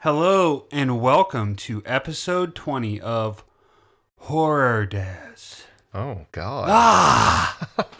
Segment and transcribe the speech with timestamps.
[0.00, 3.44] Hello and welcome to episode 20 of
[4.18, 5.62] Horror Des.
[5.94, 6.68] Oh God!
[6.70, 7.68] Ah!
[7.78, 7.94] All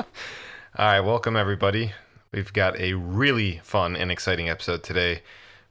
[0.78, 1.92] right, welcome everybody.
[2.32, 5.22] We've got a really fun and exciting episode today.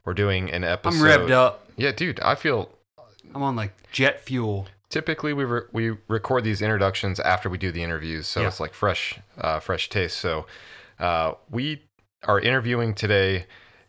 [0.04, 0.98] We're doing an episode.
[0.98, 1.68] I'm revved up.
[1.76, 2.20] Yeah, dude.
[2.20, 2.70] I feel
[3.34, 4.66] I'm on like jet fuel.
[4.88, 8.48] typically we re- we record these introductions after we do the interviews, so Yeah.
[8.48, 10.18] it's like fresh, uh, fresh taste.
[10.18, 10.46] So
[10.98, 11.82] uh, we
[12.24, 13.46] are interviewing today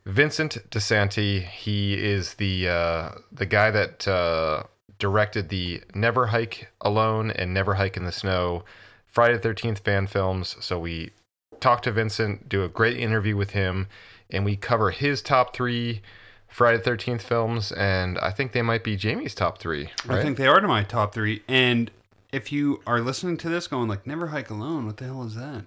[0.08, 1.44] Vincent DiSanti.
[1.44, 4.64] He is the uh, the guy that uh,
[5.00, 8.64] directed the Never Hike Alone and Never Hike in the Snow
[9.06, 10.56] Friday the Thirteenth fan films.
[10.62, 11.12] So we
[11.60, 13.88] talk to Vincent, do a great interview with him,
[14.30, 16.02] and we cover his top three.
[16.48, 19.90] Friday the Thirteenth films, and I think they might be Jamie's top three.
[20.06, 20.20] Right?
[20.20, 21.44] I think they are to my top three.
[21.50, 21.92] And
[22.32, 25.36] if you are listening to this going like, never hike alone, what the hell is
[25.36, 25.66] that?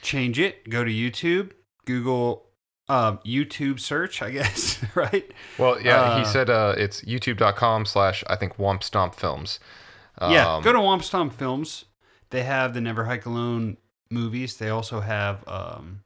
[0.00, 0.70] Change it.
[0.70, 1.50] Go to YouTube.
[1.84, 2.47] Google
[2.88, 5.30] uh, YouTube search, I guess, right?
[5.58, 9.60] Well, yeah, Uh, he said uh, it's youtube.com slash, I think, Womp Stomp Films.
[10.20, 11.84] yeah, Um, go to Womp Stomp Films.
[12.30, 13.76] They have the Never Hike Alone
[14.10, 14.56] movies.
[14.56, 16.00] They also have um,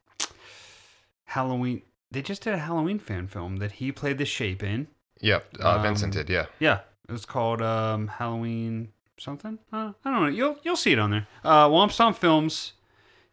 [1.25, 1.83] Halloween.
[2.11, 4.89] They just did a Halloween fan film that he played the shape in.
[5.20, 6.47] Yep, uh, Vincent Um, did, yeah.
[6.59, 9.59] Yeah, it was called um, Halloween something.
[9.73, 10.29] Uh, I don't know.
[10.29, 11.27] You'll you'll see it on there.
[11.45, 12.73] Uh, Womp Stomp Films.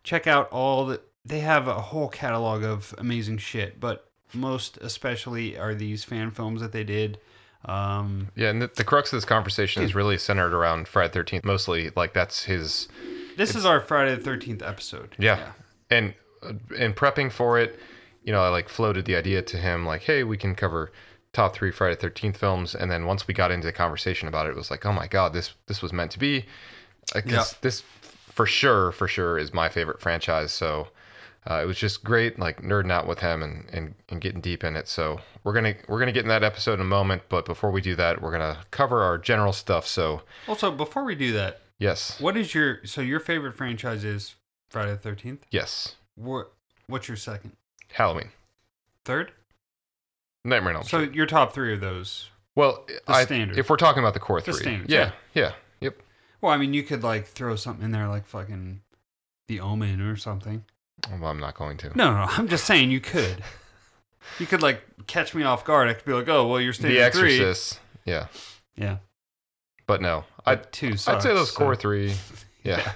[0.03, 1.01] Check out all the.
[1.25, 6.61] They have a whole catalog of amazing shit, but most especially are these fan films
[6.61, 7.19] that they did.
[7.65, 11.19] Um, Yeah, and the, the crux of this conversation is really centered around Friday the
[11.23, 11.91] 13th, mostly.
[11.95, 12.87] Like, that's his.
[13.37, 15.15] this is our Friday the Thirteenth episode.
[15.19, 15.51] Yeah.
[15.89, 17.79] And uh, in prepping for it,
[18.23, 20.91] you know, I like floated the idea to him, like, hey, we can cover
[21.33, 22.75] top three Friday the 13th films.
[22.75, 25.07] And then once we got into the conversation about it, it was like, oh my
[25.07, 26.45] God, this this was meant to be.
[27.13, 27.37] Like, Yeah.
[27.39, 27.81] this, this
[28.31, 30.51] for sure, for sure is my favorite franchise.
[30.51, 30.87] So
[31.49, 34.63] uh, it was just great, like nerding out with him and, and, and getting deep
[34.63, 34.87] in it.
[34.87, 37.81] So we're gonna we're gonna get in that episode in a moment, but before we
[37.81, 39.87] do that, we're gonna cover our general stuff.
[39.87, 44.35] So Also, before we do that, yes, what is your so your favorite franchise is
[44.69, 45.45] Friday the Thirteenth?
[45.49, 46.53] yes, What
[46.87, 47.53] what's your second?
[47.91, 48.29] Halloween,
[49.05, 49.31] Third?
[50.45, 51.05] Nightmare on Elm Street.
[51.07, 52.29] So your top three of those.
[52.55, 53.57] Well, I, standard.
[53.57, 56.01] if we're talking about the core The three, standards, yeah, yeah, yep.
[56.41, 58.81] Well, I mean, you could like throw something in there like fucking
[59.47, 60.63] The Omen or something.
[61.09, 61.97] Well, I'm not going to.
[61.97, 63.43] No, no, I'm just saying you could.
[64.37, 65.87] You could like catch me off guard.
[65.89, 68.27] I could be like, "Oh, well, you're the standing three." Exorcist, yeah,
[68.75, 68.97] Yeah,
[69.87, 70.91] but no, I'd but two.
[71.07, 72.13] I'd say those core three,
[72.63, 72.91] yeah.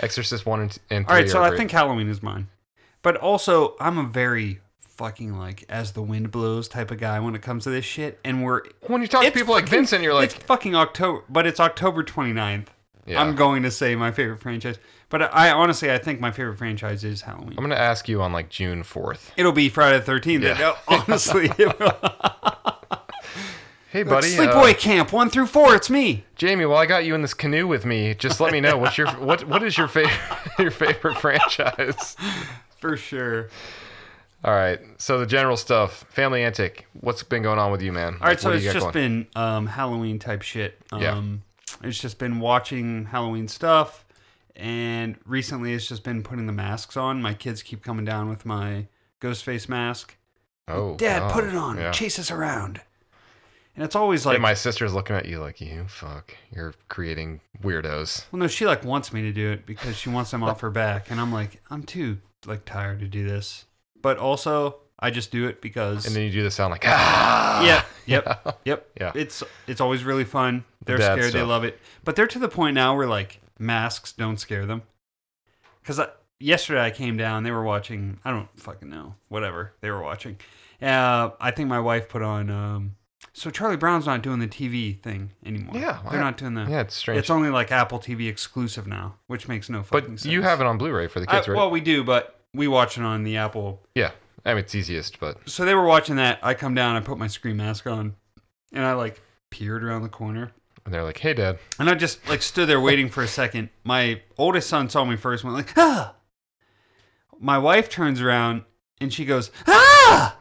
[0.00, 1.14] Exorcist one and, and three.
[1.14, 1.58] All right, so I great.
[1.58, 2.48] think Halloween is mine,
[3.02, 7.34] but also I'm a very fucking like as the wind blows type of guy when
[7.36, 8.18] it comes to this shit.
[8.24, 11.46] And we're when you talk to people like Vincent, you're like, it's fucking October, but
[11.46, 12.66] it's October 29th.
[13.08, 13.20] Yeah.
[13.20, 17.04] I'm going to say my favorite franchise, but I honestly I think my favorite franchise
[17.04, 17.54] is Halloween.
[17.56, 19.32] I'm gonna ask you on like June fourth.
[19.36, 20.42] It'll be Friday the 13th.
[20.58, 20.76] Yeah.
[20.86, 21.92] Honestly, it will.
[23.90, 25.74] Hey, Like, buddy, Sleepaway uh, Camp one through four.
[25.74, 26.26] It's me.
[26.36, 26.66] Jamie.
[26.66, 28.12] Well, I got you in this canoe with me.
[28.14, 30.12] Just let me know what's your what what is your favorite
[30.58, 32.14] your favorite franchise.
[32.80, 33.48] For sure.
[34.44, 36.86] All right, so the general stuff, family antic.
[37.00, 38.18] What's been going on with you, man?
[38.20, 40.78] All right, so it's just been um, Halloween type shit.
[40.92, 41.22] Um, Yeah.
[41.82, 44.04] It's just been watching Halloween stuff,
[44.56, 47.20] and recently it's just been putting the masks on.
[47.22, 48.86] My kids keep coming down with my
[49.20, 50.16] ghost face mask.
[50.68, 51.76] oh, Dad, put it on.
[51.78, 51.90] Yeah.
[51.92, 52.80] Chase us around.
[53.74, 56.34] And it's always like, and my sister's looking at you like you fuck.
[56.52, 58.24] You're creating weirdos.
[58.32, 60.70] well, no, she like wants me to do it because she wants them off her
[60.70, 63.66] back, and I'm like, I'm too like tired to do this.
[64.02, 67.62] But also, I just do it because And then you do the sound like ah.
[67.64, 68.88] yeah, yep, yep.
[69.00, 69.12] Yeah.
[69.14, 70.64] It's it's always really fun.
[70.84, 71.32] They're Dad scared.
[71.32, 71.78] They love it.
[72.04, 74.82] But they're to the point now where like masks don't scare them.
[75.80, 76.00] Because
[76.40, 77.44] yesterday I came down.
[77.44, 78.18] They were watching.
[78.24, 79.14] I don't fucking know.
[79.28, 80.36] Whatever they were watching.
[80.80, 82.50] Uh, I think my wife put on.
[82.50, 82.96] Um,
[83.32, 85.76] so Charlie Brown's not doing the TV thing anymore.
[85.76, 86.68] Yeah, they're why- not doing that.
[86.68, 87.20] Yeah, it's strange.
[87.20, 90.26] It's only like Apple TV exclusive now, which makes no fucking but sense.
[90.32, 91.56] you have it on Blu-ray for the I- kids, right?
[91.56, 94.10] Well, we do, but we watch it on the Apple yeah,
[94.44, 96.38] I mean it's easiest, but so they were watching that.
[96.42, 98.14] I come down, I put my screen mask on,
[98.72, 99.20] and I like
[99.50, 100.52] peered around the corner.
[100.84, 103.68] And they're like, "Hey, Dad." And I just like stood there waiting for a second.
[103.84, 106.14] My oldest son saw me first, went like, ah.
[107.38, 108.62] My wife turns around
[109.00, 110.36] and she goes, ah.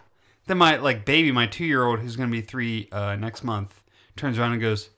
[0.45, 3.81] Then my like baby, my two year old, who's gonna be three uh, next month,
[4.15, 4.89] turns around and goes,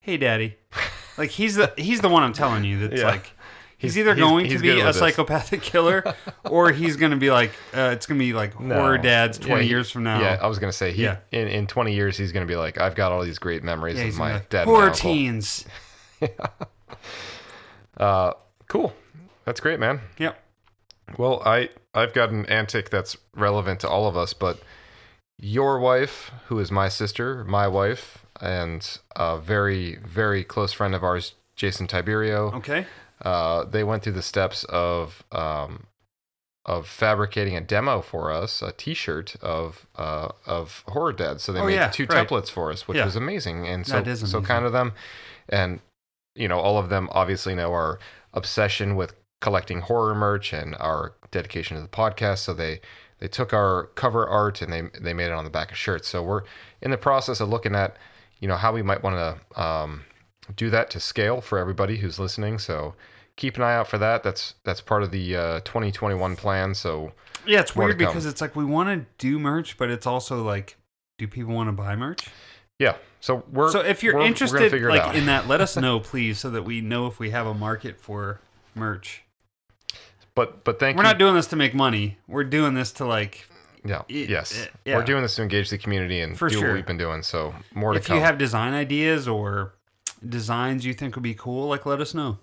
[0.00, 0.56] hey, daddy.
[1.18, 3.08] Like he's the he's the one I'm telling you that's Yeah.
[3.08, 3.32] like
[3.78, 6.04] he's, He's- either he's- going he's to be a psychopathic killer
[6.44, 8.74] or he's gonna be like uh, it's gonna be like No.
[8.74, 10.20] horror dads Yeah, twenty he- years from now.
[10.20, 11.18] Yeah, I was gonna say he Yeah.
[11.32, 14.04] in, in 20 years he's gonna be like, I've got all these great memories Yeah,
[14.04, 14.66] of my like, dad.
[14.66, 15.64] horror uncle." teens.
[17.96, 18.32] Uh,
[18.68, 18.92] cool.
[19.44, 20.00] That's great, man.
[20.18, 20.40] Yep.
[21.16, 24.60] Well, I I've got an antic that's relevant to all of us, but
[25.38, 31.02] your wife, who is my sister, my wife, and a very, very close friend of
[31.02, 32.52] ours, Jason Tiberio.
[32.54, 32.86] Okay.
[33.22, 35.86] Uh, they went through the steps of um,
[36.64, 41.42] of fabricating a demo for us, a T-shirt of uh, of Horror Dads.
[41.42, 42.28] So they Oh, made yeah, two right.
[42.28, 43.04] templates for us, which Yeah.
[43.06, 43.66] was amazing.
[43.66, 44.92] And so is so kind of them,
[45.48, 45.80] and
[46.34, 47.98] you know all of them obviously know our
[48.34, 52.38] obsession with collecting horror merch and our dedication to the podcast.
[52.38, 52.80] So they
[53.18, 56.06] they took our cover art and they they made it on the back of shirts.
[56.08, 56.42] So we're
[56.82, 57.96] in the process of looking at
[58.40, 60.04] you know how we might want to um,
[60.56, 62.58] do that to scale for everybody who's listening.
[62.58, 62.94] So
[63.36, 64.22] keep an eye out for that.
[64.22, 66.74] That's that's part of the uh, 2021 plan.
[66.74, 67.12] So
[67.46, 70.76] Yeah, it's weird because it's like we want to do merch, but it's also like,
[71.18, 72.28] do people want to buy merch?
[72.78, 76.50] yeah, so we're So if you're interested, like in that, let us know, please, so
[76.50, 78.40] that we know if we have a market for
[78.76, 79.24] merch.
[80.34, 81.08] but but thank We're you.
[81.08, 82.18] not doing this to make money.
[82.28, 83.48] We're doing this to like,
[83.84, 84.96] yeah, it- yes, it- yeah.
[84.96, 86.68] we're doing this to engage the community and For do sure.
[86.68, 87.22] what we've been doing.
[87.22, 88.16] So more to if come.
[88.16, 89.74] you have design ideas or
[90.26, 92.38] designs you think would be cool, like let us know.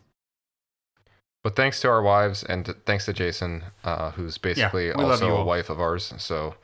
[1.44, 5.45] But thanks to our wives and thanks to Jason, uh, who's basically love also a
[5.45, 6.12] wife of ours.
[6.18, 6.56] So,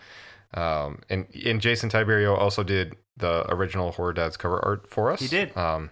[0.55, 5.19] um, and and Jason Tiberio also did the original Horror Dads cover art for us.
[5.19, 5.55] He did.
[5.55, 5.91] um,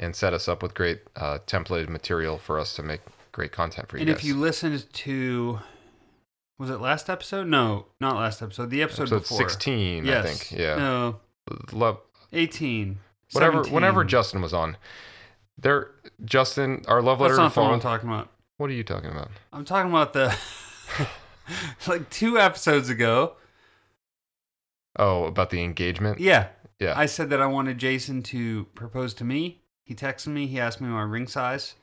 [0.00, 3.00] and set us up with great uh, templated material for us to make
[3.30, 4.16] great content for you And guys.
[4.18, 5.60] if you listened to,
[6.58, 7.46] was it last episode?
[7.46, 8.70] No, not last episode.
[8.70, 9.38] The episode, episode before.
[9.38, 10.24] 16, Yes.
[10.24, 11.20] I think, yeah, No,
[11.70, 12.00] Love,
[12.32, 12.98] 18.
[13.34, 13.74] Whatever, 17.
[13.74, 14.76] whenever Justin was on,
[15.58, 15.90] there,
[16.24, 18.28] Justin, our love letter That's not one I'm talking about.
[18.56, 19.30] What are you talking about?
[19.52, 20.36] I'm talking about the
[21.86, 23.34] like two episodes ago.
[24.96, 26.20] Oh, about the engagement.
[26.20, 26.48] Yeah,
[26.78, 26.94] Yeah.
[26.96, 29.60] I said that I wanted Jason to propose to me.
[29.82, 30.46] He texted me.
[30.46, 31.74] He asked me my ring size,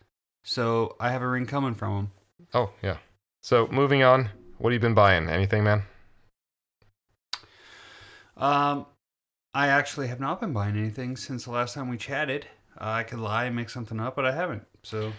[0.43, 2.11] so I have a ring coming from him.
[2.53, 2.97] Oh, yeah.
[3.41, 5.29] So moving on, what have you been buying?
[5.29, 5.83] Anything, man?
[8.37, 8.85] Um,
[9.53, 12.45] I actually have not been buying anything since the last time we chatted.
[12.79, 14.65] Uh, I could lie and make something up, but I haven't.
[14.83, 15.11] So,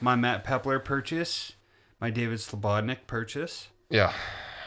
[0.00, 1.52] my Matt Pepler purchase,
[2.00, 3.68] my David Slobodnik purchase.
[3.88, 4.12] Yeah,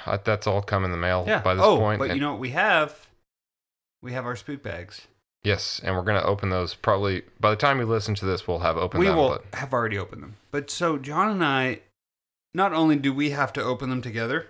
[0.05, 1.41] I, that's all come in the mail Yeah.
[1.41, 1.99] by this oh, point.
[1.99, 3.07] but and- you know what we have?
[4.01, 5.07] We have our spook bags.
[5.43, 8.59] yes, and we're gonna open those probably by the time you listen to this, we'll
[8.59, 9.17] have opened we them.
[9.17, 10.37] will But have already opened them.
[10.51, 11.81] But so John and I,
[12.53, 14.47] not only do we have to open them together,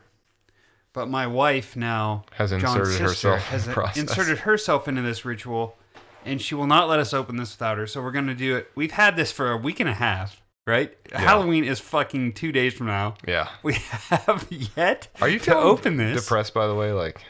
[0.94, 3.98] but my wife now, has John's inserted sister, herself has in process.
[4.04, 5.78] inserted herself into this ritual,
[6.26, 7.88] and she will not let us open this without her.
[7.88, 8.72] So we're gonna do it.
[8.76, 10.94] We've had this for a week and a half, right?
[11.14, 13.16] Halloween is fucking two days from now.
[13.28, 13.48] Yeah.
[13.64, 13.74] We
[14.10, 16.22] have yet Are you to open this.
[16.24, 16.92] depressed by the way?
[16.92, 17.22] Like,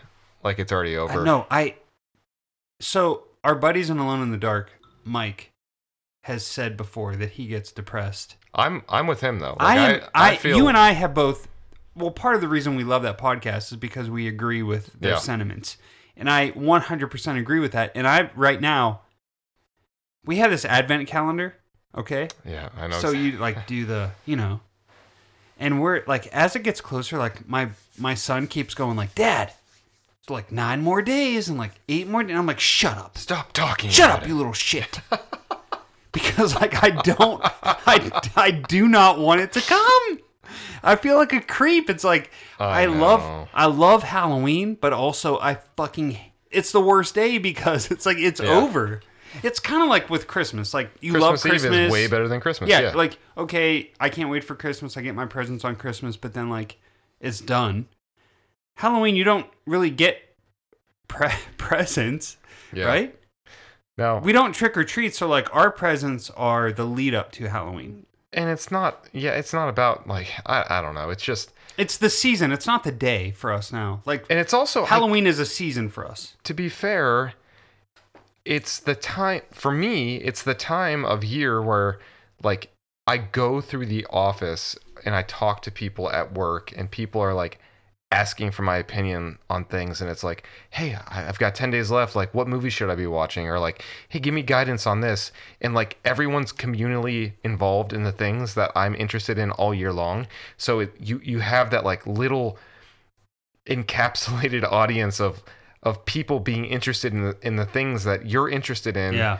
[0.43, 1.23] like it's already I- over.
[1.23, 1.75] No, I.
[2.79, 4.71] So our buddies in Alone in the Dark,
[5.03, 5.51] Mike,
[6.23, 8.35] has said before that he gets depressed.
[8.53, 9.55] I'm I'm with him though.
[9.59, 10.01] Like, I am.
[10.13, 11.47] I, feel you and I have both.
[11.95, 15.11] Well, part of the reason we love that podcast is because we agree with their
[15.13, 15.17] Yeah.
[15.19, 15.77] sentiments,
[16.15, 17.91] and I 100% agree with that.
[17.95, 19.01] And I right now,
[20.25, 21.55] we have this advent calendar,
[21.97, 22.29] okay?
[22.45, 22.99] Yeah, I know.
[22.99, 24.61] So you like do the, you know,
[25.59, 29.51] and we're like as it gets closer, like my my son keeps going like, Dad,
[30.21, 32.29] it's like nine more days and like eight more, Days.
[32.29, 33.89] and I'm like, shut up, stop talking.
[33.89, 34.27] shut up, it.
[34.29, 35.01] you little shit.
[36.13, 40.19] because like I don't, I I do not want it to come.
[40.83, 41.89] I feel like a creep.
[41.89, 43.49] It's like I I, love.
[43.53, 46.17] I love Halloween, but also I fucking
[46.49, 48.49] it's the worst day because it's like it's Yeah.
[48.49, 49.01] over.
[49.43, 50.73] It's kind of like with Christmas.
[50.73, 51.75] Like you Christmas love Eve Christmas.
[51.87, 52.69] is way better than Christmas.
[52.69, 54.97] Yeah, Yeah, like okay, I can't wait for Christmas.
[54.97, 56.77] I get my presents on Christmas, but then like
[57.21, 57.87] it's done.
[58.77, 60.17] Halloween, you don't really get
[61.07, 62.37] pre- presents,
[62.73, 62.85] yeah.
[62.85, 63.15] right?
[63.97, 67.49] Now, We don't trick or treat, so like our presents are the lead up to
[67.49, 68.05] Halloween.
[68.33, 69.07] And it's not.
[69.13, 71.09] Yeah, it's not about like I I don't know.
[71.09, 72.51] It's just It's the season.
[72.51, 74.01] It's not the day for us now.
[74.05, 76.35] Like and it's also I- Halloween is a season for us.
[76.43, 77.33] to be fair,
[78.45, 81.99] it's the time for me, it's the time of year where
[82.43, 82.69] like
[83.07, 87.33] I go through the office and I talk to people at work and people are
[87.33, 87.59] like
[88.11, 92.15] asking for my opinion on things and it's like, "Hey, I've got 10 days left.
[92.15, 95.31] Like what movie should I be watching?" or like, "Hey, give me guidance on this."
[95.61, 100.27] And like everyone's communally involved in the things that I'm interested in all year long.
[100.57, 102.57] So it, you you have that like little
[103.67, 105.41] encapsulated audience of
[105.83, 109.39] of people being interested in the in the things that you're interested in yeah.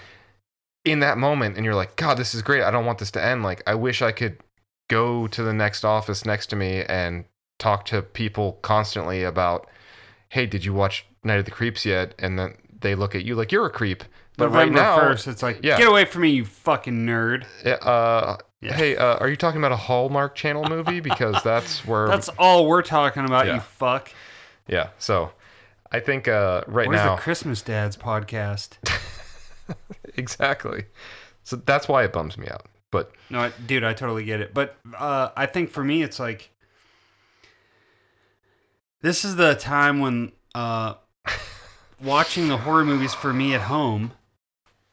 [0.86, 3.24] in that moment and you're like god this is great i don't want this to
[3.24, 4.38] end like i wish i could
[4.90, 7.26] go to the next office next to me and
[7.62, 9.68] talk to people constantly about
[10.30, 13.36] hey did you watch night of the creeps yet and then they look at you
[13.36, 14.04] like you're a creep
[14.36, 15.78] but November right now first, it's like yeah.
[15.78, 17.46] get away from me, you fucking nerd.
[17.66, 18.74] uh Yeah.
[18.74, 22.66] hey uh, are you talking about a hallmark channel movie because that's where That's all
[22.68, 23.56] we're talking about, Yeah.
[23.56, 24.12] you fuck.
[24.68, 24.88] Yeah.
[24.98, 25.32] So
[25.92, 28.78] I think uh, right Where's now the Christmas Dads podcast?
[30.16, 30.86] exactly.
[31.44, 32.66] So that's why it bums me out.
[32.92, 34.54] But No, I, dude, I totally get it.
[34.54, 36.50] But uh, I think for me, it's like
[39.02, 40.96] this is the time when uh,
[42.04, 44.12] watching the horror movies for me at home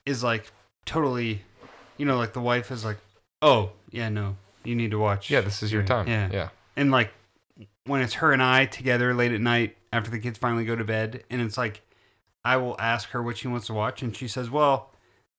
[0.07, 0.51] is like
[0.85, 1.43] totally,
[1.97, 2.99] you know, like the wife is like,
[3.43, 6.09] "Oh, yeah, no, you need to watch." yeah, this is your time.
[6.09, 6.49] Yeah, yeah.
[6.77, 7.13] and like
[7.85, 10.85] when it's her and I together late at night after the kids finally go to
[10.85, 11.83] bed, and it's like
[12.45, 14.91] I will ask her what she wants to watch, and she says, "Well,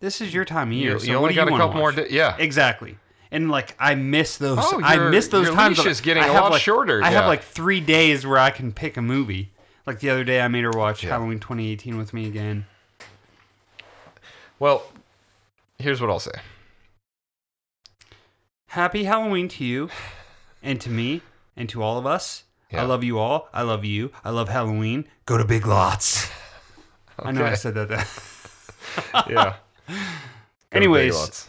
[0.01, 0.93] this is your time of year.
[0.93, 1.91] You, so you what only do got you a couple more.
[1.91, 2.35] Di- yeah.
[2.37, 2.97] Exactly.
[3.31, 4.57] And like I miss those.
[4.59, 5.77] Oh, I miss those your times.
[5.77, 8.49] leash is getting I a lot like- shorter, I have like three days where I
[8.49, 9.51] can pick a movie.
[9.85, 11.11] Like the other day, I made her watch Yeah.
[11.11, 12.65] Halloween 2018 with me again.
[14.59, 14.83] Well,
[15.77, 16.31] here's what I'll say.
[18.67, 19.89] Happy Halloween to you,
[20.61, 21.21] and to me,
[21.55, 22.43] and to all of us.
[22.71, 22.83] Yeah.
[22.83, 23.49] I love you all.
[23.51, 24.11] I love you.
[24.23, 25.05] I love Halloween.
[25.25, 26.29] Go to Big Lots.
[27.19, 28.07] I know I said that.
[29.29, 29.55] Yeah.
[29.87, 29.95] Go
[30.73, 31.48] Anyways.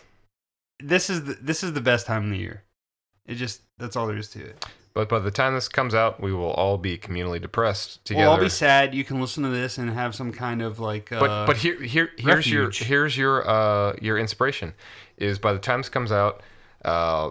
[0.82, 2.64] This is the, this is the best time of the year.
[3.26, 4.64] It just that's all there is to it.
[4.92, 8.26] But by the time this comes out, we will all be communally depressed together.
[8.26, 8.92] Well, I'll be sad.
[8.92, 11.12] You can listen to this and have some kind of like.
[11.12, 14.74] Uh, but but here here here's your here's your uh your inspiration
[15.16, 16.42] is by the time this comes out,
[16.84, 17.30] uh,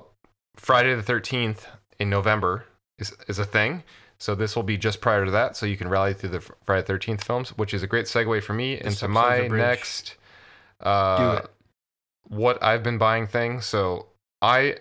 [0.56, 1.68] Friday the thirteenth
[2.00, 2.65] in November
[2.98, 3.84] is is a thing.
[4.22, 6.86] So this will be just prior to that, so you can rally through the Friday
[6.86, 10.15] thirteenth films, which is a great segue for me into my next
[10.82, 11.51] uh, it.
[12.30, 13.60] What I've been buying thing.
[13.62, 14.08] So
[14.42, 14.78] I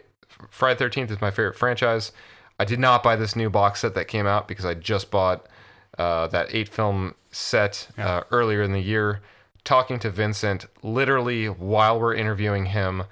[0.51, 2.13] Friday thirteenth is my favorite franchise.
[2.61, 5.47] I did not buy this new box set that came out because I just bought
[5.99, 8.09] uh, that eight film set Yeah.
[8.19, 9.21] uh, earlier in the year.
[9.65, 13.03] Talking to Vincent, literally while we're interviewing him,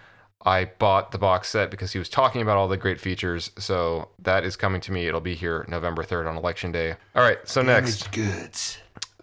[0.45, 3.51] I bought the box set because he was talking about all the great features.
[3.59, 5.07] So that is coming to me.
[5.07, 6.95] It'll be here November 3rd on election day.
[7.15, 8.11] All right, so next.
[8.13, 8.79] Goods.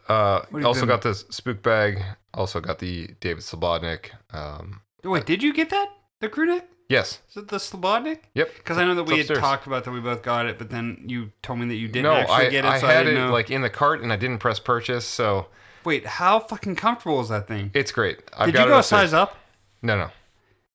[0.08, 2.04] Uh, have also been- got this spook bag.
[2.34, 4.10] Also got the David Slobodnik.
[4.32, 5.90] Um, Wait, did you get that?
[6.20, 6.68] The crew neck?
[6.90, 7.20] yes.
[7.32, 8.20] Is it the Slobodnik?
[8.36, 8.56] Yep.
[8.56, 9.40] Because I know that we had upstairs.
[9.40, 12.04] talked about that we both got it, but then you told me that you didn't
[12.04, 12.70] no, actually I, get it.
[12.70, 13.32] I so had I it know.
[13.32, 15.48] like in the cart and I didn't press purchase, so
[15.86, 17.72] Wait, how fucking comfortable is that thing?
[17.74, 18.20] it's great.
[18.38, 19.10] I've did got you it go a upstairs.
[19.10, 19.38] size up?
[19.82, 20.10] No, no.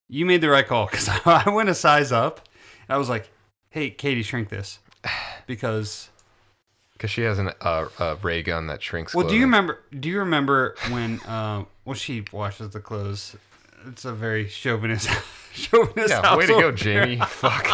[0.07, 2.47] You made the right call because I went a size up.
[2.87, 3.29] And I was like,
[3.69, 4.79] "Hey, Katie, shrink this,"
[5.47, 6.09] because
[6.93, 9.15] Because she has an, uh, a ray gun that shrinks.
[9.15, 9.51] well, do you clothing.
[9.51, 9.79] remember?
[9.99, 11.19] Do you remember when?
[11.21, 13.35] Uh, well, she washes the clothes.
[13.87, 15.09] It's a very chauvinist,
[15.53, 16.09] chauvinist.
[16.09, 16.71] Yeah, way to go.
[16.71, 17.17] Jamie.
[17.27, 17.67] Fuck.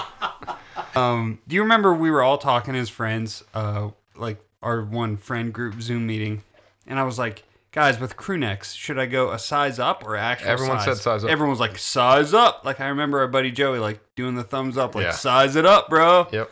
[0.96, 5.52] Um, do you remember we were all talking as friends, uh, like our one friend
[5.54, 6.44] group Zoom meeting,
[6.88, 10.16] and I was like, guys, with crew necks, should I go a size up or
[10.16, 10.86] actual Everyone size?
[10.86, 11.30] said size up.
[11.30, 12.62] Everyone was like, size up.
[12.64, 15.12] Like I remember our buddy Joey like doing the thumbs up, like Yeah.
[15.12, 16.28] size it up, bro.
[16.32, 16.50] Yep.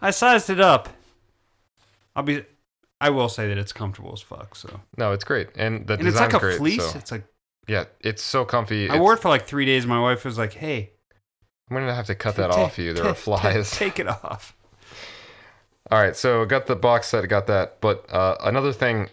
[0.00, 0.88] I sized it up.
[2.14, 2.44] I'll be.
[3.00, 4.54] I will say that it's comfortable as fuck.
[4.54, 6.58] So, No, it's great, and the and it's like a great.
[6.58, 6.92] fleece.
[6.92, 7.24] so- It's like
[7.68, 8.82] yeah, it's so comfy.
[8.82, 9.86] I It's- wore it for like three days.
[9.86, 10.92] My wife was like, "Hey,
[11.70, 12.92] I'm gonna have to cut that off you.
[12.92, 13.70] There are flies.
[13.70, 14.56] take it off."
[15.90, 17.80] All right, so got the box set, got that.
[17.80, 19.10] But uh, another thing,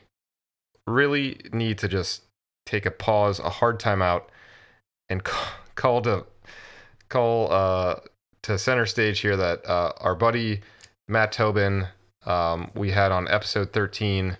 [0.87, 2.23] really need to just
[2.65, 4.29] take a pause, a hard time out,
[5.09, 6.25] and call, call to
[7.09, 7.95] call uh,
[8.43, 10.61] to center stage here that uh, our buddy
[11.07, 11.87] Matt Tobin,
[12.25, 14.37] um, we had on episode 13.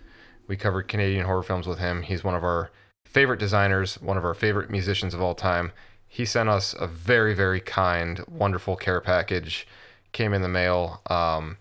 [0.48, 2.04] We covered Canadian horror films with him.
[2.04, 2.72] He's one of our
[3.10, 5.72] favorite designers, one of our favorite musicians of all time.
[6.08, 9.68] He sent us a very, very kind, wonderful care package.
[10.12, 11.02] Came in the mail.
[11.10, 11.58] Um,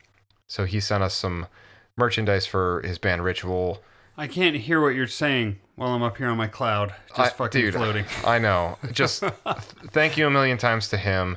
[0.46, 1.46] so he sent us some
[1.96, 3.82] merchandise for his band Ritual.
[4.16, 7.28] I can't hear what you're saying while I'm up here on my cloud, just I-
[7.36, 8.04] fucking dude, floating.
[8.24, 8.78] I know.
[8.92, 9.32] Just th-
[9.90, 11.36] thank you a million times to him.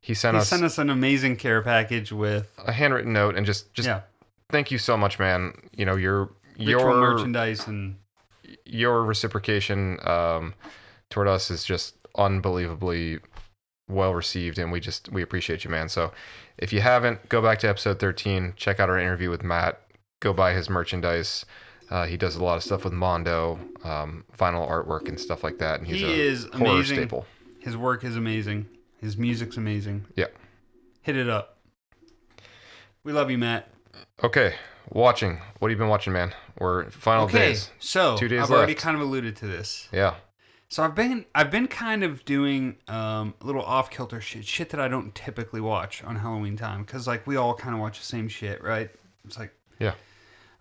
[0.00, 3.44] He sent He us sent us an amazing care package with a handwritten note and
[3.46, 4.02] just just yeah,
[4.50, 5.52] thank you so much, man.
[5.76, 7.96] You know your ritual your merchandise and
[8.68, 10.54] your reciprocation um,
[11.10, 13.18] toward us is just unbelievably
[13.88, 15.88] well received, and we just we appreciate you, man.
[15.88, 16.12] So
[16.58, 19.80] if you haven't, go back to episode thirteen, check out our interview with Matt.
[20.20, 21.44] Go buy his merchandise.
[21.90, 25.56] Uh, he does a lot of stuff with Mondo, um, vinyl artwork and stuff like
[25.58, 25.78] that.
[25.78, 26.96] And he's He a is amazing.
[26.96, 27.24] staple.
[27.60, 28.66] his work is amazing.
[29.00, 30.04] His music's amazing.
[30.14, 30.26] Yeah.
[31.00, 31.56] Hit it up.
[33.04, 33.70] We love you, Matt.
[34.22, 34.54] Okay,
[34.90, 35.40] watching.
[35.58, 36.32] What have you been watching, man?
[36.58, 37.70] We're final okay, days.
[37.78, 39.88] so Two days I've already kind of alluded to this.
[39.92, 40.14] Yeah.
[40.68, 44.70] So I've been I've been kind of doing um, a little off kilter shit, shit
[44.70, 47.98] that I don't typically watch on Halloween time, because like we all kind of watch
[47.98, 48.90] the same shit, right?
[49.24, 49.94] It's like Yeah.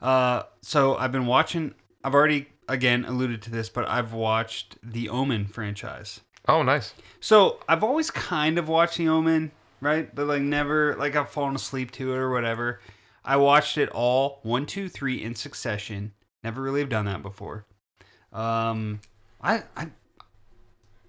[0.01, 1.73] Uh, so I've been watching.
[2.03, 6.21] I've already again alluded to this, but I've watched the Omen franchise.
[6.47, 6.93] Oh, nice.
[7.19, 10.13] So I've always kind of watched the Omen, right?
[10.13, 12.79] But like never, like I've fallen asleep to it or whatever.
[13.27, 17.65] I watched it all one, two, three in succession Never really have done that before.
[18.31, 19.01] Um,
[19.41, 19.87] I I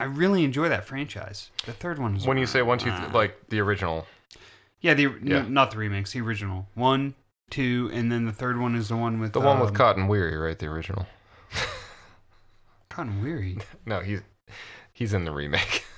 [0.01, 1.51] I really enjoy that franchise.
[1.67, 3.11] The third one is When you say one, two, th- Ah.
[3.13, 4.07] like the original.
[4.81, 5.43] yeah, the Yeah.
[5.43, 7.15] No, not the remakes, the original one,
[7.51, 10.09] two, and then the third one is the one with The one with um, Cotton
[10.09, 10.59] Weary, right?
[10.59, 11.07] The original.
[12.89, 13.59] Cotton Weary.
[13.87, 14.23] No, he's
[14.93, 15.85] he's in the remake.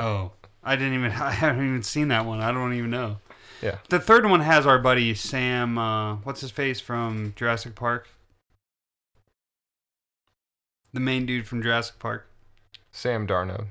[0.00, 0.30] Oh,
[0.62, 1.10] I didn't even.
[1.10, 2.40] I haven't even seen that one.
[2.40, 3.16] I don't even know.
[3.62, 3.78] Yeah.
[3.88, 5.78] The third one has our buddy Sam.
[5.78, 8.08] Uh, what's his face from Jurassic Park?
[10.92, 12.26] The main dude from Jurassic Park.
[12.90, 13.66] Sam Darnold,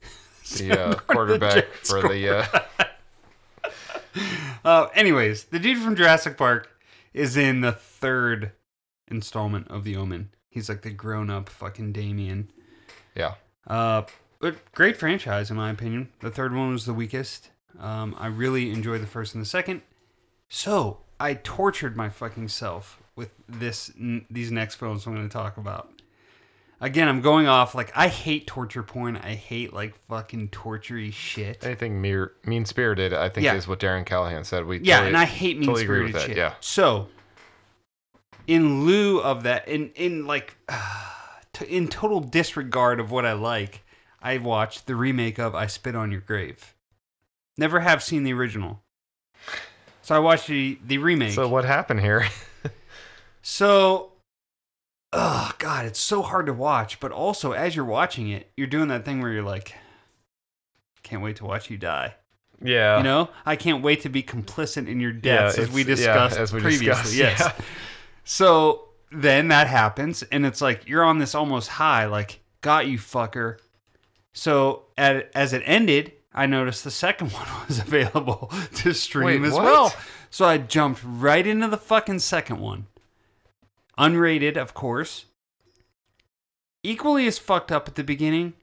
[0.56, 2.38] the uh, quarterback Jets for the.
[2.38, 2.60] Uh,
[4.64, 6.68] Uh, anyways, the dude from Jurassic Park
[7.14, 8.52] is in the third
[9.08, 10.30] installment of The Omen.
[10.50, 12.50] He's like the grown-up fucking Damien.
[13.14, 13.34] yeah.
[13.66, 14.02] Uh,
[14.40, 16.08] but great franchise in my opinion.
[16.20, 17.50] The third one was the weakest.
[17.78, 19.82] Um, I really enjoyed the first and the second.
[20.48, 25.32] So I tortured my fucking self with this n- these next films I'm going to
[25.32, 25.90] talk about.
[26.82, 29.16] Again, I'm going off like I hate torture porn.
[29.18, 31.62] I hate like fucking tortury shit.
[31.64, 33.54] Anything mere, mean spirited, I think, Yeah.
[33.54, 34.64] is what Darren Callahan said.
[34.64, 36.36] We Yeah, totally- and I hate mean totally agree spirited with that, shit.
[36.38, 36.54] yeah.
[36.60, 37.08] So,
[38.46, 40.56] in lieu of that, in in like,
[41.68, 43.84] in total disregard of what I like,
[44.22, 46.74] I watched the remake of "I Spit on Your Grave."
[47.60, 48.80] Never have seen the original,
[50.02, 51.32] so I watched the the remake.
[51.34, 52.26] So what happened here?
[53.42, 54.12] So,
[55.14, 57.00] oh god, it's so hard to watch.
[57.00, 59.74] But also, as you're watching it, you're doing that thing where you're like,
[61.02, 62.14] can't wait to watch you die.
[62.62, 62.98] yeah.
[62.98, 66.00] You know, I can't wait to be complicit in your Yeah, deaths, as we it's-
[66.00, 66.86] yeah, discussed as we previously.
[66.86, 67.40] discussed, yes.
[67.40, 67.52] yeah.
[68.24, 72.98] So then that happens, and it's like you're on this almost high, like got you
[72.98, 73.56] fucker.
[74.34, 79.48] So at, as it ended, I noticed the second one was available to stream Wait,
[79.48, 79.64] as what?
[79.64, 79.94] well.
[80.30, 82.86] So I jumped right into the fucking second one,
[83.98, 85.26] unrated, of course.
[86.82, 88.54] Equally as fucked up at the beginning,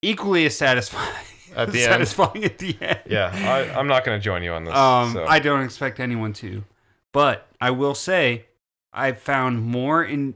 [0.00, 1.24] equally as satisfying
[1.54, 2.02] At the end.
[2.44, 3.00] at the end.
[3.06, 4.74] Yeah, I, I'm not going to join you on this.
[4.74, 5.26] Um, so.
[5.26, 6.64] I don't expect anyone to,
[7.12, 8.46] but I will say
[8.92, 10.34] I found more in.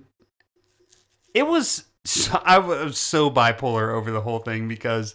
[1.32, 5.14] It was so, I was so bipolar over the whole thing because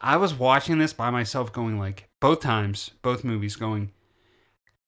[0.00, 3.92] I was watching this by myself, going like both times, both movies, going.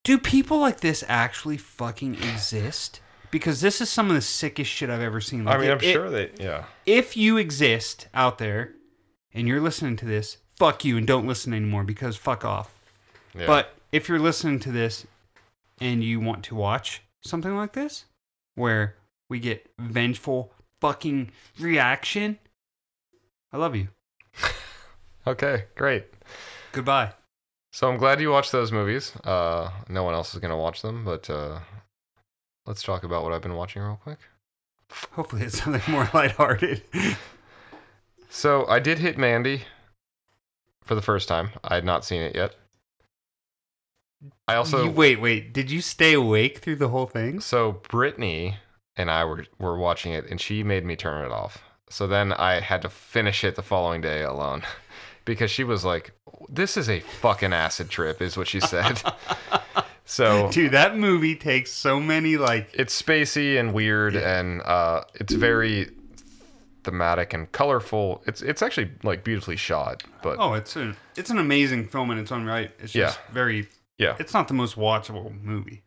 [0.04, 3.00] Do people like this actually fucking exist?
[3.30, 5.46] Because this is some of the sickest shit I've ever seen.
[5.46, 6.64] I Like, mean, it- I'm sure that, yeah.
[6.86, 8.72] if you exist out there
[9.32, 12.74] and you're listening to this, fuck you and don't listen anymore because fuck off.
[13.34, 13.46] yeah.
[13.46, 15.06] But if you're listening to this
[15.80, 18.04] and you want to watch something like this,
[18.54, 18.96] where
[19.30, 22.38] we get vengeful fucking reaction,
[23.52, 23.88] I love you.
[25.26, 26.06] Okay, great.
[26.72, 27.12] Goodbye.
[27.72, 29.12] So I'm glad you watched those movies.
[29.24, 31.60] Uh, no one else is going to watch them, but uh,
[32.66, 34.18] let's talk about what I've been watching real quick.
[35.12, 36.82] Hopefully, it's something more lighthearted.
[38.28, 39.62] So I did hit Mandy
[40.84, 41.50] for the first time.
[41.64, 42.54] I had not seen it yet.
[44.46, 45.52] I also You- wait, wait.
[45.52, 47.40] Did you stay awake through the whole thing?
[47.40, 48.56] so Brittany
[48.96, 51.62] and I were were watching it, and she made me turn it off.
[51.88, 54.62] So then I had to finish it the following day alone,
[55.24, 56.12] because she was like,
[56.48, 59.00] "This is a fucking acid trip," is what she said.
[60.04, 62.70] so Dude, that movie takes so many like.
[62.74, 65.90] it's spacey and weird, and uh, it's very
[66.84, 68.22] thematic and colorful.
[68.26, 72.18] It's it's actually like beautifully shot, but Oh, it's an it's an amazing film in
[72.18, 72.70] its own right.
[72.78, 73.68] It's just very.
[73.98, 75.82] yeah, It's not the most watchable movie.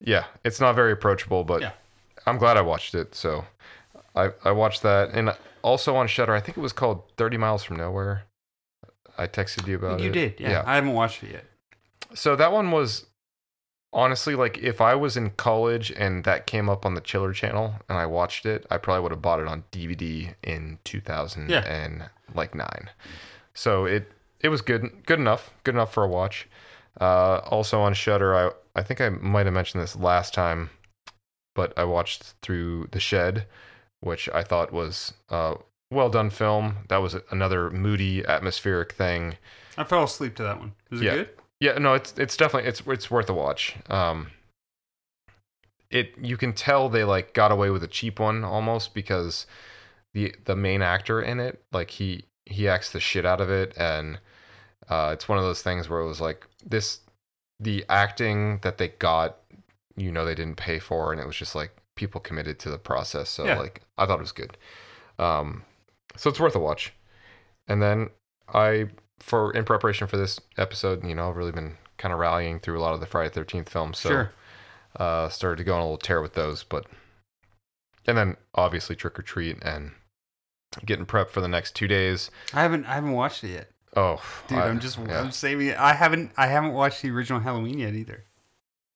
[0.00, 1.72] yeah, it's not very approachable, but Yeah.
[2.26, 3.14] I'm glad I watched it.
[3.14, 3.44] So
[4.16, 7.62] I I watched that, and also on Shudder, I think it was called Thirty Miles
[7.64, 8.24] from Nowhere.
[9.18, 10.12] I texted you about you it.
[10.12, 10.62] did, yeah.
[10.66, 11.44] I haven't watched it yet.
[12.14, 13.06] So that one was
[13.92, 17.74] honestly like if I was in college and that came up on the Chiller channel
[17.88, 21.60] and I watched it, I probably would have bought it on DVD in 2000 Yeah.
[21.64, 22.90] and like 9.
[23.54, 26.48] So it it was good good enough, good enough for a watch.
[27.00, 30.70] Uh, also on Shudder, I I think I might have mentioned this last time,
[31.54, 33.46] but I watched through The Shed,
[34.00, 35.54] which I thought was uh
[35.90, 36.76] well done film.
[36.88, 39.36] That was another moody atmospheric thing.
[39.76, 40.72] I fell asleep to that one.
[40.90, 41.14] Is it Yeah.
[41.14, 41.28] good?
[41.60, 43.76] Yeah, no, it's it's definitely it's it's worth a watch.
[43.90, 44.28] Um,
[45.90, 49.46] it you can tell they like got away with a cheap one almost because
[50.14, 53.74] the the main actor in it like he he acts the shit out of it
[53.76, 54.18] and
[54.88, 57.00] uh, it's one of those things where it was like this
[57.60, 59.36] the acting that they got
[59.96, 62.78] you know they didn't pay for and it was just like people committed to the
[62.78, 63.58] process so Yeah.
[63.58, 64.56] like I thought it was good.
[65.18, 65.64] Um,
[66.16, 66.92] so it's worth a watch.
[67.68, 68.10] And then
[68.52, 68.86] I
[69.18, 72.78] for in preparation for this episode, you know, I've really been kind of rallying through
[72.78, 74.32] a lot of the Friday Thirteenth films, so Sure.
[74.96, 76.62] uh, started to go on a little tear with those.
[76.64, 76.86] But
[78.06, 79.92] and then obviously trick or treat and
[80.86, 82.30] getting prepped for the next two days.
[82.54, 84.58] I haven't I haven't watched it yet, Oh, dude.
[84.58, 85.20] I- am just yeah.
[85.20, 85.78] I'm saving it.
[85.78, 88.24] I haven't I haven't watched the original Halloween yet either.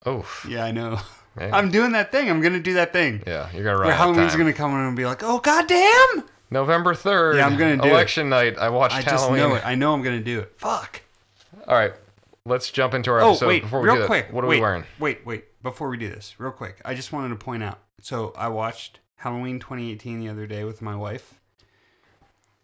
[0.07, 0.99] Oh, Yeah, I know.
[1.37, 1.53] man.
[1.55, 2.29] I'm doing that thing.
[2.31, 3.23] I'm gonna do that thing.
[3.27, 3.87] yeah, you're gonna run.
[3.89, 6.25] Where Halloween's gonna come in and be like, oh goddamn!
[6.55, 7.37] November third.
[7.37, 7.91] Yeah, I'm gonna do it.
[7.91, 8.57] election night.
[8.57, 9.41] I watched I just Halloween.
[9.51, 9.67] know it.
[9.67, 10.55] I know I'm gonna do it.
[10.57, 11.03] Fuck.
[11.69, 11.93] All right,
[12.47, 13.49] let's jump into our Oh episode.
[13.49, 14.33] wait, before we real do that, quick.
[14.33, 14.85] what are wait, we wearing?
[14.99, 15.45] Wait, wait.
[15.63, 17.79] Before we do this, real quick, I just wanted to point out.
[18.01, 21.35] So I watched Halloween 2018 the other day with my wife.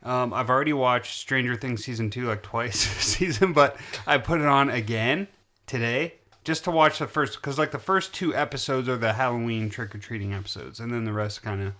[0.02, 3.76] Um, I've already watched Stranger Things season two like twice this season, but
[4.06, 5.28] I put it on again
[5.66, 9.68] today just to watch the first because like the first two episodes are the Halloween
[9.68, 11.72] trick or treating episodes, and then the rest kind of.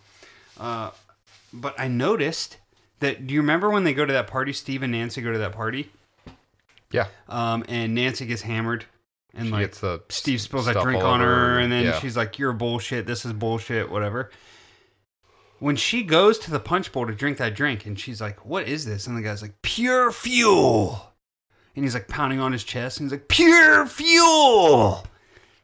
[0.59, 0.91] Uh,
[1.53, 2.59] but I noticed
[3.01, 3.27] that.
[3.27, 4.53] Do you remember when they go to that party?
[4.53, 5.91] Steve and Nancy go to that party,
[6.93, 8.85] Yeah, um, and Nancy gets hammered,
[9.35, 11.99] and she like the Steve spills that drink on her, and then yeah.
[11.99, 13.07] she's like, "You're bullshit.
[13.07, 13.91] This is bullshit.
[13.91, 14.31] Whatever."
[15.59, 18.67] When she goes to the punch bowl to drink that drink, and she's like, "What
[18.67, 21.13] is this?" and the guy's like, "Pure fuel,"
[21.77, 25.07] and he's like pounding on his chest, and he's like, "Pure fuel."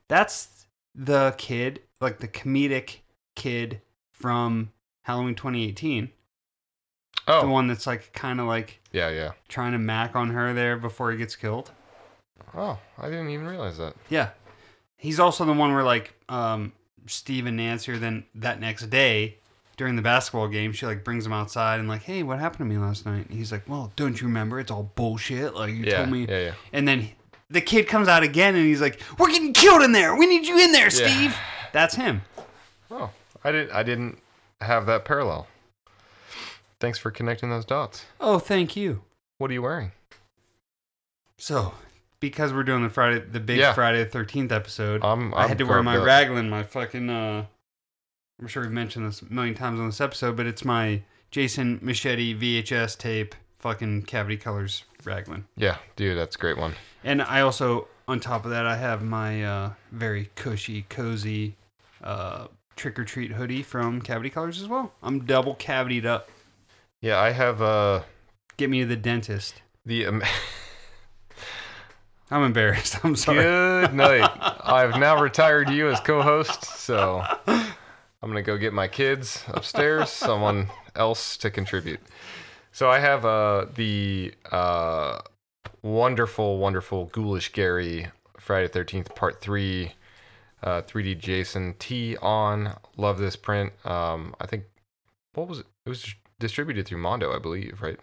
[0.09, 2.99] That's the kid, like the comedic
[3.35, 3.81] kid
[4.13, 4.71] from
[5.07, 6.11] Halloween 2018,
[7.29, 9.33] the one that's like kind of like yeah, yeah.
[9.47, 11.71] trying to mac on her there before he gets killed.
[12.57, 13.95] Oh, I didn't even realize that.
[14.09, 14.31] Yeah.
[14.97, 16.73] He's also the one where like um
[17.07, 19.39] Steve and Nancy are then that next day
[19.77, 22.75] during the basketball game, she like brings him outside and like, hey, what happened to
[22.75, 23.29] me last night?
[23.29, 24.59] And he's like, well, don't you remember?
[24.59, 25.55] It's all bullshit.
[25.55, 26.27] Like you yeah, told me.
[26.29, 26.53] yeah, yeah.
[26.73, 27.11] And then
[27.49, 30.17] the kid comes out again and he's like, we're getting killed in there.
[30.17, 31.37] We need you in there, Steve.
[31.73, 32.23] That's him.
[32.91, 33.11] Oh,
[33.45, 33.71] I didn't.
[33.71, 34.19] I didn't
[34.61, 35.47] have that parallel.
[36.81, 38.05] Thanks for connecting those dots.
[38.21, 39.03] Oh, thank you.
[39.39, 39.93] What are you wearing?
[41.39, 41.75] So,
[42.21, 43.73] because we're doing the Friday, the big Yeah.
[43.73, 46.07] Friday the Thirteenth episode, I'm, I I'm had to wear my garbed up.
[46.07, 47.11] raglan, my fucking.
[47.11, 47.47] uh
[48.41, 51.79] I'm sure we've mentioned this a million times on this episode, but it's my Jason
[51.81, 55.47] Machete VHS tape, fucking cavity colors raglan.
[55.57, 56.75] Yeah, dude, that's a great one.
[57.03, 61.55] And I also, on top of that, I have my uh, very cushy, cozy
[62.05, 64.93] uh, trick or treat hoodie from Cavity Colors as well.
[65.03, 66.31] I'm double cavitied up.
[67.01, 68.03] Yeah, I have uh
[68.57, 69.63] Get me to the dentist.
[69.85, 70.23] the um,
[72.31, 72.99] I'm embarrassed.
[73.05, 73.43] I'm sorry.
[73.43, 74.29] good night.
[74.65, 80.11] I've now retired you as co-host, so I'm gonna go get my kids upstairs.
[80.11, 82.01] Someone else to contribute.
[82.73, 85.21] So I have uh the uh
[85.83, 88.09] wonderful, wonderful Ghoulish Gary
[88.39, 89.93] Friday Thirteenth Part Three.
[90.63, 92.77] Uh, 3D Jason T on.
[92.97, 93.73] Love this print.
[93.85, 94.65] Um, I think
[95.35, 95.67] what was it?
[95.85, 97.99] It was distributed through Mondo, I believe, right?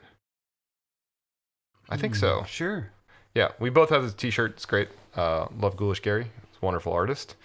[1.90, 2.42] I think so.
[2.42, 2.92] Mm, Sure.
[3.36, 4.52] Yeah, we both have this T-shirt.
[4.52, 4.90] It's great.
[5.16, 6.24] Uh, love Ghoulish Gary.
[6.26, 7.36] He's a wonderful artist.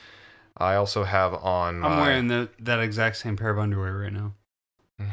[0.57, 1.83] I also have on.
[1.83, 4.35] I'm wearing the, that exact same pair of underwear right now.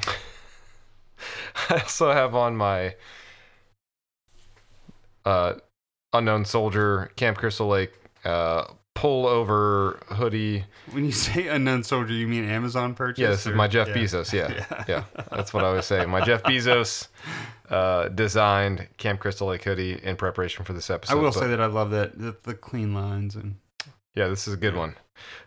[1.70, 2.96] I also have on my
[5.26, 5.54] uh,
[6.14, 10.64] unknown soldier Camp Crystal Lake uh, pull over hoodie.
[10.92, 13.22] When you say unknown soldier, you mean Amazon purchase?
[13.22, 13.96] Yeah, this is or- my Jeff yeah.
[13.96, 14.34] Bezos.
[14.34, 15.04] Yeah, Yeah.
[15.16, 16.10] yeah, that's what I was saying.
[16.10, 17.08] My Jeff Bezos
[17.70, 21.14] uh, designed Camp Crystal Lake hoodie in preparation for this episode.
[21.14, 23.56] I will but- say that I love that the, the clean lines and
[24.16, 24.96] Yeah, this is a good one.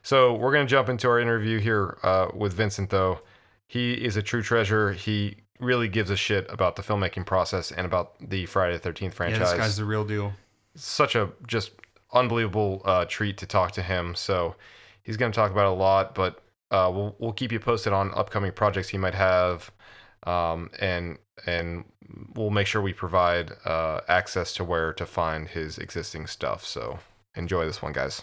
[0.02, 2.90] So we're gonna jump into our interview here uh, with Vincent.
[2.90, 3.20] Though
[3.66, 4.92] he is a true treasure.
[4.92, 9.12] He really gives a shit about the filmmaking process and about the Friday the Thirteenth
[9.14, 9.38] franchise.
[9.40, 9.58] yeah, franchise.
[9.58, 10.32] this guy's the real deal.
[10.74, 11.72] Such a just
[12.12, 14.14] unbelievable uh, treat to talk to him.
[14.14, 14.56] So
[15.02, 18.52] he's gonna talk about a lot, but uh, we'll we'll keep you posted on upcoming
[18.52, 19.70] projects he might have,
[20.24, 21.84] um, and and
[22.34, 26.64] we'll make sure we provide uh, access to where to find his existing stuff.
[26.64, 26.98] So
[27.34, 28.22] enjoy this one, guys.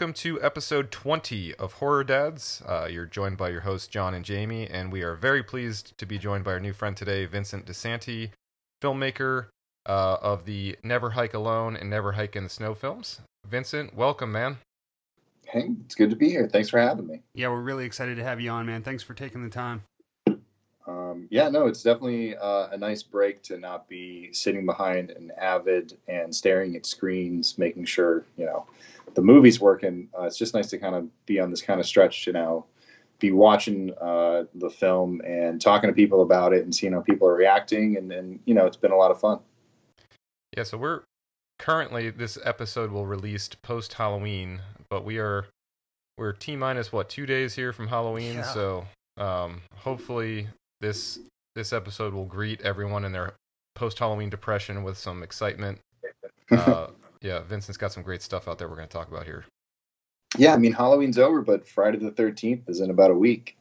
[0.00, 2.62] Welcome to episode 20 of Horror Dads.
[2.66, 6.06] Uh, you're joined by your hosts, John and Jamie, and we are very pleased to
[6.06, 8.30] be joined by our new friend today, Vincent DiSanti,
[8.80, 9.48] filmmaker
[9.84, 13.20] uh, of the Never Hike Alone and Never Hike in the Snow films.
[13.46, 14.56] Vincent, welcome, man.
[15.44, 16.48] Hey, it's good to be here.
[16.48, 17.20] Thanks for having me.
[17.34, 18.82] Yeah, we're really excited to have you on, man.
[18.82, 19.82] Thanks for taking the time.
[20.86, 25.30] Um, yeah, no, it's definitely uh, a nice break to not be sitting behind an
[25.38, 28.66] avid and staring at screens, making sure you know
[29.14, 30.08] the movie's working.
[30.18, 32.64] Uh, it's just nice to kind of be on this kind of stretch to now
[33.18, 37.28] be watching uh, the film and talking to people about it and seeing how people
[37.28, 39.38] are reacting, and, and you know, it's been a lot of fun.
[40.56, 41.02] Yeah, so we're
[41.58, 45.46] currently, this episode will release post Halloween, but we are.
[46.16, 48.42] we're t minus what two days here from Halloween, Yeah.
[48.54, 48.86] so
[49.18, 50.48] um, hopefully
[50.80, 51.18] this
[51.56, 53.34] this episode will greet everyone in their
[53.74, 55.78] post Halloween depression with some excitement.
[56.50, 56.88] Uh,
[57.20, 59.44] yeah, Vincent's got some great stuff out there we're going to talk about here.
[60.38, 63.56] Yeah, I mean Halloween's over, but Friday the Thirteenth is in about a week.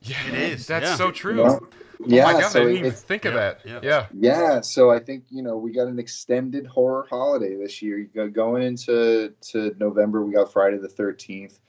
[0.00, 0.94] Yeah, It is, That's yeah.
[0.96, 1.34] so you true.
[1.36, 1.60] know?
[1.62, 1.68] Oh
[2.06, 3.60] yeah, my god, so I didn't even it's- think of yeah, that.
[3.66, 3.80] yeah.
[3.82, 4.06] Yeah.
[4.14, 7.98] Yeah, so I think you know we got an extended horror holiday this year.
[7.98, 11.60] You go- Going into to November, we got Friday the Thirteenth.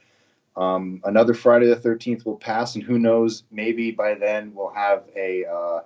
[0.55, 3.43] Um, another Friday the Thirteenth will pass, and who knows?
[3.51, 5.79] Maybe by then we'll have a uh,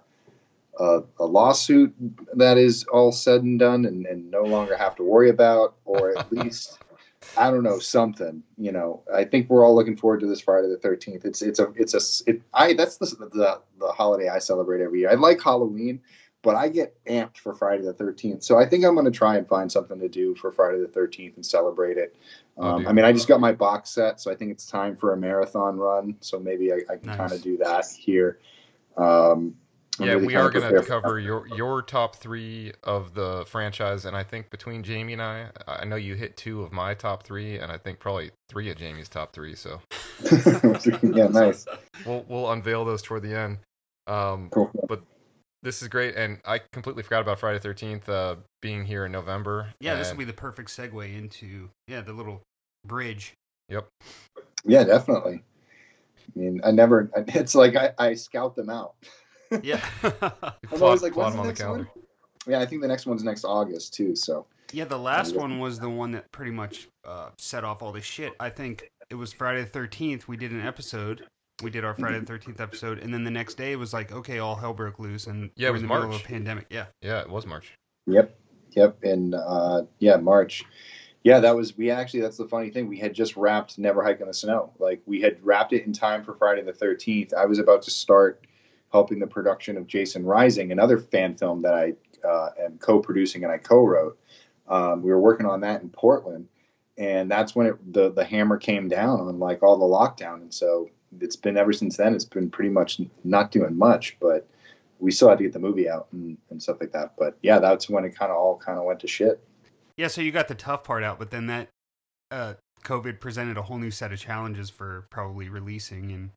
[0.80, 1.94] a, a lawsuit
[2.36, 6.12] that is all said and done, and, and no longer have to worry about, or
[6.12, 6.80] at least
[7.38, 8.44] I don't know something.
[8.58, 11.26] You know, I think we're all looking forward to this Friday the Thirteenth.
[11.26, 15.02] It's it's a it's a it, I that's the, the the holiday I celebrate every
[15.02, 15.12] year.
[15.12, 16.02] I like Halloween
[16.46, 18.44] but I get amped for Friday the 13th.
[18.44, 20.86] So I think I'm going to try and find something to do for Friday the
[20.88, 22.16] 13th and celebrate it.
[22.58, 22.88] Oh, Um, dude.
[22.88, 25.18] I mean, I just got my box set, so I think it's time for a
[25.18, 26.16] marathon run.
[26.20, 27.18] So maybe I, I can Nice.
[27.18, 28.38] kind of do that here.
[28.96, 29.56] Um,
[30.00, 34.06] I'm Yeah, really we are going to cover your your top three of the franchise,
[34.06, 37.24] and I think between Jamie and I, I know you hit two of my top
[37.24, 39.56] three, and I think probably three of Jamie's top three.
[39.56, 39.82] So
[41.04, 41.66] yeah, nice.
[42.06, 43.60] we'll we'll unveil those toward the end.
[44.08, 44.72] Um, Cool.
[45.64, 49.74] this is great, and I completely forgot about Friday Thirteenth uh, being here in November.
[49.80, 52.42] Yeah, this will be the perfect segue into yeah the little
[52.86, 53.34] bridge.
[53.70, 53.88] Yep.
[54.66, 55.44] Yeah, definitely.
[56.36, 58.96] I mean, I never, it's like I, I scout them out.
[59.64, 59.84] Yeah,
[60.22, 61.56] I'm always like, plot when's them the on the one?
[61.56, 61.90] calendar.
[62.48, 64.16] Yeah, I think the next one's next August too.
[64.16, 64.86] So yeah.
[64.86, 68.34] The last one was the one that pretty much uh, set off all this shit.
[68.40, 70.28] I think it was Friday the Thirteenth.
[70.28, 71.26] We did an episode.
[71.64, 74.12] We did our Friday the Thirteenth episode, and then the next day it was like,
[74.12, 76.22] okay, all hell broke loose, and Yeah, it was in the middle March.
[76.22, 76.66] of a pandemic.
[76.70, 77.74] Yeah, Yeah, it was March.
[78.08, 78.38] Yep,
[78.72, 80.64] yep, and uh, yeah, March.
[81.24, 82.22] Yeah, that was we actually.
[82.22, 82.88] That's the funny thing.
[82.88, 84.74] We had just wrapped Never Hike in the Snow.
[84.78, 87.34] Like we had wrapped it in time for Friday the Thirteenth.
[87.34, 88.46] I was about to start
[88.96, 91.94] helping the production of Jason Rising, another fan film that I
[92.26, 94.18] uh, am co-producing and I co-wrote.
[94.70, 96.48] Um, we were working on that in Portland,
[96.98, 100.36] and that's when it, the the hammer came down on like all the lockdown.
[100.36, 102.16] And so it's been ever since then.
[102.16, 104.48] It's been pretty much not doing much, but
[105.00, 107.14] we still had to get the movie out and, and stuff like that.
[107.18, 109.44] But yeah, that's when it kind of all kind of went to shit.
[109.98, 110.08] yeah.
[110.08, 111.68] So you got the tough part out, but then that
[112.32, 112.54] uh,
[112.86, 116.32] COVID presented a whole new set of challenges for probably releasing and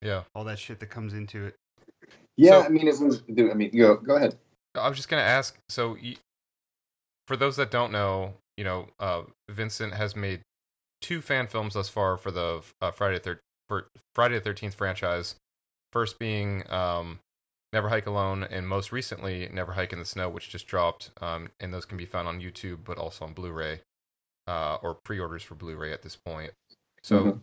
[0.00, 0.22] Yeah.
[0.34, 1.54] all that shit that comes into it.
[2.36, 3.20] Yeah, So- I mean, it was.
[3.22, 4.36] dude, I mean, go go ahead.
[4.74, 5.56] I was just gonna ask.
[5.68, 5.96] So,
[7.28, 10.40] for those that don't know, you know, uh, Vincent has made
[11.00, 14.74] two fan films thus far for the uh, Friday the Thir- for Friday the Thirteenth
[14.74, 15.36] franchise.
[15.92, 17.20] First being um,
[17.72, 21.10] Never Hike Alone, and most recently Never Hike in the Snow, which just dropped.
[21.20, 23.80] Um, and those can be found on YouTube, but also on Blu-ray,
[24.48, 26.52] uh, or pre-orders for Blu-ray at this point.
[27.04, 27.40] So, Mhm.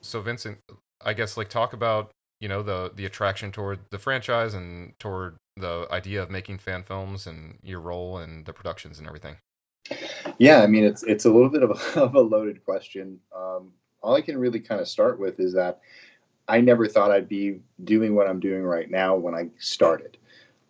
[0.00, 0.58] so Vincent,
[1.00, 2.10] I guess like talk about
[2.40, 6.82] you know the the attraction toward the franchise and toward the idea of making fan
[6.82, 9.36] films and your role and the productions and everything.
[10.38, 13.18] Yeah, I mean, it's it's a little bit of a, of a loaded question.
[13.34, 13.72] Um,
[14.02, 15.80] all I can really kind of start with is that
[16.48, 20.16] I never thought I'd be doing what I'm doing right now when I started.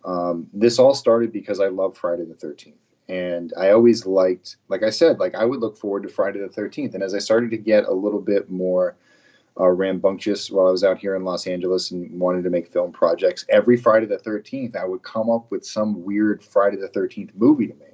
[0.03, 2.73] Um, this all started because I love Friday the 13th.
[3.07, 6.47] And I always liked, like I said, like I would look forward to Friday the
[6.47, 6.93] 13th.
[6.93, 8.95] And as I started to get a little bit more
[9.59, 12.91] uh, rambunctious while I was out here in Los Angeles and wanted to make film
[12.91, 17.31] projects, every Friday the 13th, I would come up with some weird Friday the 13th
[17.35, 17.91] movie to make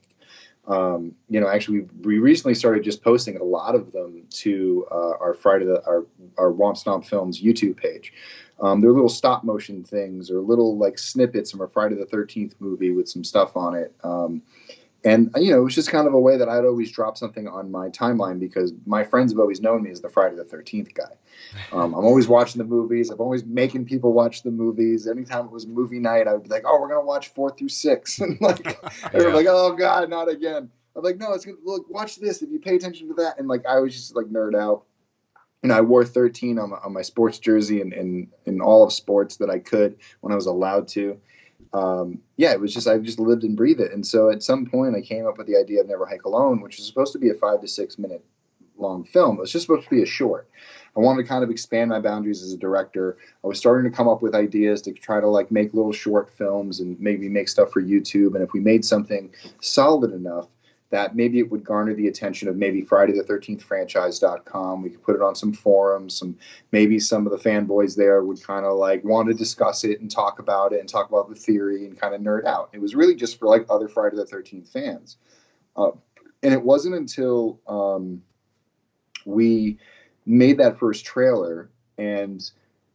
[0.67, 5.13] um, you know, actually, we, recently started just posting a lot of them to uh,
[5.19, 6.05] our Friday the our
[6.37, 8.11] our Womp Stomp Films YouTube page.
[8.59, 12.55] Um, they're little stop motion things or little like snippets from a Friday the Thirteenth
[12.59, 13.93] movie with some stuff on it.
[14.03, 14.41] Um,
[15.07, 17.47] and you know, it was just kind of a way that I'd always drop something
[17.47, 20.93] on my timeline because my friends have always known me as the Friday the Thirteenth
[20.93, 21.03] guy.
[21.71, 23.09] Um, I'm always watching the movies.
[23.09, 25.07] I'm always making people watch the movies.
[25.07, 27.69] Anytime it was movie night, I would be like, "Oh, we're gonna watch four through
[27.69, 28.19] six.
[28.21, 28.81] and like,
[29.13, 31.89] they were like, "Oh God, not again." I'm like, "No, it's gonna look.
[31.89, 32.41] Watch this.
[32.41, 34.83] If you pay attention to that." And like, I was just like nerd out.
[35.63, 38.83] You know, I wore 13 on my, on my sports jersey and in in all
[38.83, 41.19] of sports that I could when I was allowed to.
[41.73, 43.91] Um, yeah, it was just I just lived and breathed it.
[43.91, 46.61] And so at some point, I came up with the idea of Never Hike Alone,
[46.61, 48.23] which is supposed to be a five to six minute
[48.77, 49.37] long film.
[49.37, 50.49] It was just supposed to be a short.
[50.95, 53.17] I wanted to kind of expand my boundaries as a director.
[53.43, 56.31] I was starting to come up with ideas to try to like make little short
[56.31, 58.33] films and maybe make stuff for YouTube.
[58.33, 60.47] And if we made something solid enough
[60.89, 64.81] that maybe it would garner the attention of maybe Friday the 13th franchise.com.
[64.81, 66.15] We could put it on some forums.
[66.15, 66.37] Some
[66.71, 70.09] maybe some of the fanboys there would kind of like want to discuss it and
[70.09, 72.69] talk about it and talk about the theory and kind of nerd out.
[72.73, 75.17] It was really just for like other Friday the 13th fans.
[75.75, 75.91] Uh,
[76.43, 78.21] and it wasn't until um,
[79.25, 79.77] we
[80.25, 82.51] made that first trailer and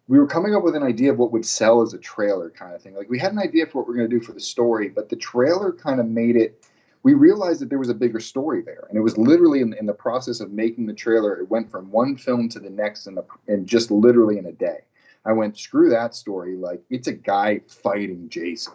[0.09, 2.75] we were coming up with an idea of what would sell as a trailer kind
[2.75, 2.95] of thing.
[2.95, 4.89] Like we had an idea for what we are going to do for the story,
[4.89, 6.67] but the trailer kind of made it.
[7.03, 9.87] We realized that there was a bigger story there, and it was literally in, in
[9.87, 11.35] the process of making the trailer.
[11.41, 14.53] It went from one film to the next, in, the, in just literally in a
[14.53, 14.79] day.
[15.25, 16.57] I went screw that story.
[16.57, 18.75] Like it's a guy fighting Jason,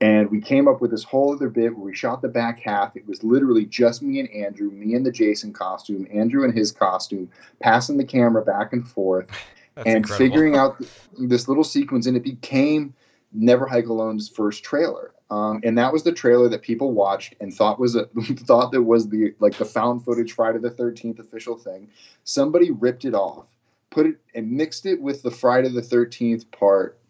[0.00, 2.96] and we came up with this whole other bit where we shot the back half.
[2.96, 6.72] It was literally just me and Andrew, me in the Jason costume, Andrew in his
[6.72, 9.26] costume, passing the camera back and forth.
[9.74, 10.26] That's and incredible.
[10.26, 10.80] figuring out
[11.18, 12.94] this little sequence, and it became
[13.32, 15.12] Never Hike Alone's first trailer.
[15.34, 18.04] Um, and that was the trailer that people watched and thought was a
[18.46, 21.88] thought that was the like the found footage Friday the Thirteenth official thing.
[22.22, 23.46] Somebody ripped it off,
[23.90, 27.00] put it and mixed it with the Friday the Thirteenth part,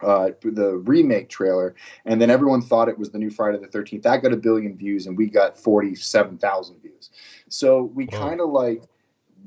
[0.00, 4.04] uh, the remake trailer, and then everyone thought it was the new Friday the Thirteenth.
[4.04, 7.10] That got a billion views, and we got forty seven thousand views.
[7.48, 8.84] So we kind of like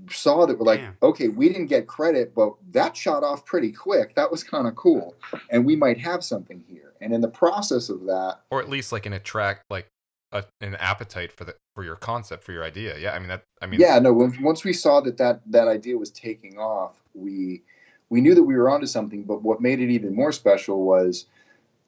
[0.09, 0.97] saw that we're like, Damn.
[1.03, 4.15] okay, we didn't get credit, but that shot off pretty quick.
[4.15, 5.15] That was kind of cool,
[5.49, 6.93] and we might have something here.
[7.01, 9.87] And in the process of that, or at least like an attract like
[10.31, 12.97] a, an appetite for the for your concept for your idea.
[12.97, 13.43] Yeah, I mean that.
[13.61, 14.13] I mean, yeah, no.
[14.41, 17.63] Once we saw that that that idea was taking off, we
[18.09, 19.23] we knew that we were onto something.
[19.23, 21.25] But what made it even more special was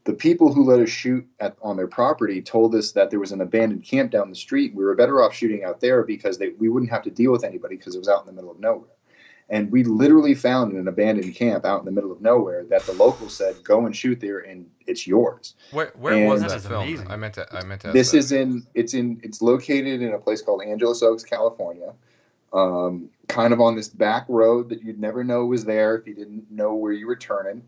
[0.06, 3.32] the people who let us shoot at, on their property told us that there was
[3.32, 4.74] an abandoned camp down the street.
[4.74, 7.44] We were better off shooting out there because they, we wouldn't have to deal with
[7.44, 8.90] anybody because it was out in the middle of nowhere.
[9.52, 12.94] And we literally found an abandoned camp out in the middle of nowhere that the
[12.94, 16.58] locals said, "Go and shoot there, and it's yours." where where And- was That that
[16.58, 16.88] is filmed?
[16.88, 17.08] amazing.
[17.10, 17.48] I meant to.
[17.52, 17.88] I meant to.
[17.88, 18.18] ask This that.
[18.20, 21.94] is in it's in it's located in a place called Angeles Oaks, California.
[22.54, 26.14] Um, kind of on this back road that you'd never know was there if you
[26.14, 27.64] didn't know where you were turning.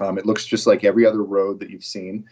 [0.00, 2.24] Um, it looks just like every other road that you've seen,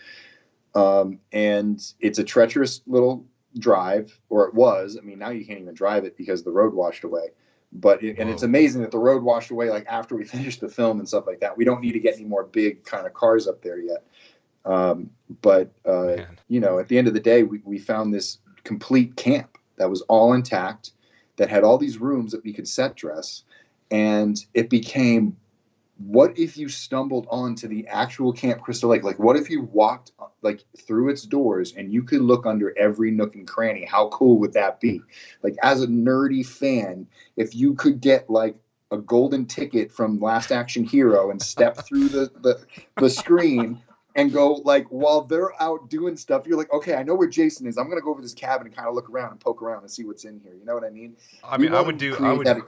[0.75, 3.25] um, and it's a treacherous little
[3.59, 4.97] drive, or it was.
[5.01, 7.29] I mean, now you can't even drive it because the road washed away.
[7.73, 10.69] But it, and it's amazing that the road washed away like after we finished the
[10.69, 11.57] film and stuff like that.
[11.57, 14.05] We don't need to get any more big kind of cars up there yet.
[14.65, 15.11] Um,
[15.43, 16.17] but uh,
[16.49, 19.89] you know, at the end of the day, we, we found this complete camp that
[19.89, 20.93] was all intact,
[21.37, 23.45] that had all these rooms that we could set dress,
[23.91, 25.37] and it became
[25.99, 29.03] what if you stumbled onto the actual Camp Crystal Lake?
[29.03, 33.11] Like, what if you walked like through its doors and you could look under every
[33.11, 33.85] nook and cranny?
[33.85, 35.03] How cool would that be?
[35.43, 37.07] Like, as a nerdy fan,
[37.37, 38.57] if you could get like
[38.91, 42.65] a golden ticket from Last Action Hero and step through the, the,
[42.99, 43.83] the screen
[44.15, 47.67] and go like while they're out doing stuff, you're like, okay, I know where Jason
[47.67, 47.77] is.
[47.77, 49.91] I'm gonna go over this cabin and kind of look around and poke around and
[49.91, 50.55] see what's in here.
[50.55, 51.17] You know what I mean?
[51.45, 52.17] I mean, I would do.
[52.19, 52.47] I would.
[52.47, 52.63] that-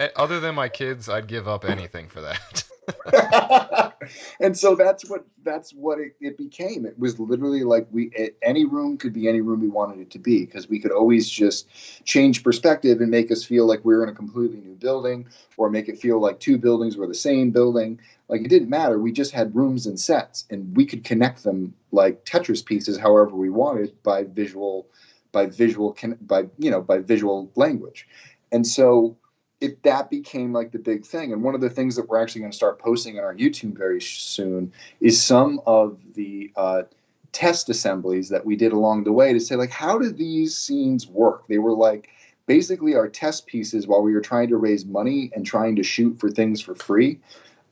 [0.00, 2.64] eh, Other than my kids, I'd give up anything for that.
[4.40, 6.84] and so that's what that's what it, it became.
[6.84, 10.10] It was literally like we it, any room could be any room we wanted it
[10.10, 11.68] to be because we could always just
[12.04, 15.70] change perspective and make us feel like we were in a completely new building or
[15.70, 18.00] make it feel like two buildings were the same building.
[18.28, 18.98] Like it didn't matter.
[18.98, 23.36] We just had rooms and sets, and we could connect them like Tetris pieces, however
[23.36, 24.88] we wanted by visual,
[25.30, 28.08] by visual, by you know, by visual language.
[28.50, 29.16] And so
[29.62, 31.32] it that became like the big thing.
[31.32, 33.78] And one of the things that we're actually going to start posting on our YouTube
[33.78, 36.82] very soon is some of the uh,
[37.30, 41.06] test assemblies that we did along the way to say like, how do these scenes
[41.06, 41.46] work?
[41.46, 42.10] They were like
[42.46, 46.18] basically our test pieces while we were trying to raise money and trying to shoot
[46.18, 47.20] for things for free.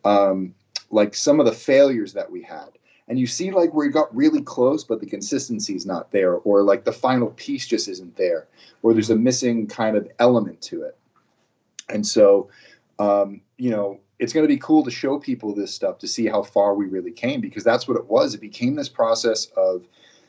[0.04, 0.54] Um,
[0.92, 2.70] like some of the failures that we had.
[3.08, 6.34] And you see, like, where we got really close, but the consistency is not there,
[6.34, 8.46] or like the final piece just isn't there,
[8.84, 10.96] or there's a missing kind of element to it.
[11.92, 12.48] And so,
[12.98, 16.26] um, you know, it's going to be cool to show people this stuff to see
[16.26, 18.34] how far we really came because that's what it was.
[18.34, 19.86] It became this process of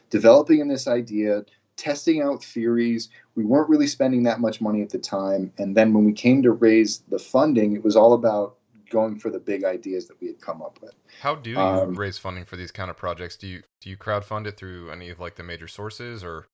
[0.09, 1.43] developing in this idea,
[1.75, 3.09] testing out theories.
[3.35, 5.51] We weren't really spending that much money at the time.
[5.57, 8.55] And then when we came to raise the funding, it was all about
[8.89, 10.93] going for the big ideas that we had come up with.
[11.21, 13.37] How do you Um, raise funding for these kind of projects?
[13.37, 16.47] Do you do you crowdfund it through any of like the major sources or?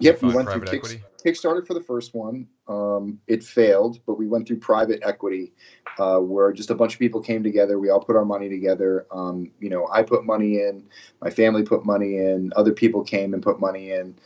[0.00, 1.02] Yep, we went through equity.
[1.24, 2.46] Kickstarter for the first one.
[2.68, 5.52] Um, it failed, but we went through private equity,
[5.98, 7.78] uh, where just a bunch of people came together.
[7.78, 9.06] We all put our money together.
[9.10, 10.84] Um, you know, I put money in,
[11.22, 14.16] my family put money in, other people came and put money in.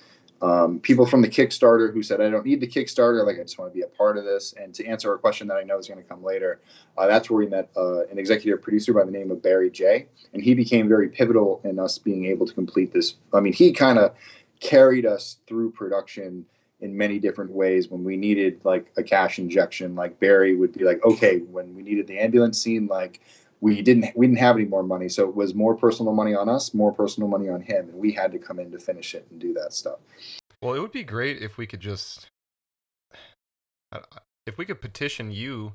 [0.40, 3.26] Um, people from the Kickstarter who said, "I don't need the Kickstarter.
[3.26, 5.48] Like, I just want to be a part of this." And to answer a question
[5.48, 6.60] that I know is going to come later,
[6.96, 10.06] uh, that's where we met uh, an executive producer by the name of Barry J.
[10.32, 13.16] And he became very pivotal in us being able to complete this.
[13.34, 14.14] I mean, he kind of
[14.60, 16.44] carried us through production
[16.80, 20.84] in many different ways when we needed like a cash injection like barry would be
[20.84, 23.20] like okay when we needed the ambulance scene like
[23.60, 26.48] we didn't we didn't have any more money so it was more personal money on
[26.48, 29.26] us more personal money on him and we had to come in to finish it
[29.30, 29.98] and do that stuff
[30.62, 32.30] Well, it would be great if we could just.
[34.46, 35.74] If we could petition you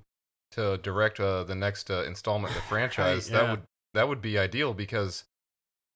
[0.52, 3.38] to direct uh, the next uh, installment of the franchise, yeah.
[3.38, 3.62] that would
[3.94, 5.24] that would be ideal because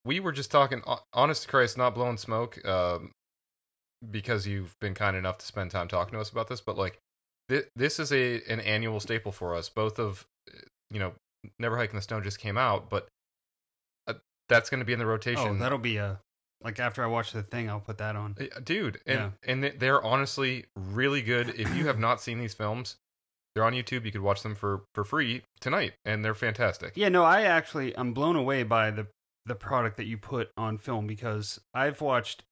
[0.07, 0.81] we were just talking.
[1.13, 3.11] Honest to Christ, not blowing smoke, um,
[4.09, 6.61] because you've been kind enough to spend time talking to us about this.
[6.61, 6.97] But like,
[7.49, 9.69] th- this is a an annual staple for us.
[9.69, 10.57] Both of uh,
[10.89, 11.13] you know,
[11.59, 13.07] Never Hike in the Snow just came out, but
[14.07, 14.13] uh,
[14.49, 15.47] that's going to be in the rotation.
[15.47, 16.19] Oh, that'll be a
[16.63, 18.35] like after I watch the thing, I'll put that on.
[18.39, 19.51] Uh, dude and Yeah.
[19.53, 22.95] and they're honestly really good if you have not seen these films
[23.53, 27.09] they're on youtube you could watch them for for free tonight and they're fantastic Yeah,
[27.09, 29.07] no, I actually I'm blown away by the
[29.47, 32.43] the product that you put on film because I've watched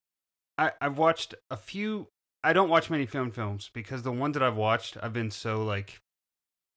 [0.58, 2.08] I, I've watched a few
[2.44, 5.64] I don't watch many film films because the ones that I've watched I've been so
[5.64, 6.00] like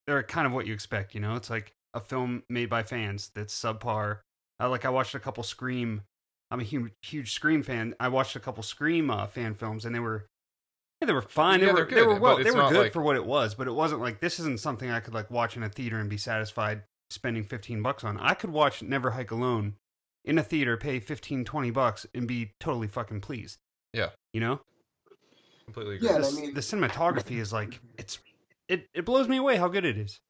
[0.07, 1.35] they're kind of what you expect, you know?
[1.35, 4.21] It's like a film made by fans that's subpar.
[4.59, 6.03] Uh, like I watched a couple Scream.
[6.51, 7.95] I'm a huge huge Scream fan.
[8.01, 10.27] I watched a couple Scream uh, fan films and they were
[11.01, 11.61] yeah, they were fine.
[11.61, 13.55] Yeah, they were they're they were well they were good like- for what it was,
[13.55, 16.11] but it wasn't like this isn't something I could like watch in a theater and
[16.11, 18.19] be satisfied spending 15 bucks on.
[18.19, 19.75] I could watch Never Hike Alone
[20.29, 23.59] in a theater, pay 15 20 bucks and be totally fucking pleased.
[23.93, 24.11] Yeah.
[24.33, 24.61] You know?
[25.65, 28.19] completely agree Yeah, the, I mean- the cinematography is like it's
[28.69, 30.21] it it blows me away how good it is.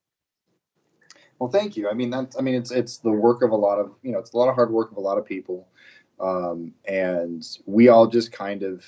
[1.39, 1.89] Well, thank you.
[1.89, 4.19] I mean, that's, I mean, it's, it's the work of a lot of, you know,
[4.19, 5.69] it's a lot of hard work of a lot of people.
[6.19, 8.85] Um, and we all just kind of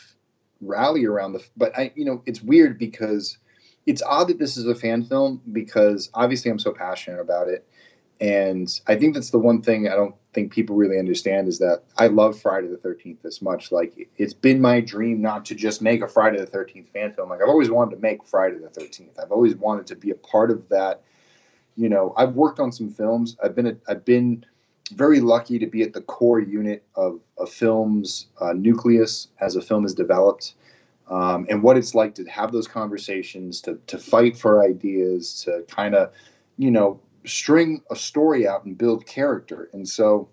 [0.61, 3.39] rally around the, but I, you know, it's weird because
[3.87, 7.65] it's odd that this is a fan film because obviously I'm so passionate about it.
[8.21, 11.83] And I think that's the one thing I don't think people really understand is that
[11.99, 13.73] I love Friday the 13th this much.
[13.73, 17.31] Like, it's been my dream not to just make a Friday the 13th fan film.
[17.31, 19.19] Like, I've always wanted to make Friday the 13th.
[19.23, 21.03] I've always wanted to be a part of that
[21.77, 24.45] you know i've worked on some films i've been at, i've been
[24.93, 29.63] very lucky to be at the core unit of a film's uh, nucleus as a
[29.63, 30.55] film is developed
[31.09, 35.65] um, and what it's like to have those conversations to, to fight for ideas to
[35.69, 36.13] kind of
[36.59, 37.01] you know
[37.31, 40.29] string a story out and build character and so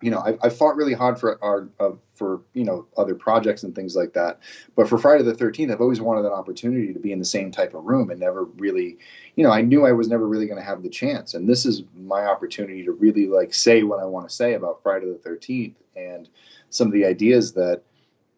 [0.00, 3.62] you know i, I fought really hard for our uh, for you know other projects
[3.62, 4.40] and things like that
[4.76, 7.50] but for friday the 13th i've always wanted an opportunity to be in the same
[7.50, 8.98] type of room and never really
[9.36, 11.34] you know, I knew I was never really going to have the chance.
[11.34, 14.82] And this is my opportunity to really like say what I want to say about
[14.82, 16.28] Friday the 13th and
[16.70, 17.82] some of the ideas that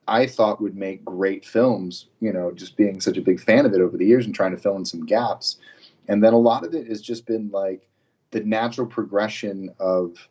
[0.09, 3.75] I thought would make great films, you know, just being such a big fan of
[3.75, 5.59] it over the years and trying to fill in some gaps.
[6.09, 7.89] And then a lot of it has just been like
[8.31, 10.29] the natural progression of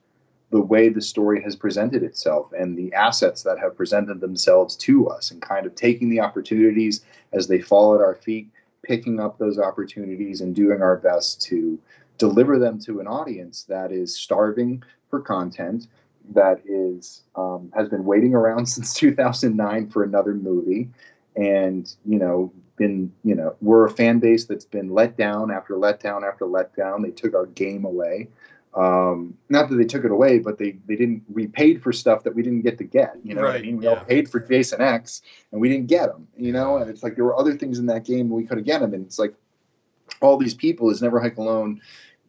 [0.52, 5.08] the way the story has presented itself and the assets that have presented themselves to
[5.08, 7.04] us and kind of taking the opportunities
[7.34, 8.50] as they fall at our feet
[8.84, 11.80] picking up those opportunities and doing our best to
[12.18, 15.88] deliver them to an audience that is starving for content
[16.34, 20.90] that is um, has been waiting around since 2009 for another movie.
[21.36, 25.76] And you know been you know we're a fan base that's been let down after
[25.76, 28.28] letdown after letdown they took our game away.
[28.74, 32.24] Um, not that they took it away but they they didn't we paid for stuff
[32.24, 33.78] that we didn't get to get you know what i mean?
[33.78, 33.92] We yeah.
[33.92, 35.22] all paid for jason x
[35.54, 36.76] and we didn't get them you know?
[36.80, 38.94] And it's like there were other things in that game we could have get them
[38.94, 39.34] and it's like
[40.22, 41.80] all these people is never hike alone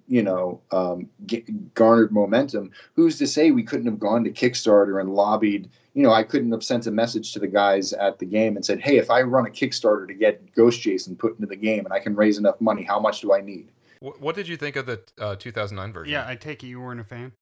[0.09, 5.01] you know um, get, garnered momentum who's to say we couldn't have gone to kickstarter
[5.01, 8.27] and lobbied you know i couldn't have sent a message to the guys at the
[8.27, 11.47] game and said hey if i run a kickstarter to get ghost jason put into
[11.47, 13.69] the game and i can raise enough money how much do i need
[14.01, 17.01] what did you think of the uh, 2009 version Yeah, I take it you weren't
[17.01, 17.33] a fan.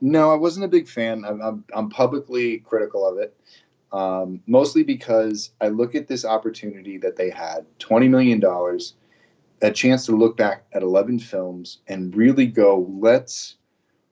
[0.00, 1.24] No, I wasn't a big fan.
[1.24, 3.36] I'm, I'm, I'm publicly critical of it,
[3.92, 8.40] um, mostly because I look at this opportunity that they had $20 million,
[9.62, 13.56] a chance to look back at 11 films and really go, let's,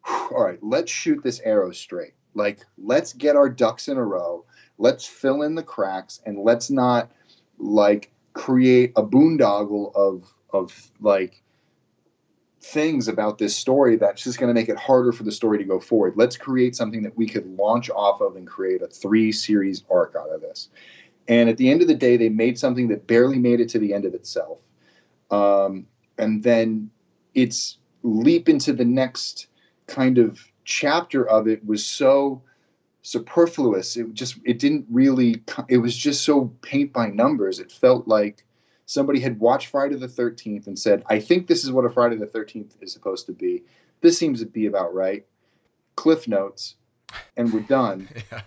[0.07, 2.15] all right, let's shoot this arrow straight.
[2.35, 4.45] Like, let's get our ducks in a row.
[4.79, 7.11] Let's fill in the cracks and let's not
[7.59, 11.43] like create a boondoggle of, of like,
[12.63, 15.65] things about this story that's just going to make it harder for the story to
[15.65, 16.13] go forward.
[16.17, 20.15] Let's create something that we could launch off of and create a three series arc
[20.15, 20.69] out of this.
[21.27, 23.79] And at the end of the day, they made something that barely made it to
[23.79, 24.59] the end of itself.
[25.31, 25.87] Um,
[26.19, 26.91] and then
[27.35, 29.47] its leap into the next
[29.87, 32.43] kind of chapter of it was so
[33.03, 33.97] superfluous.
[33.97, 37.59] It just, it didn't really, it was just so paint by numbers.
[37.59, 38.45] It felt like
[38.87, 42.17] somebody had watched Friday the 13th and said, I think this is what a Friday
[42.17, 43.63] the 13th is supposed to be.
[44.01, 45.25] This seems to be about right.
[45.97, 46.77] Cliff notes,
[47.37, 48.09] and we're done.
[48.33, 48.43] yeah.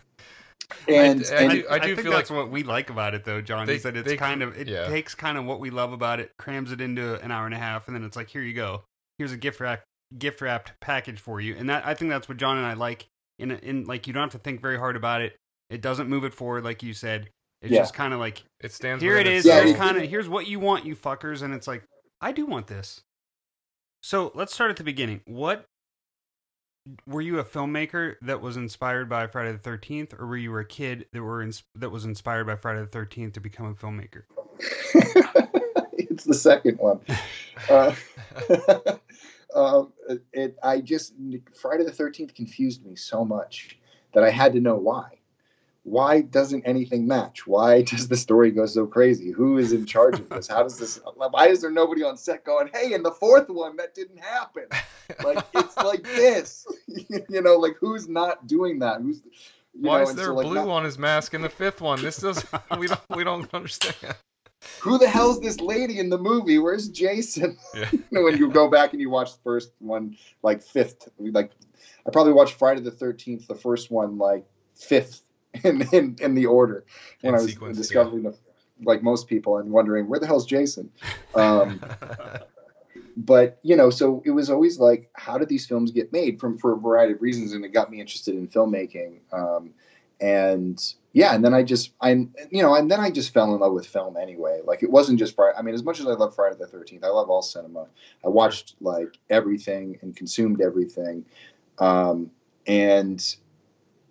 [0.87, 3.23] And, I and do- I do think feel that's like- what we like about it,
[3.23, 3.67] though, John.
[3.67, 4.87] They- is that it's they- kind of it yeah.
[4.87, 7.57] takes kind of what we love about it, crams it into an hour and a
[7.59, 8.83] half, and then it's like, here you go.
[9.17, 9.83] Here's a gift wrap,
[10.17, 13.07] gift wrapped package for you, and that I think that's what John and I like.
[13.39, 15.35] In in like you don't have to think very hard about it.
[15.69, 17.29] It doesn't move it forward, like you said.
[17.61, 17.79] It's Yeah.
[17.79, 19.01] just kind of like It stands.
[19.01, 19.45] here it is.
[19.45, 19.63] Yeah.
[19.63, 21.83] Here's kind of here's what you want, you fuckers, and it's like
[22.21, 23.01] I do want this.
[24.01, 25.21] So let's start at the beginning.
[25.25, 25.65] What
[27.07, 30.65] were you a filmmaker that was inspired by Friday the Thirteenth, or were you a
[30.65, 34.23] kid that were ins- that was inspired by Friday the Thirteenth to become a filmmaker?
[35.93, 36.99] it's the second one.
[37.69, 37.95] Uh,
[39.55, 39.93] um,
[40.33, 41.13] it, I just
[41.59, 43.77] Friday the Thirteenth confused me so much
[44.13, 45.19] that I had to know why.
[45.83, 47.45] Why doesn't anything match?
[47.45, 49.31] Why does the story go so crazy?
[49.31, 50.47] Who is in charge of this?
[50.47, 50.99] How does this?
[51.15, 54.65] Why is there nobody on set going, "Hey, in the fourth one, that didn't happen"?
[55.23, 59.01] Like it's like this, you know, like who's not doing that?
[59.01, 59.21] Who's
[59.73, 61.81] you Why know, is there so, like, blue not- on his mask in the fifth
[61.81, 62.01] one?
[62.01, 62.43] This does
[62.79, 64.15] we don't we don't understand.
[64.79, 66.57] who the hell's this lady in the movie?
[66.57, 67.57] Where's Jason?
[67.75, 67.89] Yeah.
[67.91, 71.51] you know, when you go back and you watch the first one, like fifth, like
[72.07, 75.21] I probably watched Friday the Thirteenth, the first one, like fifth
[75.63, 76.85] in in, in the order
[77.21, 78.35] when In I was sequence, discovering the
[78.83, 80.89] like most people and wondering where the hell's Jason.
[81.35, 81.79] Um,
[83.17, 86.39] but you know, so it was always like, how did these films get made?
[86.39, 89.19] From for a variety of reasons, and it got me interested in filmmaking.
[89.31, 89.71] Um,
[90.21, 92.11] and yeah, and then I just I
[92.49, 94.61] you know, and then I just fell in love with film anyway.
[94.63, 95.57] Like it wasn't just Friday.
[95.57, 97.87] I mean, as much as I love Friday the Thirteenth, I love all cinema.
[98.25, 101.25] I watched like everything and consumed everything,
[101.79, 102.31] um,
[102.65, 103.35] and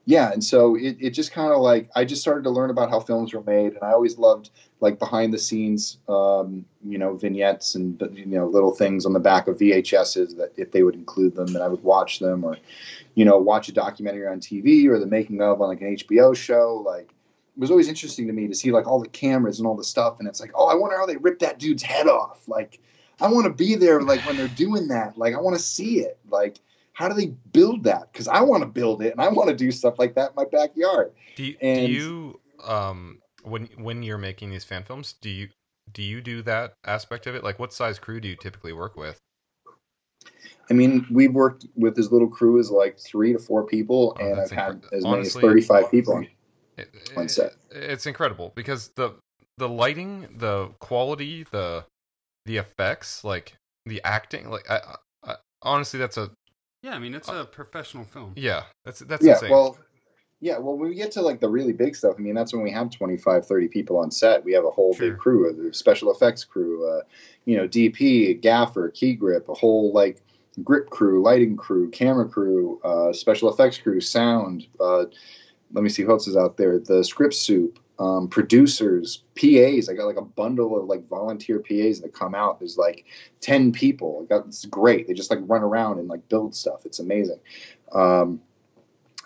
[0.05, 2.91] yeah, and so it, it just kind of like I just started to learn about
[2.91, 4.51] how films were made, and I always loved
[4.81, 9.21] like behind the scenes, um, you know, vignettes and you know little things on the
[9.21, 12.57] back of VHSs that if they would include them, and I would watch them, or
[13.15, 16.35] you know, watch a documentary on TV or the making of on like an HBO
[16.35, 16.83] show.
[16.85, 17.11] Like
[17.57, 19.85] it was always interesting to me to see like all the cameras and all the
[19.85, 22.49] stuff, and it's like, oh, I wonder how they ripped that dude's head off.
[22.49, 22.81] Like
[23.21, 25.17] I want to be there, like when they're doing that.
[25.17, 26.19] Like I want to see it.
[26.29, 26.59] Like
[26.95, 28.13] how do they build that?
[28.13, 30.35] Because I want to build it, and I want to do stuff like that in
[30.37, 31.13] my backyard.
[31.37, 35.49] Do you, And- do you um when when you're making these fan films, do you
[35.93, 37.43] do you do that aspect of it?
[37.43, 39.19] Like what size crew do you typically work with?
[40.71, 44.25] I mean, we've worked with as little crew as like three to four people, Oh,
[44.25, 46.15] and I've had as honestly- many as thirty-five people.
[46.15, 46.29] on-
[46.79, 47.55] It, On set.
[47.71, 49.15] it's incredible because the
[49.59, 51.85] the lighting, the quality, the
[52.47, 53.55] the effects, like
[53.87, 56.31] the acting, like I, I honestly that's a
[56.83, 58.33] Yeah, I mean it's a professional film.
[58.37, 59.51] yeah, that's that's yeah, insane.
[59.51, 59.79] well,
[60.41, 62.63] yeah, well, when we get to like the really big stuff, I mean, that's when
[62.63, 64.45] we have 25, 30 people on set.
[64.45, 65.11] We have a whole Sure.
[65.11, 67.03] big crew, a special effects crew, uh,
[67.45, 70.21] you know, DP, gaffer, key grip, a whole like
[70.65, 74.67] grip crew, lighting crew, camera crew, uh, special effects crew, sound.
[74.81, 75.05] Uh,
[75.73, 76.81] let me see who else is out there.
[76.81, 79.89] The script supe, um, producers, PAs.
[79.89, 82.59] I got like a bundle of like volunteer PAs that come out.
[82.59, 83.07] There's like
[83.41, 84.23] 10 people.
[84.23, 85.07] I got, it's great.
[85.07, 86.85] They just like run around and like build stuff.
[86.87, 87.41] It's amazing.
[87.93, 88.41] Um,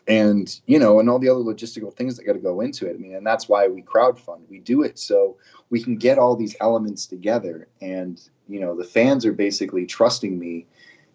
[0.09, 2.95] and you know and all the other logistical things that got to go into it
[2.95, 5.37] i mean and that's why we crowdfund we do it so
[5.71, 10.39] we can get all these elements together and you know the fans are basically trusting
[10.39, 10.67] me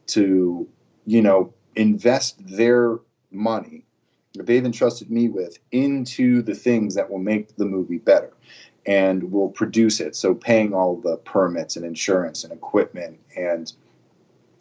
[0.07, 0.67] to
[1.05, 2.99] you know invest their
[3.31, 3.85] money
[4.33, 8.31] that they've entrusted me with into the things that will make the movie better
[8.85, 10.15] and will produce it.
[10.15, 13.71] So paying all the permits and insurance and equipment and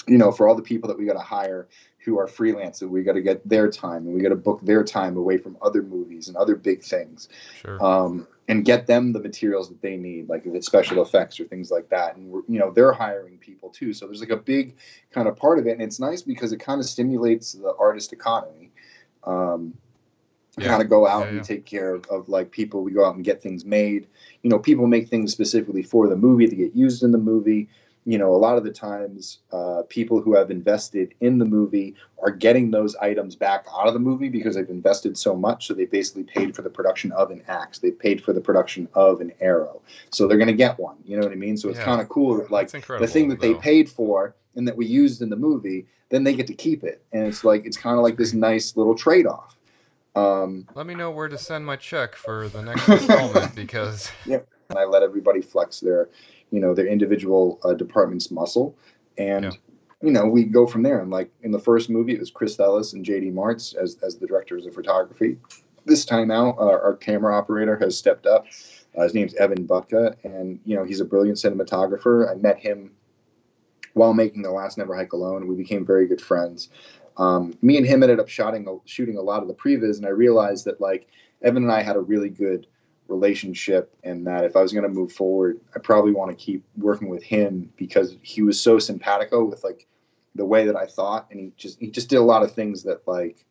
[0.07, 1.69] you know for all the people that we got to hire
[1.99, 4.83] who are freelancers, we got to get their time and we got to book their
[4.83, 7.29] time away from other movies and other big things
[7.61, 7.83] sure.
[7.85, 11.45] um, and get them the materials that they need like if it's special effects or
[11.45, 12.17] things like that.
[12.17, 13.93] And we're, you know they're hiring people too.
[13.93, 14.75] So there's like a big
[15.13, 15.73] kind of part of it.
[15.73, 18.71] And it's nice because it kind of stimulates the artist economy
[19.25, 19.75] um,
[20.59, 20.69] Yeah.
[20.69, 21.43] kind of go out Yeah, and yeah.
[21.43, 24.07] take care of, of like people we go out and get things made
[24.43, 27.69] you know people make things specifically for the movie to get used in the movie
[28.07, 31.95] you know a lot of the times uh, people who have invested in the movie
[32.23, 35.75] are getting those items back out of the movie because they've invested so much so
[35.75, 37.79] they basically paid for the production of an axe.
[37.79, 39.81] They've paid for the production of an arrow.
[40.11, 41.57] So they're going to get one you know what i mean?
[41.57, 41.85] So it's Yeah.
[41.85, 45.23] kind of cool that like the thing that they paid for and that we used
[45.23, 47.03] in the movie then they get to keep it.
[47.13, 49.57] And it's like it's kind of like this nice little trade-off.
[50.17, 54.41] Um, Let me know where to send my check for the next installment because yeah,
[54.69, 56.09] and I let everybody flex their,
[56.51, 58.77] you know, their individual uh, department's muscle,
[59.19, 59.51] and Yeah.
[60.03, 61.01] you know we go from there.
[61.01, 63.31] And like in the first movie, it was Chris Ellis and J.D.
[63.31, 65.39] Martz as as the directors of photography.
[65.87, 68.47] This time out, uh, our camera operator has stepped up.
[68.99, 72.31] Uh, his name's Evan Butka, and you know he's a brilliant cinematographer.
[72.31, 72.91] I met him
[73.95, 75.47] while making The Last Never Hike Alone.
[75.47, 76.69] We became very good friends.
[77.17, 80.07] Um, me and him ended up shooting a, shooting a lot of the previs, and
[80.07, 81.09] I realized that like
[81.43, 82.67] Evan and I had a really good
[83.11, 86.65] relationship, and that if I was going to move forward, I probably want to keep
[86.77, 89.87] working with him because he was so simpatico with like
[90.35, 92.83] the way that I thought, and he just he just did a lot of things
[92.85, 93.45] that like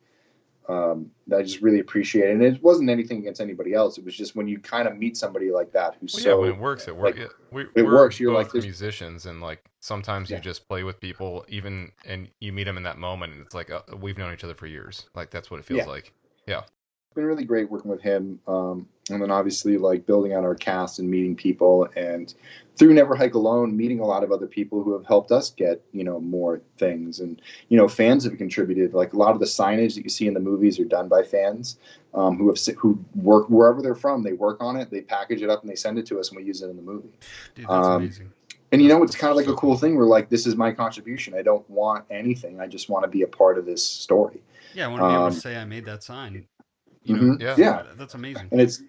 [0.68, 2.30] um, that I just really appreciated.
[2.30, 3.98] And it wasn't anything against anybody else.
[3.98, 6.34] It was just when you kind of meet somebody like that who's Well, so yeah,
[6.36, 7.18] when it works, it works.
[7.18, 8.20] like, we, it we're works.
[8.20, 10.36] You're like, musicians, and like sometimes Yeah.
[10.36, 13.54] you just play with people, even and you meet them in that moment, and it's
[13.54, 15.06] like uh, we've known each other for years.
[15.14, 15.92] Like that's what it feels Yeah.
[15.92, 16.12] like.
[16.46, 16.62] it's
[17.14, 18.38] been really great working with him.
[18.46, 22.32] Um, and then obviously like building out our cast and meeting people and
[22.76, 25.82] through Never Hike Alone, meeting a lot of other people who have helped us get,
[25.92, 27.18] you know, more things.
[27.18, 28.94] And, you know, fans have contributed.
[28.94, 31.24] Like a lot of the signage that you see in the movies are done by
[31.24, 31.78] fans
[32.14, 34.22] um, who have, who work wherever they're from.
[34.22, 36.38] They work on it, they package it up and they send it to us and
[36.38, 37.10] we use it in the movie.
[37.56, 38.32] Dude, that's Um, amazing.
[38.72, 40.70] And you know, it's kind of like a cool thing where like, this is my
[40.70, 41.34] contribution.
[41.34, 42.60] I don't want anything.
[42.60, 44.40] I just want to be a part of this story.
[44.74, 46.46] Yeah, I want to be able um, to say I made that sign.
[47.04, 47.40] You know, Mhm.
[47.40, 47.54] Yeah.
[47.58, 47.82] Yeah.
[47.96, 48.48] that's amazing.
[48.52, 48.82] and it's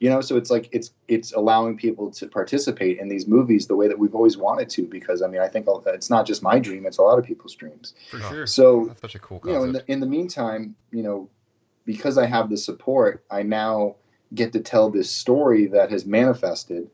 [0.00, 3.76] you know so it's like it's it's allowing people to participate in these movies the
[3.76, 6.58] way that we've always wanted to because i mean i think it's not just my
[6.58, 8.46] dream it's a lot of people's dreams For sure.
[8.46, 11.30] so That's such a cool you know in the in the meantime you know
[11.86, 13.94] because i have the support i now
[14.34, 16.90] get to tell this story that has manifested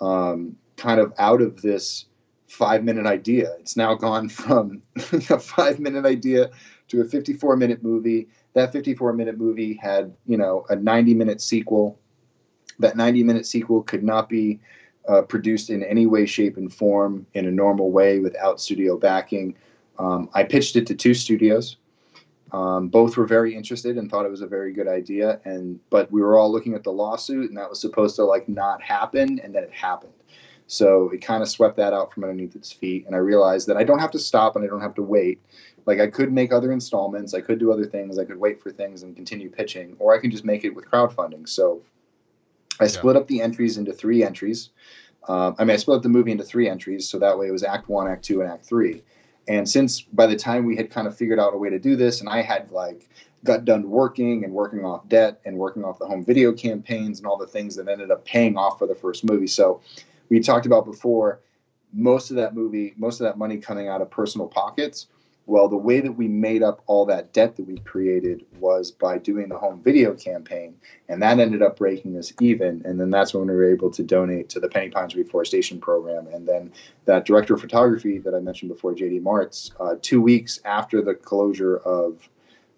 [0.00, 2.06] um, kind of out of this
[2.48, 6.50] five minute idea it's now gone from a five minute idea
[6.88, 11.40] to a 54 minute movie that 54 minute movie had you know a 90 minute
[11.40, 11.98] sequel.
[12.78, 14.60] That 90 minute sequel could not be
[15.08, 19.54] uh, produced in any way shape and form in a normal way without studio backing.
[19.98, 21.76] Um, i pitched it to two studios.
[22.52, 26.10] Um, both were very interested and thought it was a very good idea and but
[26.10, 29.38] we were all looking at the lawsuit and that was supposed to like not happen
[29.38, 30.12] and then it happened.
[30.66, 33.76] So it kind of swept that out from underneath its feet and i realized that
[33.76, 35.40] i don't have to stop and i don't have to wait
[35.86, 38.70] like I could make other installments, I could do other things, I could wait for
[38.70, 41.48] things and continue pitching, or I can just make it with crowdfunding.
[41.48, 41.82] So
[42.80, 44.70] I split up the entries into three entries.
[45.28, 47.52] Um, I mean, I split up the movie into three entries, so that way it
[47.52, 49.02] was Act One, Act Two, and Act Three.
[49.48, 51.96] And since by the time we had kind of figured out a way to do
[51.96, 53.08] this, and I had like
[53.44, 57.26] got done working and working off debt and working off the home video campaigns and
[57.26, 59.46] all the things that ended up paying off for the first movie.
[59.46, 59.80] So
[60.28, 61.40] we talked about before
[61.92, 65.06] most of that movie, most of that money coming out of personal pockets.
[65.50, 69.18] Well, the way that we made up all that debt that we created was by
[69.18, 70.76] doing the home video campaign,
[71.08, 72.82] and that ended up breaking us even.
[72.84, 76.28] And then that's when we were able to donate to the Penny Pines Reforestation Program.
[76.28, 76.72] And then
[77.06, 81.16] that director of photography that I mentioned before, JD Martz, uh, two weeks after the
[81.16, 82.28] closure of,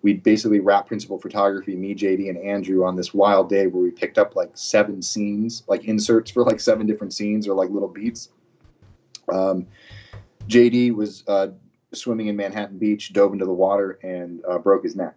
[0.00, 3.90] we basically wrapped principal photography, me, JD, and Andrew, on this wild day where we
[3.90, 7.86] picked up like seven scenes, like inserts for like seven different scenes or like little
[7.86, 8.30] beats.
[9.30, 9.66] Um,
[10.48, 11.48] JD was uh,
[11.94, 15.16] swimming in Manhattan Beach, dove into the water, and uh, broke his neck.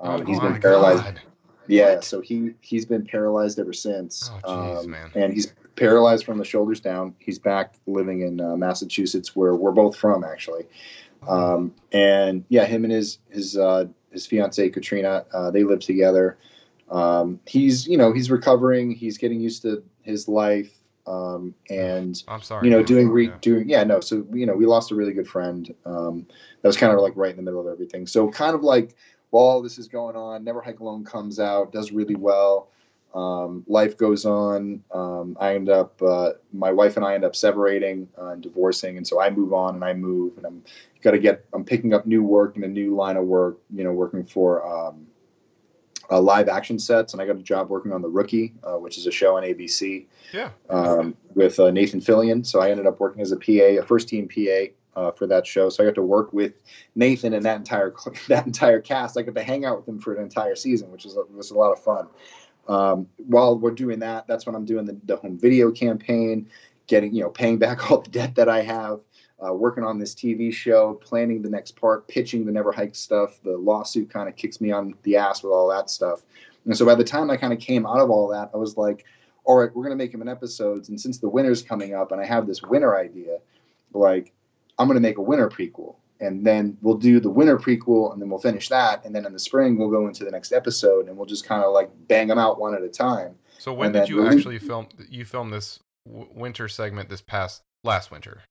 [0.00, 1.04] Um, Oh he's my been paralyzed.
[1.04, 1.20] God.
[1.66, 2.04] Yeah, What?
[2.04, 4.30] so he he's been paralyzed ever since.
[4.44, 5.10] Oh, jeez, um, man.
[5.14, 7.14] And he's paralyzed from the shoulders down.
[7.18, 10.64] He's back living in uh, Massachusetts, where we're both from, actually.
[11.28, 16.38] Um, and yeah, him and his his uh, his fiancee Katrina, uh, they live together.
[16.90, 18.90] Um, he's you know he's recovering.
[18.90, 20.72] He's getting used to his life,
[21.06, 22.68] um, and I'm sorry.
[22.68, 23.38] you know doing re- Yeah.
[23.40, 26.26] doing yeah no so you know we lost a really good friend um,
[26.62, 28.94] that was kind of like right in the middle of everything so kind of like
[29.30, 32.68] while this is going on never hike alone comes out does really well
[33.14, 37.34] um, life goes on um, i end up uh, my wife and i end up
[37.34, 40.62] separating uh, and divorcing and so i move on and i move and i'm
[41.02, 43.82] got to get i'm picking up new work in a new line of work you
[43.84, 45.06] know working for um,
[46.10, 48.98] uh, live action sets and i got a job working on the rookie uh, which
[48.98, 50.50] is a show on abc Yeah.
[50.68, 52.44] um, with uh, Nathan Fillion.
[52.44, 54.66] So I ended up working as a PA, a first team PA
[55.00, 55.68] uh, for that show.
[55.70, 56.54] So I got to work with
[56.96, 57.94] Nathan and that entire
[58.28, 59.16] that entire cast.
[59.16, 61.54] I got to hang out with them for an entire season, which was was a
[61.54, 62.08] lot of fun.
[62.68, 66.48] Um, while we're doing that, that's when I'm doing the, the home video campaign,
[66.86, 69.00] getting you know paying back all the debt that I have.
[69.42, 73.40] Uh, working on this TV show, planning the next part, pitching the Never Hike stuff.
[73.42, 76.22] The lawsuit kind of kicks me on the ass with all that stuff.
[76.66, 78.76] And so by the time I kind of came out of all that, I was
[78.76, 79.06] like,
[79.44, 80.90] all right, we're going to make them in episodes.
[80.90, 83.38] And since the winter's coming up and I have this winter idea,
[83.94, 84.32] like,
[84.78, 85.96] I'm going to make a winter prequel.
[86.20, 89.04] And then we'll do the winter prequel and then we'll finish that.
[89.04, 91.64] And then in the spring, we'll go into the next episode and we'll just kind
[91.64, 93.34] of like bang them out one at a time.
[93.58, 94.88] So when and did you actually film?
[95.08, 98.42] You filmed this w- winter segment this past last winter.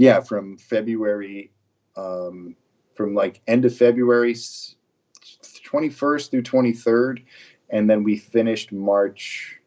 [0.00, 1.50] Yeah, from February,
[1.94, 2.56] um,
[2.94, 7.22] from like end of February, 21st through 23rd.
[7.68, 9.60] And then we finished March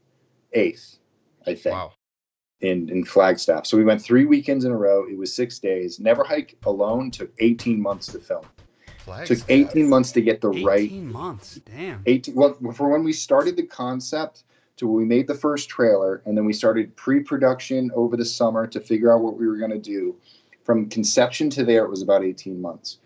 [0.57, 0.97] 8th,
[1.45, 1.75] I think.
[1.75, 1.91] Wow.
[2.61, 3.67] in in Flagstaff.
[3.67, 5.05] So we went three weekends in a row.
[5.07, 5.99] It was six days.
[5.99, 8.45] Never Hike alone took 18 months to film.
[9.05, 9.37] Flagstaff.
[9.37, 11.61] took 18 months to get the 18 right months.
[11.77, 12.01] Damn.
[12.07, 12.33] 18.
[12.33, 14.45] Well, for when we started the concept
[14.77, 18.65] to when we made the first trailer, and then we started pre-production over the summer
[18.67, 20.15] to figure out what we were going to do.
[20.63, 22.99] From conception to there, it was about 18 months.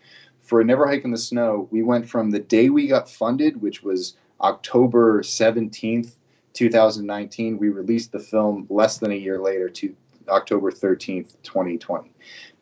[0.47, 3.61] for a Never Hike in the Snow, we went from the day we got funded,
[3.61, 6.15] which was October 17th,
[6.53, 7.57] 2019.
[7.57, 9.93] We released the film less than a year later to
[10.29, 12.11] October 13th, 2020.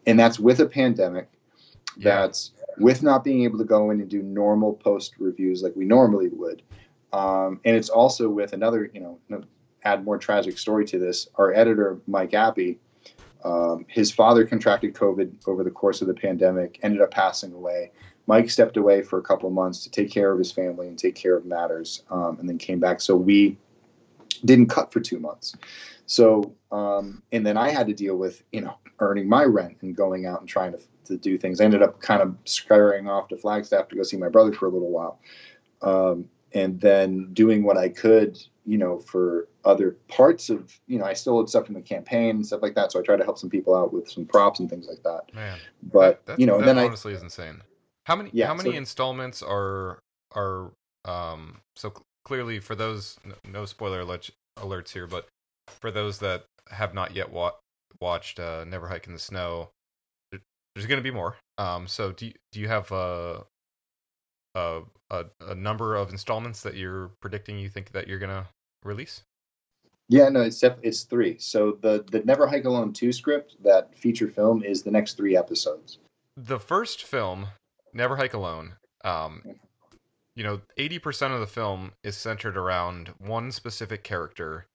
[0.08, 1.30] And that's with a pandemic.
[1.98, 2.22] Yeah.
[2.22, 5.86] That's with not being able to go in and do normal post reviews like we
[5.86, 6.64] normally would.
[7.14, 9.44] Um, and it's also with another, you know,
[9.84, 11.28] add more tragic story to this.
[11.36, 12.80] Our editor, Mike Appy,
[13.44, 17.92] um, his father contracted COVID over the course of the pandemic, ended up passing away.
[18.28, 20.98] Mike stepped away for a couple of months to take care of his family and
[20.98, 23.00] take care of matters, um, and then came back.
[23.00, 23.58] So we
[24.44, 25.56] didn't cut for two months.
[26.08, 29.96] So, um, and then I had to deal with, you know, earning my rent and
[29.96, 31.62] going out and trying to, to do things.
[31.62, 34.66] I ended up kind of scurrying off to Flagstaff to go see my brother for
[34.66, 35.20] a little while.
[35.82, 41.06] Um, and then doing what I could, you know, for other parts of, you know,
[41.06, 42.92] I still had stuff from the campaign and stuff like that.
[42.92, 45.34] So I tried to help some people out with some props and things like that.
[45.36, 47.62] Man, But, that, you know, that then I, honestly is insane.
[48.06, 50.00] How many Yeah, how many so- installments are
[50.34, 50.72] are
[51.06, 51.94] um so
[52.26, 55.28] clearly for those no, spoiler alert, alerts here, but
[55.68, 57.54] for those that have not yet wa-
[58.02, 59.70] watched uh, Never Hike in the Snow,
[60.32, 61.36] there's going to be more.
[61.58, 63.46] Um, so do you, do you have a,
[64.56, 64.82] a
[65.12, 68.48] a a number of installments that you're predicting you think that you're going to
[68.84, 69.24] release?
[70.08, 71.38] Yeah, no, it's def- it's three.
[71.40, 75.36] So the the Never Hike Alone two script, that feature film, is the next three
[75.38, 76.00] episodes.
[76.38, 77.48] the first film,
[77.94, 79.42] Never Hike Alone, um,
[80.36, 84.66] you know, 80% of the film is centered around one specific character.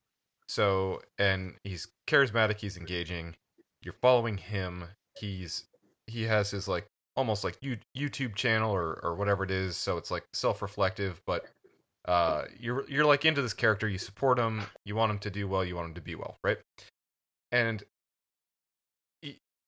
[0.49, 3.37] So, and he's charismatic, he's engaging.
[3.83, 4.85] You're following him.
[5.18, 5.64] He's
[6.07, 6.87] he has his like
[7.17, 11.47] almost like you YouTube channel or or whatever it is, so it's like self-reflective, but
[12.07, 15.47] uh you're you're like into this character, you support him, you want him to do
[15.49, 16.59] well, you want him to be well, right?
[17.53, 17.83] And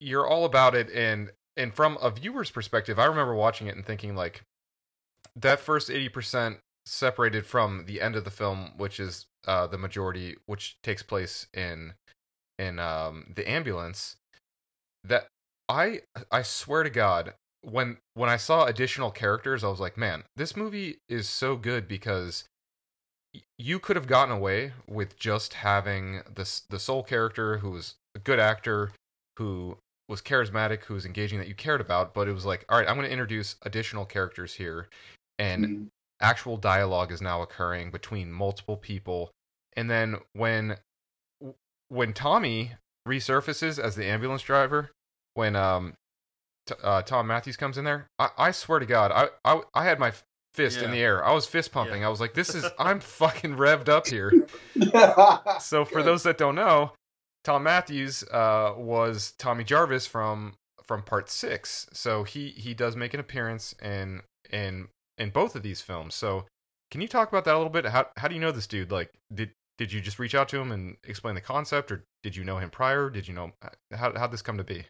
[0.01, 3.85] you're all about it and and from a viewer's perspective, I remember watching it and
[3.85, 4.43] thinking like
[5.37, 10.37] that first 80% separated from the end of the film, which is uh, the majority,
[10.47, 11.95] which takes place in
[12.59, 14.17] in um, the ambulance.
[15.05, 15.27] That
[15.69, 20.25] I I swear to God, when when I saw additional characters, I was like, man,
[20.37, 22.45] this movie is so good because
[23.35, 27.95] y- you could have gotten away with just having this the sole character who was
[28.15, 28.93] a good actor
[29.39, 32.79] who was charismatic who was engaging that you cared about but it was like all
[32.79, 34.89] right i'm going to introduce additional characters here
[35.39, 35.89] and Mhm.
[36.21, 39.31] actual dialogue is now occurring between multiple people
[39.77, 40.77] and then when
[41.89, 42.73] when tommy
[43.07, 44.91] resurfaces as the ambulance driver
[45.35, 45.95] when um
[46.67, 49.85] t- uh, thom mathews comes in there i, I swear to god I, I i
[49.85, 50.13] had my
[50.55, 52.07] fist in the air i was fist pumping Yeah.
[52.09, 54.31] i was like this is i'm fucking revved up here
[55.61, 56.07] so for Good.
[56.07, 56.93] those that don't know,
[57.45, 60.55] Thom Mathews uh, was Tommy Jarvis from
[60.85, 61.87] from Part Six.
[61.93, 64.21] So he he does make an appearance in
[64.51, 66.15] in in both of these films.
[66.15, 66.47] So
[66.93, 67.85] can you talk about that a little bit?
[67.87, 68.93] How how do you know this dude?
[68.93, 72.37] Like did did you just reach out to him and explain the concept, or did
[72.37, 73.11] you know him prior?
[73.11, 73.53] Did you know
[73.93, 74.85] how how'd this come to be?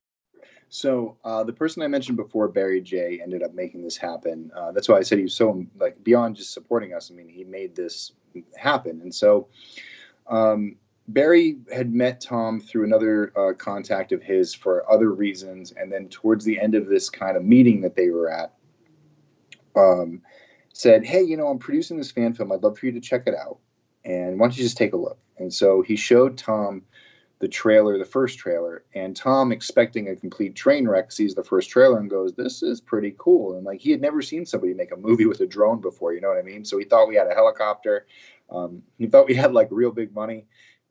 [0.74, 4.50] So uh, the person I mentioned before, Barry J, ended up making this happen.
[4.56, 7.10] Uh, that's why I said he was so like beyond just supporting us.
[7.10, 8.12] I mean, he made this
[8.56, 9.02] happen.
[9.02, 9.48] And so
[10.26, 15.92] um, Barry had met Tom through another uh, contact of his for other reasons, and
[15.92, 18.54] then towards the end of this kind of meeting that they were at,
[19.76, 20.22] um,
[20.72, 22.50] said, "Hey, you know, I'm producing this fan film.
[22.50, 23.58] I'd love for you to check it out,
[24.06, 26.84] and why don't you just take a look?" And so he showed Tom
[27.42, 31.68] the trailer, the first trailer, and Tom, expecting a complete train wreck, sees the first
[31.70, 34.92] trailer and goes, "This is pretty cool." And like he had never seen somebody make
[34.92, 36.64] a movie with a drone before, you know what I mean?
[36.64, 38.06] So he thought we had a helicopter.
[38.48, 40.46] Um, he thought we had like real big money,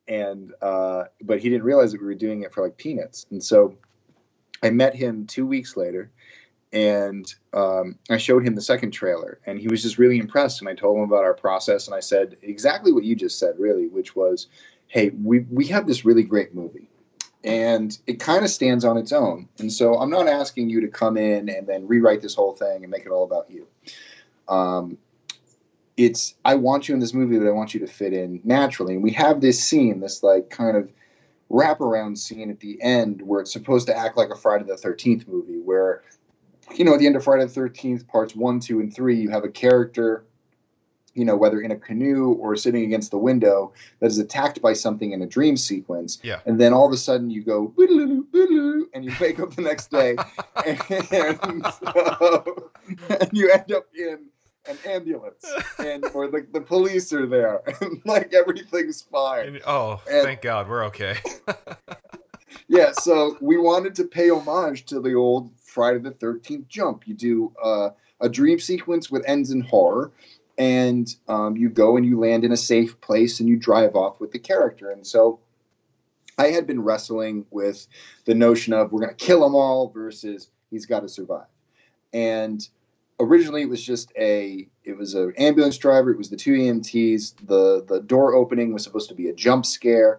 [0.06, 3.24] and uh, but he didn't realize that we were doing it for like peanuts.
[3.30, 3.78] And so
[4.62, 6.10] I met him two weeks later,
[6.70, 10.60] and um, I showed him the second trailer, and he was just really impressed.
[10.60, 13.54] And I told him about our process, and I said exactly what you just said,
[13.58, 14.48] really, which was,
[14.92, 16.88] "Hey, we we have this really great movie."
[17.44, 19.48] And it kind of stands on its own.
[19.58, 22.82] And so I'm not asking you to come in and then rewrite this whole thing
[22.82, 23.66] and make it all about you.
[24.48, 24.98] Um,
[25.96, 28.94] it's I want you in this movie, but I want you to fit in naturally.
[28.94, 30.92] And we have this scene, this like kind of
[31.50, 35.26] wraparound scene at the end where it's supposed to act like a Friday the Thirteenth
[35.26, 36.02] movie, where
[36.74, 39.30] you know at the end of Friday the Thirteenth, parts one, two, and three, you
[39.30, 40.24] have a character,
[41.14, 44.72] you know, whether in a canoe or sitting against the window, that is attacked by
[44.72, 46.18] something in a dream sequence.
[46.22, 46.40] Yeah.
[46.46, 49.62] And then all of a sudden you go "Boodaloo, boodaloo," and you wake up the
[49.62, 50.16] next day
[50.66, 52.70] and, so-
[53.20, 54.26] and you end up in
[54.66, 55.44] an ambulance
[55.80, 60.40] and or like the police are there and like everything's fine And- oh, And- thank
[60.42, 61.16] God, we're okay.
[62.68, 67.08] yeah so we wanted to pay homage to the old Friday the Thirteenth jump.
[67.08, 67.90] You do uh,
[68.20, 70.12] a dream sequence with ends in horror,
[70.62, 74.20] and um, you go and you land in a safe place and you drive off
[74.20, 74.90] with the character.
[74.90, 75.40] And so
[76.38, 77.88] I had been wrestling with
[78.26, 81.48] the notion of we're going to kill them all versus he's got to survive.
[82.12, 82.66] And
[83.18, 87.34] originally it was just a it was an ambulance driver it was the two emts
[87.46, 90.18] the the door opening was supposed to be a jump scare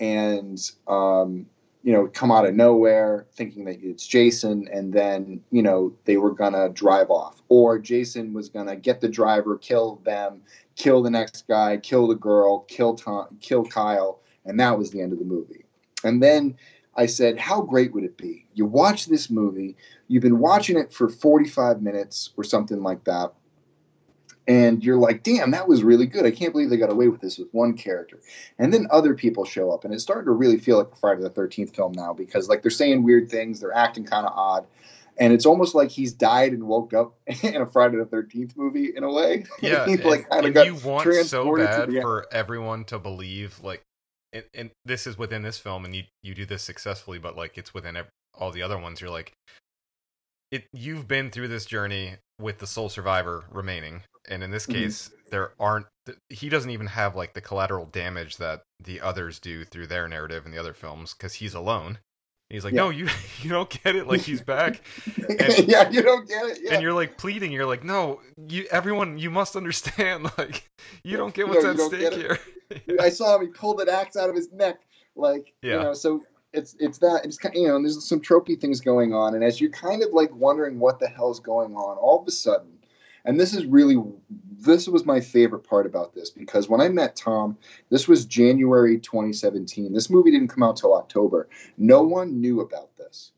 [0.00, 1.46] and um,
[1.82, 6.16] you know come out of nowhere thinking that it's jason and then you know they
[6.16, 10.40] were gonna drive off or jason was gonna get the driver kill them
[10.76, 15.00] kill the next guy kill the girl kill tom kill kyle and that was the
[15.00, 15.64] end of the movie
[16.04, 16.56] and then
[16.94, 18.46] I said, How great would it be?
[18.54, 19.76] You watch this movie,
[20.08, 23.32] you've been watching it for 45 minutes or something like that,
[24.48, 26.26] and you're like, Damn, that was really good.
[26.26, 28.20] I can't believe they got away with this with one character.
[28.58, 31.22] And then other people show up, and it's starting to really feel like a Friday
[31.22, 34.66] the 13th film now because, like, they're saying weird things, they're acting kind of odd.
[35.18, 38.92] And it's almost like he's died and woke up in a Friday the Thirteenth movie
[38.96, 39.44] in a way.
[39.60, 43.82] Yeah, like and, kind and of you want so bad for everyone to believe like
[44.32, 47.58] and, and, this is within this film and you you do this successfully but like
[47.58, 47.96] it's within
[48.34, 49.32] all the other ones you're like
[50.50, 54.74] it you've been through this journey with the sole survivor remaining and in this Mhm.
[54.74, 55.86] case there aren't
[56.28, 60.44] he doesn't even have like the collateral damage that the others do through their narrative
[60.46, 61.98] in the other films because he's alone
[62.50, 62.82] he's like Yeah.
[62.82, 63.08] no you
[63.42, 64.80] you don't get it like he's back
[65.16, 66.58] And- yeah, you don't get it.
[66.62, 66.74] Yeah.
[66.74, 70.68] and you're like pleading you're like no you everyone you must understand like
[71.04, 72.38] you don't get what's you at stake here
[72.98, 73.42] I saw him.
[73.42, 74.80] He pulled an axe out of his neck,
[75.14, 75.82] like you Yeah.
[75.82, 75.92] know.
[75.94, 77.76] So it's it's that it's kind of, you know.
[77.76, 80.98] And there's some tropey things going on, and as you're kind of like wondering what
[80.98, 82.78] the hell's going on, all of a sudden,
[83.24, 83.96] and this is really
[84.58, 87.58] this was my favorite part about this because when I met Tom,
[87.90, 89.92] this was January 2017.
[89.92, 91.48] This movie didn't come out till October.
[91.78, 93.32] No one knew about this,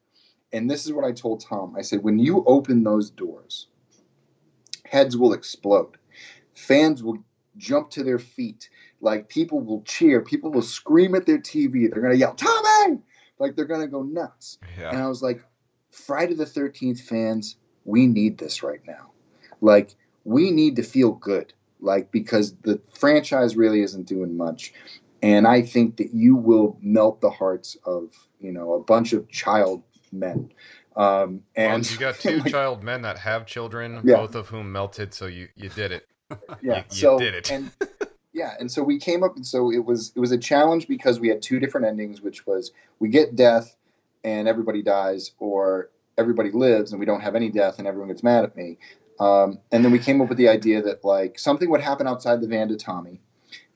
[0.53, 1.75] and this is what I told Tom.
[1.77, 3.69] I said, when you open those doors,
[4.85, 5.97] heads will explode,
[6.55, 7.19] fans will
[7.57, 8.69] jump to their feet
[9.05, 11.91] like people will cheer, people will scream at their TV.
[11.91, 12.99] They're gonna yell, Tommy!
[13.39, 14.59] Like they're gonna go nuts.
[14.79, 14.91] Yeah.
[14.91, 15.45] And I was like,
[15.91, 19.11] Friday the thirteenth fans, we need this right now.
[19.61, 19.95] Like,
[20.25, 21.53] we need to feel good.
[21.81, 24.73] Like, because the franchise really isn't doing much.
[25.23, 29.29] And I think that you will melt the hearts of, you know, a bunch of
[29.31, 29.83] child
[30.13, 30.53] men.
[30.97, 34.17] Um Well, and you got two like, child men that have children, Yeah.
[34.17, 36.07] both of whom melted, so you you did it.
[36.63, 37.51] yeah you- you so did it.
[37.51, 37.71] and
[38.33, 41.21] yeah and so we came up and so it was it was a challenge because
[41.21, 43.77] we had two different endings which was we get death
[44.25, 48.23] and everybody dies or everybody lives and we don't have any death and everyone gets
[48.23, 48.79] mad at me
[49.21, 52.41] um, and then we came up with the idea that like something would happen outside
[52.41, 53.21] the van to tommy.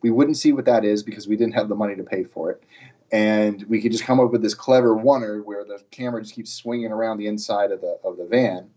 [0.02, 2.50] We wouldn't see what that is because we didn't have the money to pay for
[2.50, 2.62] it.
[3.10, 6.52] And we could just come up with this clever oneer where the camera just keeps
[6.52, 8.68] swinging around the inside of the of the van.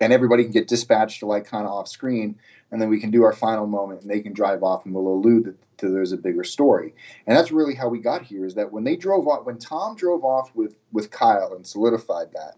[0.00, 2.38] And everybody can get dispatched to like kind of off screen.
[2.70, 5.08] And then we can do our final moment and they can drive off and we'll
[5.08, 6.94] allude that there's a bigger story.
[7.26, 9.96] And that's really how we got here is that when they drove off when tom
[9.96, 12.56] drove off with with kyle and solidified that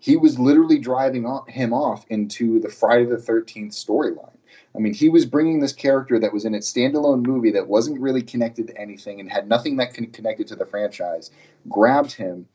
[0.00, 4.36] he was literally driving him off into the friday the 13th storyline
[4.74, 8.00] i mean he was bringing this character that was in its standalone movie that wasn't
[8.00, 11.30] really connected to anything and had nothing that con- connected to the franchise
[11.68, 12.46] grabbed him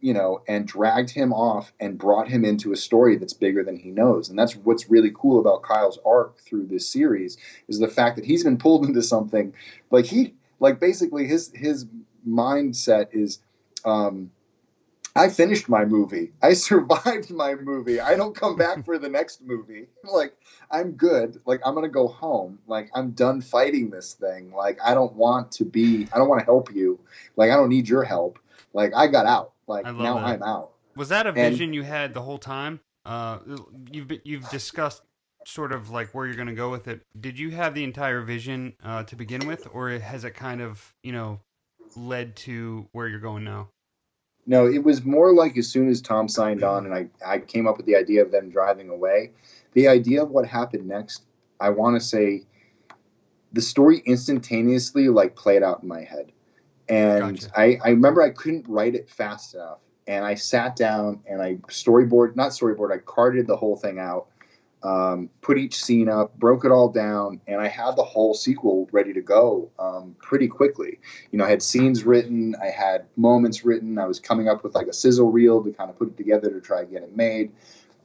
[0.00, 3.76] you know, and dragged him off and brought him into a story that's bigger than
[3.76, 4.28] he knows.
[4.28, 7.38] And that's what's really cool about Kyle's arc through this series
[7.68, 9.54] is the fact that he's been pulled into something
[9.90, 11.86] like he like basically his his
[12.28, 13.40] mindset is
[13.84, 14.30] um
[15.16, 16.32] I finished my movie.
[16.42, 18.00] I survived my movie.
[18.00, 19.86] I don't come back for the next movie.
[20.04, 20.34] Like
[20.70, 21.40] I'm good.
[21.46, 22.58] Like I'm going to go home.
[22.66, 24.52] Like I'm done fighting this thing.
[24.52, 27.00] Like I don't want to be I don't want to help you.
[27.36, 28.38] Like I don't need your help.
[28.72, 29.52] Like I got out.
[29.66, 30.24] Like now that.
[30.24, 30.70] I'm out.
[30.94, 32.80] Was that a And- vision you had the whole time?
[33.04, 33.38] Uh,
[33.90, 35.02] you've been- you've discussed
[35.44, 37.02] sort of like where you're going to go with it.
[37.20, 40.94] Did you have the entire vision uh, to begin with, or has it kind of
[41.02, 41.40] you know
[41.96, 43.68] led to where you're going now?
[44.46, 47.66] No, it was more like as soon as Tom signed on and I, I came
[47.66, 49.32] up with the idea of them driving away,
[49.72, 51.24] the idea of what happened next,
[51.60, 52.44] I want to say
[53.52, 56.30] the story instantaneously like played out in my head.
[56.88, 57.58] And Gotcha.
[57.58, 59.78] I, I remember I couldn't write it fast enough.
[60.06, 64.28] And I sat down and I storyboard, not storyboard, I carded the whole thing out,
[64.82, 68.88] um, put each scene up, broke it all down, and I had the whole sequel
[68.92, 70.98] ready to go um, pretty quickly
[71.30, 74.74] you know, I had scenes written, I had moments written, I was coming up with
[74.74, 77.16] like a sizzle reel to kind of put it together to try and get it
[77.16, 77.52] made.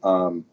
[0.03, 0.45] Um,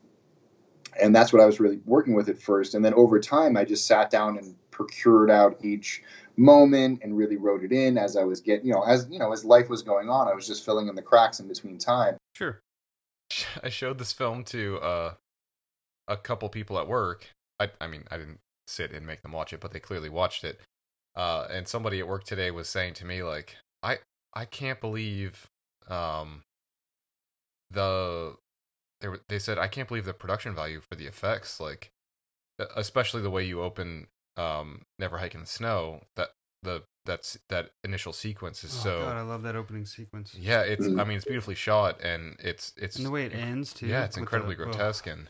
[1.01, 2.75] and that's what I was really working with at first.
[2.75, 6.03] And then over time, I just sat down and procured out each
[6.37, 9.33] moment and really wrote it in as I was getting, you know, as you know,
[9.33, 12.17] as life was going on, I was just filling in the cracks in between time.
[12.35, 12.61] Sure.
[13.63, 15.15] I showed this film to uh,
[16.09, 17.29] a couple people at work.
[17.61, 20.43] I, I mean, I didn't sit and make them watch it, but they clearly watched
[20.45, 20.61] it.
[21.15, 23.99] Uh, and somebody at work today was saying to me, like, I,
[24.35, 25.47] I can't believe,
[25.89, 26.43] um,
[27.71, 28.37] the,
[29.01, 31.91] they were, they said, I can't believe the production value for the effects, like,
[32.77, 34.07] especially the way you open,
[34.37, 36.01] um, Never Hike in the Snow.
[36.17, 36.31] That
[36.63, 38.99] the that's that initial sequence is Oh, so.
[39.01, 40.35] God, I love that opening sequence.
[40.35, 40.87] Yeah, it's.
[40.87, 41.01] Mm.
[41.01, 42.97] I mean, it's beautifully shot, and it's it's.
[42.97, 43.87] And the way it ends too.
[43.87, 45.29] yeah, it's incredibly the- oh, grotesque, and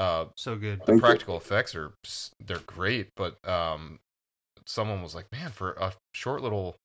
[0.00, 0.80] uh, so good.
[0.80, 1.00] the Thank you.
[1.00, 1.92] practical effects are
[2.44, 3.08] they're great.
[3.16, 3.98] But um,
[4.66, 6.76] someone was like, "Man, for a short little,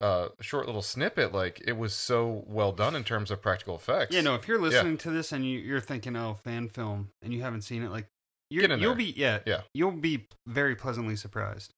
[0.00, 4.14] uh, short little snippet, like it was so well done in terms of practical effects."
[4.14, 4.34] Yeah, no.
[4.34, 7.62] If you're listening to this and you, you're thinking, "Oh, fan film," and you haven't
[7.62, 8.06] seen it, like,
[8.50, 8.98] you're, Get in you'll there.
[8.98, 9.60] be yeah, Yeah.
[9.72, 11.70] you'll be very pleasantly surprised.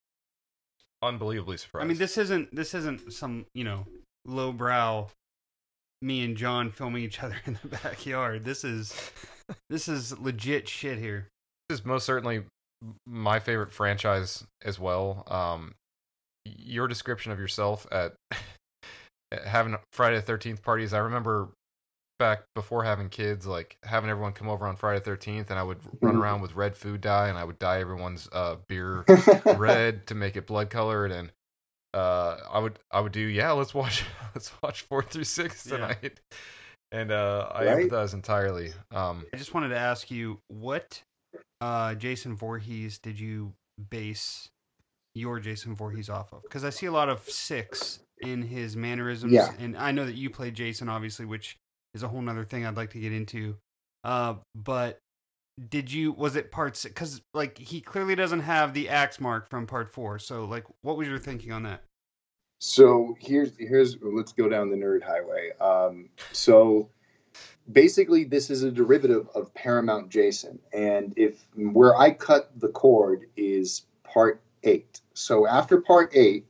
[1.02, 1.84] unbelievably surprised.
[1.84, 3.86] I mean, this isn't this isn't some you know
[4.24, 5.08] lowbrow.
[6.02, 8.44] Me and John filming each other in the backyard.
[8.44, 8.92] This is
[9.70, 11.28] this is legit shit here.
[11.68, 12.44] This is most certainly
[13.06, 15.24] my favorite franchise as well.
[15.28, 15.74] Um,
[16.44, 18.14] your description of yourself at
[19.32, 20.92] at having Friday the Thirteenth parties.
[20.92, 21.48] I remember
[22.18, 25.62] back before having kids, like having everyone come over on Friday the Thirteenth, and I
[25.62, 26.20] would run Mhm.
[26.20, 29.04] around with red food dye, and I would dye everyone's uh, beer
[29.58, 31.32] red to make it blood colored, and
[31.94, 35.94] uh, I would I would do yeah, let's watch let's watch four through six Yeah.
[36.90, 37.90] Tonight, and uh, I Right?
[37.90, 38.72] empathize entirely.
[38.90, 41.00] Um, I just wanted to ask you what
[41.60, 43.52] uh, Jason Voorhees did you
[43.90, 44.48] base
[45.14, 46.42] your Jason Voorhees off of?
[46.42, 49.52] Because I see a lot of six in his mannerisms, Yeah.
[49.58, 51.56] and I know that you played Jason, obviously, which
[51.94, 53.56] is a whole nother thing I'd like to get into.
[54.04, 54.98] Uh, but
[55.70, 56.92] did you was it part six?
[56.92, 60.18] Because like he clearly doesn't have the axe mark from part four.
[60.18, 61.82] So like, what was your thinking on that?
[62.58, 65.50] So here's here's let's go down the nerd highway.
[65.60, 66.88] Um, so
[67.70, 73.26] basically, this is a derivative of Paramount Jason, and if where I cut the cord
[73.36, 75.00] is part eight.
[75.14, 76.46] So after part eight,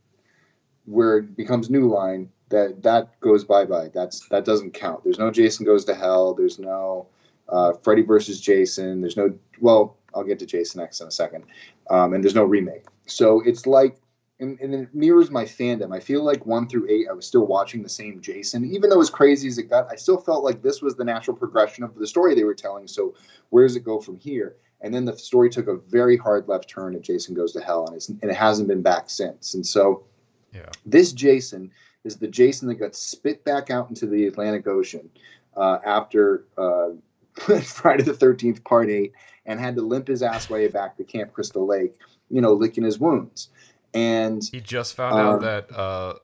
[0.85, 3.91] where it becomes New Line, that that goes bye bye.
[3.93, 5.03] That's that doesn't count.
[5.03, 6.35] There's no Jason Goes to Hell.
[6.35, 7.09] There's no
[7.49, 9.01] uh, Freddy versus Jason.
[9.01, 11.45] There's no well, I'll get to Jason X in a second,
[11.91, 12.85] um, and there's no remake.
[13.07, 13.97] So it's like
[14.39, 15.95] and, and it mirrors my fandom.
[15.95, 19.01] I feel like one through eight, I was still watching the same Jason, even though
[19.01, 19.91] as crazy as it got.
[19.91, 22.87] I still felt like this was the natural progression of the story they were telling.
[22.87, 23.15] So
[23.51, 24.57] where does it go from here?
[24.83, 27.87] And then the story took a very hard left turn at Jason Goes to Hell,
[27.87, 29.55] and, it's, and it hasn't been back since.
[29.55, 30.05] And so
[30.53, 30.69] yeah.
[30.85, 31.71] this Jason
[32.05, 35.09] is the Jason that got spit back out into the Atlantic Ocean
[35.57, 36.91] uh, after uh,
[37.63, 39.13] Friday the Thirteenth Part Eight,
[39.47, 41.95] and had to limp his ass way back to Camp Crystal Lake,
[42.29, 43.49] you know, licking his wounds.
[43.97, 46.15] And He just found out Um, that uh,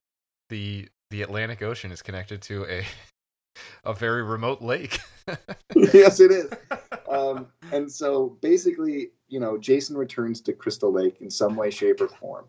[0.50, 2.84] the the Atlantic Ocean is connected to a
[3.84, 5.00] a very remote lake.
[5.76, 6.50] yes, it is.
[7.10, 12.00] Um, and so basically, you know, Jason returns to Crystal Lake in some way, shape,
[12.00, 12.46] or form.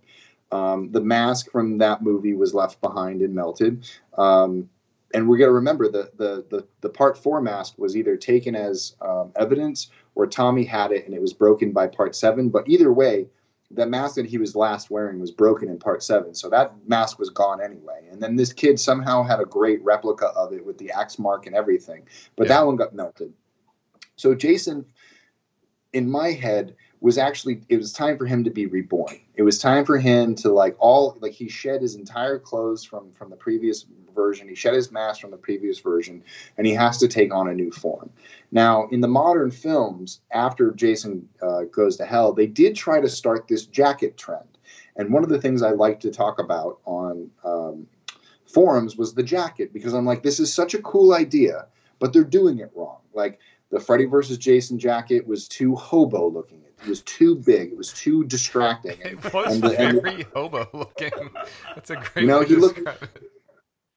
[0.51, 3.87] Um, the mask from that movie was left behind and melted.
[4.17, 4.69] Um,
[5.13, 8.55] and we're going to remember the, the the the part four mask was either taken
[8.55, 12.49] as um, evidence or Tommy had it and it was broken by part seven.
[12.49, 13.27] But either way,
[13.71, 17.17] the mask that he was last wearing was broken in part seven, so that mask
[17.17, 18.07] was gone anyway.
[18.11, 21.47] And then this kid somehow had a great replica of it with the axe mark
[21.47, 22.03] and everything,
[22.35, 22.59] but Yeah.
[22.59, 23.33] that one got melted.
[24.15, 24.85] So Jason,
[25.93, 29.19] in my head, was actually it was time for him to be reborn.
[29.35, 33.11] It was time for him to like all like he shed his entire clothes from
[33.11, 33.85] from the previous
[34.15, 34.47] version.
[34.47, 36.23] He shed his mask from the previous version,
[36.57, 38.09] and he has to take on a new form.
[38.53, 43.09] Now, in the modern films, after Jason uh, goes to hell, they did try to
[43.09, 44.57] start this jacket trend.
[44.95, 47.85] And one of the things I like to talk about on um,
[48.45, 51.67] forums was the jacket because I'm like, this is such a cool idea,
[51.99, 52.99] but they're doing it wrong.
[53.13, 53.39] Like
[53.71, 56.63] the Freddy versus Jason jacket was too hobo looking.
[56.83, 57.71] It was too big.
[57.71, 58.97] It was too distracting.
[59.03, 61.11] And, it was and the- and the- very hobo looking.
[61.75, 63.23] That's a great You know, he looked- it.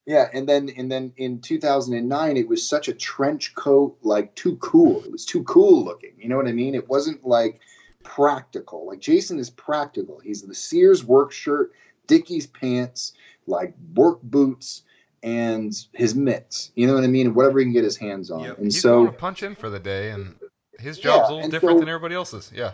[0.07, 4.57] yeah, and then and then in 2009, it was such a trench coat, like too
[4.57, 5.03] cool.
[5.05, 6.13] It was too cool looking.
[6.19, 6.75] You know what I mean?
[6.75, 7.61] It wasn't like
[8.05, 8.87] practical.
[8.87, 10.21] Like Jason is practical.
[10.21, 11.73] He's the Sears work shirt,
[12.07, 13.13] Dickies pants,
[13.49, 14.83] like work boots,
[15.23, 16.71] and his mitts.
[16.77, 17.27] You know what I mean?
[17.27, 18.41] And whatever he can get his hands on.
[18.45, 18.57] Yep.
[18.59, 20.37] And He's so punch in for the day, and
[20.79, 22.51] his job's Yeah, a little and different so- than everybody else's.
[22.55, 22.73] Yeah,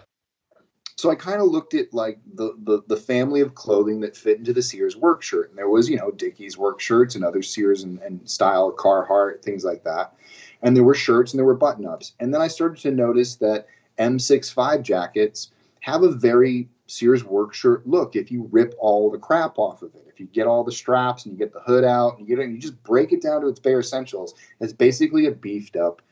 [0.97, 4.39] so I kind of looked at like the, the the family of clothing that fit
[4.39, 7.43] into the Sears work shirt, and there was you know Dickies work shirts and other
[7.43, 10.15] Sears and, and style Carhartt things like that,
[10.63, 13.37] and there were shirts and there were button ups, and then I started to notice
[13.37, 13.67] that
[13.99, 15.51] M65 jackets
[15.81, 19.95] have a very Sears work shirt look if you rip all the crap off of
[19.95, 20.05] it.
[20.09, 22.43] If you get all the straps and you get the hood out and you get
[22.43, 25.77] it, and you just break it down to its bare essentials, it's basically a beefed
[25.77, 26.03] up.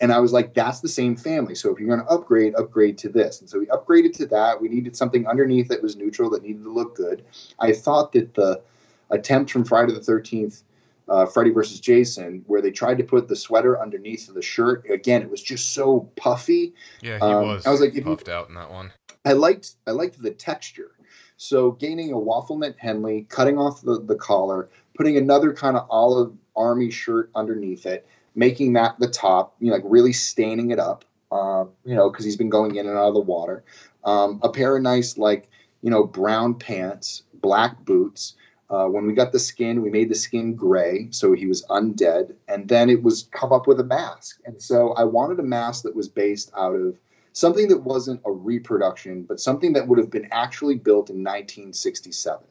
[0.00, 1.54] And I was like, that's the same family.
[1.54, 3.40] So if you're going to upgrade, upgrade to this.
[3.40, 4.60] And so we upgraded to that.
[4.60, 7.24] We needed something underneath that was neutral that needed to look good.
[7.58, 8.62] I thought that the
[9.10, 10.62] attempt from Friday the 13th
[11.08, 14.88] uh, Freddy versus Jason, where they tried to put the sweater underneath the shirt.
[14.90, 16.74] Again, it was just so puffy.
[17.00, 17.66] Yeah, he Um, was.
[17.66, 18.92] I was like, if you- puffed out in that one.
[19.24, 20.92] I liked I liked the texture.
[21.36, 25.86] So gaining a waffle knit Henley, cutting off the, the collar, putting another kind of
[25.90, 28.06] olive army shirt underneath it,
[28.36, 32.24] making that the top, you know, like really staining it up, uh, you know, because
[32.24, 33.64] he's been going in and out of the water.
[34.04, 35.48] Um, a pair of nice like
[35.82, 38.34] you know brown pants, black boots.
[38.68, 42.34] Uh, when we got the skin, we made the skin gray, so he was undead,
[42.48, 44.40] and then it was come up with a mask.
[44.44, 46.98] And so I wanted a mask that was based out of
[47.32, 52.44] something that wasn't a reproduction, but something that would have been actually built in 1967.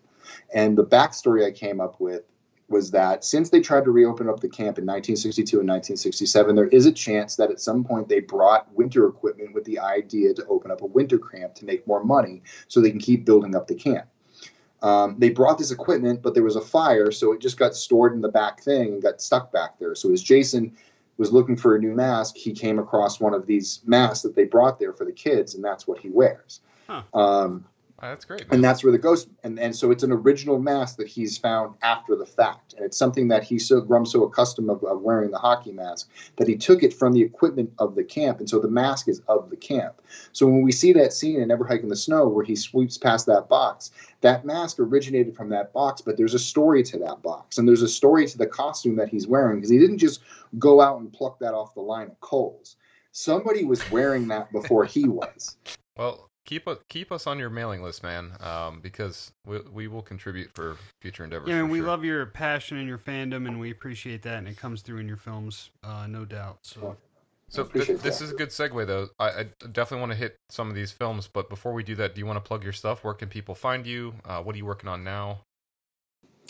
[0.54, 2.24] And the backstory I came up with
[2.68, 6.68] was that since they tried to reopen up the camp in 1962 and 1967, there
[6.70, 10.46] is a chance that at some point they brought winter equipment with the idea to
[10.48, 13.68] open up a winter camp to make more money so they can keep building up
[13.68, 14.08] the camp.
[14.82, 18.14] Um, they brought this equipment, but there was a fire, so it just got stored
[18.14, 19.96] in the back thing and got stuck back there.
[19.96, 20.76] So as Jason
[21.18, 24.44] was looking for a new mask, he came across one of these masks that they
[24.44, 26.62] brought there for the kids, and that's what he wears.
[26.88, 27.04] Huh.
[27.14, 27.66] Um,
[28.00, 28.42] Ah, that's great.
[28.42, 28.56] Man.
[28.56, 31.76] and that's where the ghost and, and so it's an original mask that he's found
[31.82, 32.74] after the fact.
[32.74, 36.10] And it's something that he's so grown so accustomed of, of wearing the hockey mask
[36.36, 38.40] that he took it from the equipment of the camp.
[38.40, 40.02] And so the mask is of the camp.
[40.34, 42.98] So when we see that scene in never hike in the snow where he sweeps
[42.98, 43.92] past that box
[44.22, 47.58] that mask originated from that box but there's a story to that box.
[47.58, 50.22] And there's a story to the costume that he's wearing because he didn't just
[50.60, 52.76] go out and pluck that off the line of coals.
[53.14, 55.56] Somebody was wearing that before he was.
[55.98, 60.02] Well, keep us keep us on your mailing list, man, um, because we we will
[60.02, 61.50] contribute for future endeavors.
[61.50, 61.88] Yeah, and we sure.
[61.88, 65.08] love your passion and your fandom, and we appreciate that, and it comes through in
[65.08, 66.60] your films, uh, no doubt.
[66.62, 66.98] So,
[67.50, 69.10] So th- this is a good segue, though.
[69.20, 72.16] I, I definitely want to hit some of these films, but before we do that,
[72.16, 73.04] do you want to plug your stuff?
[73.04, 74.16] Where can people find you?
[74.26, 75.42] Uh, what are you working on now?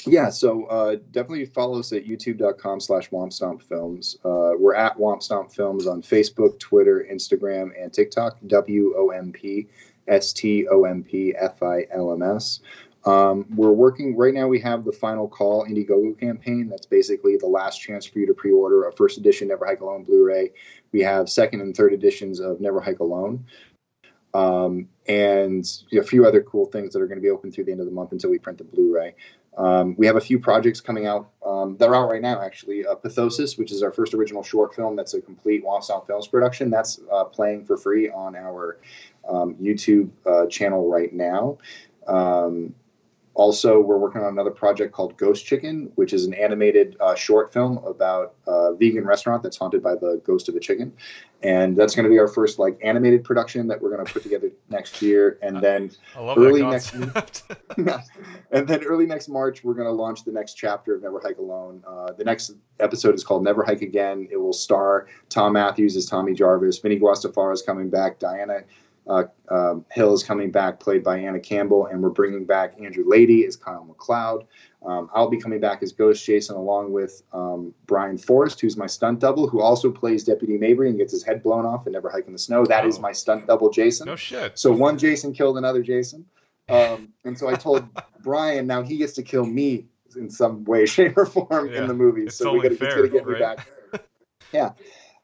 [0.07, 4.17] Yeah, so uh, definitely follow us at youtube.com slash Wompstomp Films.
[4.23, 8.37] Uh, we're at Wompstomp Films on Facebook, Twitter, Instagram, and TikTok.
[8.47, 9.67] W O M P
[10.07, 12.59] S T O M P F I L M S.
[13.05, 14.47] Um, we're working right now.
[14.47, 16.67] We have the Final Call Indiegogo campaign.
[16.69, 20.03] That's basically the last chance for you to pre-order a first edition Never Hike Alone
[20.03, 20.51] Blu-ray.
[20.91, 23.45] We have second and third editions of Never Hike Alone,
[24.33, 27.71] um, and a few other cool things that are going to be open through the
[27.71, 29.13] end of the month until we print the Blu-ray.
[29.57, 32.85] Um, we have a few projects coming out um, that are out right now, actually.
[32.85, 36.69] Uh, Pathosis, which is our first original short film, that's a complete Wompstomp Films production.
[36.69, 38.79] That's uh, playing for free on our
[39.27, 41.57] um, YouTube uh, channel right now.
[42.07, 42.75] Um,
[43.35, 47.51] also, we're working on another project called Ghost Chicken, which is an animated uh, short
[47.51, 50.93] film about a vegan restaurant that's haunted by the ghost of a chicken,
[51.43, 54.23] and that's going to be our first like animated production that we're going to put
[54.23, 55.37] together next year.
[55.41, 60.53] And then Early next and then early next March, we're going to launch the next
[60.53, 61.83] chapter of Never Hike Alone.
[61.85, 64.29] Uh, the next episode is called Never Hike Again.
[64.31, 66.79] It will star Thom Mathews as Tommy Jarvis.
[66.79, 68.17] Vinny Guastaferro is coming back.
[68.17, 68.61] Diana
[69.07, 71.85] uh, um, Hill is coming back, played by Anna Campbell.
[71.87, 74.45] And we're bringing back Andrew Lady as Kyle McLeod.
[74.85, 78.85] Um, I'll be coming back as Ghost Jason along with um, Brian Forrest, who's my
[78.85, 82.09] stunt double, who also plays Deputy Mabry and gets his head blown off and Never
[82.09, 82.65] Hike in the Snow.
[82.65, 83.01] That is Oh.
[83.01, 84.05] my stunt double, Jason.
[84.05, 84.57] no shit.
[84.59, 86.25] So one Jason killed another Jason.
[86.69, 87.87] Um, and so I told
[88.21, 91.87] Brian now he gets to kill me in some way, shape, or form Yeah, in
[91.87, 92.23] the movie.
[92.25, 93.67] it's So we gotta, gonna get me back.
[94.53, 94.71] yeah.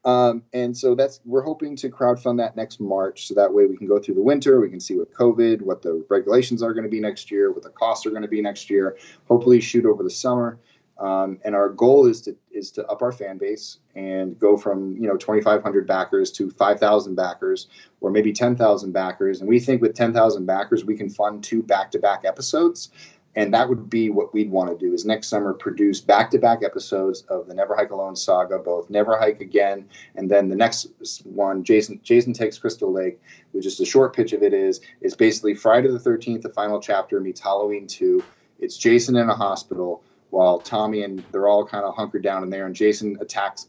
[0.03, 3.77] Um, and so that's we're hoping to crowdfund that next March, so that way we
[3.77, 6.83] can go through the winter, we can see what COVID, what the regulations are going
[6.83, 8.97] to be next year, what the costs are going to be next year.
[9.27, 10.57] Hopefully, shoot over the summer.
[11.01, 14.95] Um, and our goal is to is to up our fan base and go from
[14.97, 17.67] you know 2,500 backers to 5,000 backers,
[18.01, 19.39] or maybe 10,000 backers.
[19.39, 22.91] And we think with 10,000 backers, we can fund two back-to-back episodes.
[23.35, 27.21] And that would be what we'd want to do is next summer produce back-to-back episodes
[27.29, 30.87] of the Never Hike Alone saga, both Never Hike Again, and then the next
[31.23, 33.21] one, Jason Jason Takes Crystal Lake,
[33.53, 36.81] which is the short pitch of it is is basically Friday the 13th, the final
[36.81, 38.21] chapter meets Halloween 2.
[38.59, 42.49] It's Jason in a hospital while Tommy and they're all kind of hunkered down in
[42.49, 43.67] there, and Jason attacks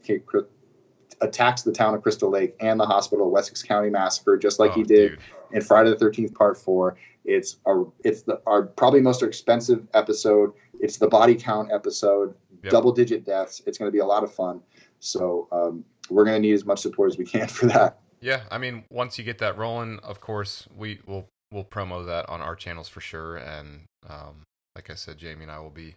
[1.20, 4.74] attacks the town of Crystal Lake and the hospital, Wessex County Massacre, just like Oh,
[4.74, 5.18] he did dude.
[5.52, 6.96] in Friday the Thirteenth Part Four.
[7.24, 10.52] It's our it's the our probably most expensive episode.
[10.80, 12.70] It's the body count episode, Yep.
[12.72, 13.60] double digit deaths.
[13.66, 14.60] It's going to be a lot of fun.
[15.00, 17.98] So um, we're going to need as much support as we can for that.
[18.20, 22.28] Yeah, I mean, once you get that rolling, of course, we will we'll promo that
[22.28, 23.36] on our channels for sure.
[23.36, 24.42] And um,
[24.76, 25.96] like I said, Jamie and I will be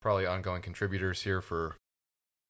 [0.00, 1.76] probably ongoing contributors here for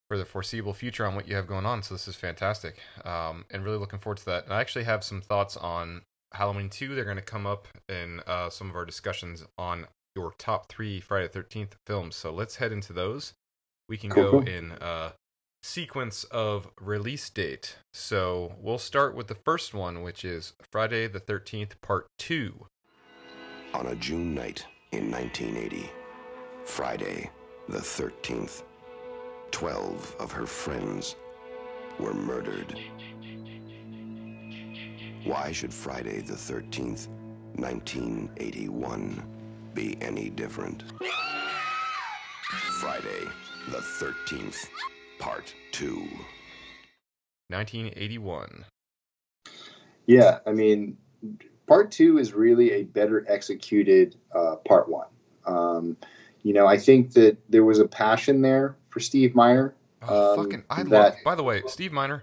[0.08, 1.82] for the foreseeable future on what you have going on.
[1.82, 4.44] So this is fantastic, um, and really looking forward to that.
[4.44, 6.02] And I actually have some thoughts on
[6.32, 6.94] Halloween two.
[6.94, 11.00] They're going to come up in uh, some of our discussions on your top three
[11.00, 12.16] Friday the Thirteenth films.
[12.16, 13.34] So let's head into those.
[13.88, 15.12] We can Cool, go in uh,
[15.62, 17.76] sequence of release date.
[17.92, 22.66] So we'll start with the first one, which is Friday the Thirteenth Part Two.
[23.74, 25.90] On a June night in 1980,
[26.64, 27.30] Friday
[27.68, 28.64] the 13th,
[29.50, 31.16] 12 of her friends
[31.98, 32.78] were murdered.
[35.24, 37.08] Why should Friday the 13th,
[37.56, 39.22] 1981
[39.74, 40.82] be any different?
[42.80, 43.24] Friday
[43.70, 44.66] the 13th,
[45.18, 45.94] Part 2.
[47.48, 48.64] 1981.
[50.06, 50.96] Yeah, I mean,
[51.68, 55.06] part two is really a better executed uh, part one.
[55.46, 55.96] Um,
[56.42, 59.74] you know, I think that there was a passion there for Steve Miner.
[60.02, 60.64] Oh, Um, fucking!
[60.70, 61.14] I that- love.
[61.24, 62.20] By the way, Steve Miner,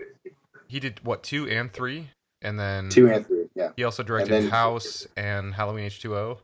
[0.68, 2.10] he did what two and three,
[2.42, 3.70] and then Two and three, yeah.
[3.76, 6.40] he also directed then- House and Halloween H two O.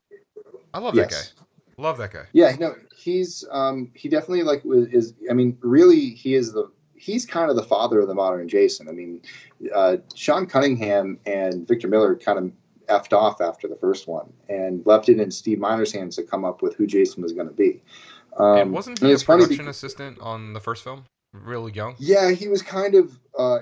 [0.74, 1.22] I love that guy.
[1.78, 2.26] Love that guy.
[2.34, 5.14] Yeah, no, he's um, he definitely like is.
[5.30, 8.88] I mean, really, he is the he's kind of the father of the modern Jason.
[8.88, 9.22] I mean,
[9.74, 12.52] uh, Sean Cunningham and Victor Miller kind of
[12.88, 16.46] effed off after the first one and left it in Steve Miner's hands to come
[16.46, 17.82] up with who Jason was going to be.
[18.38, 21.06] Um, and wasn't and he a production because- assistant on the first film?
[21.34, 21.96] Really young.
[22.00, 23.20] Yeah, he was kind of.
[23.38, 23.60] Uh,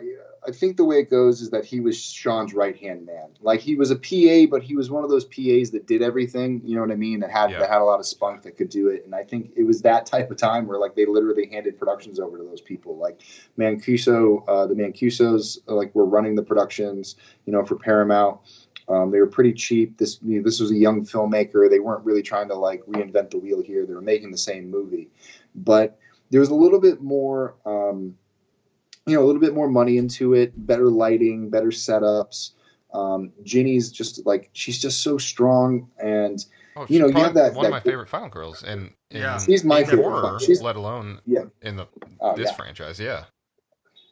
[0.48, 3.30] I think the way it goes is that he was Sean's right hand man.
[3.42, 6.62] Like he was a PA, but he was one of those PAs that did everything.
[6.66, 7.20] You know what I mean?
[7.22, 7.60] That had Yeah.
[7.60, 9.06] that had a lot of spunk that could do it.
[9.06, 12.20] And I think it was that type of time where like they literally handed productions
[12.20, 12.98] over to those people.
[12.98, 13.22] Like
[13.58, 17.16] Mancuso, uh, the Mancusos, uh, like were running the productions.
[17.46, 18.40] You know, for Paramount.
[18.90, 19.98] Um, they were pretty cheap.
[19.98, 21.70] This you know, this was a young filmmaker.
[21.70, 23.86] They weren't really trying to like reinvent the wheel here.
[23.86, 25.10] They were making the same movie,
[25.56, 25.98] but
[26.32, 27.56] there was a little bit more.
[27.66, 28.18] Um,
[29.06, 32.52] you know, a little bit more money into it, better lighting, better setups.
[32.94, 36.44] Um, Ginny's just like she's just so strong, and
[36.76, 39.38] Oh, You know, you have that- one of my that- favorite Final Girls, and Yeah.
[39.38, 40.40] She's my favorite horror, one.
[40.40, 41.86] She's- let alone yeah, in the
[42.20, 42.56] oh, this yeah.
[42.56, 43.00] franchise.
[43.00, 43.26] Yeah.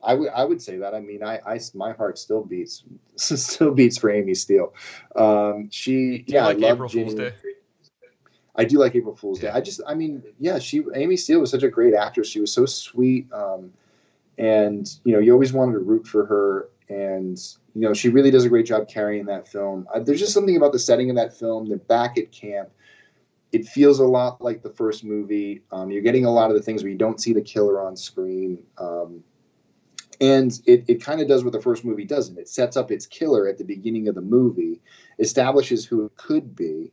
[0.03, 0.93] I would I would say that.
[0.95, 2.83] I mean, I, I my heart still beats
[3.15, 4.73] still beats for Amy Steele.
[5.15, 7.03] Um, she Do you yeah, like I love April Ginny.
[7.05, 7.33] Fool's Day?
[8.55, 9.49] I do like April Fool's Day.
[9.49, 12.27] I just, I mean, yeah, she Amy Steele was such a great actress.
[12.27, 13.71] She was so sweet, um,
[14.41, 16.69] and you know, you always wanted to root for her.
[16.89, 17.37] And
[17.73, 19.87] you know, she really does a great job carrying that film.
[19.93, 21.69] Uh, there's just something about the setting of that film.
[21.69, 22.69] They're back at camp.
[23.51, 25.61] It feels a lot like the first movie.
[25.71, 27.95] Um, you're getting a lot of the things where you don't see the killer on
[27.95, 28.63] screen.
[28.77, 29.23] Um,
[30.19, 32.37] and it, it kind of does what the first movie doesn't.
[32.37, 34.81] It sets up its killer at the beginning of the movie,
[35.19, 36.91] establishes who it could be,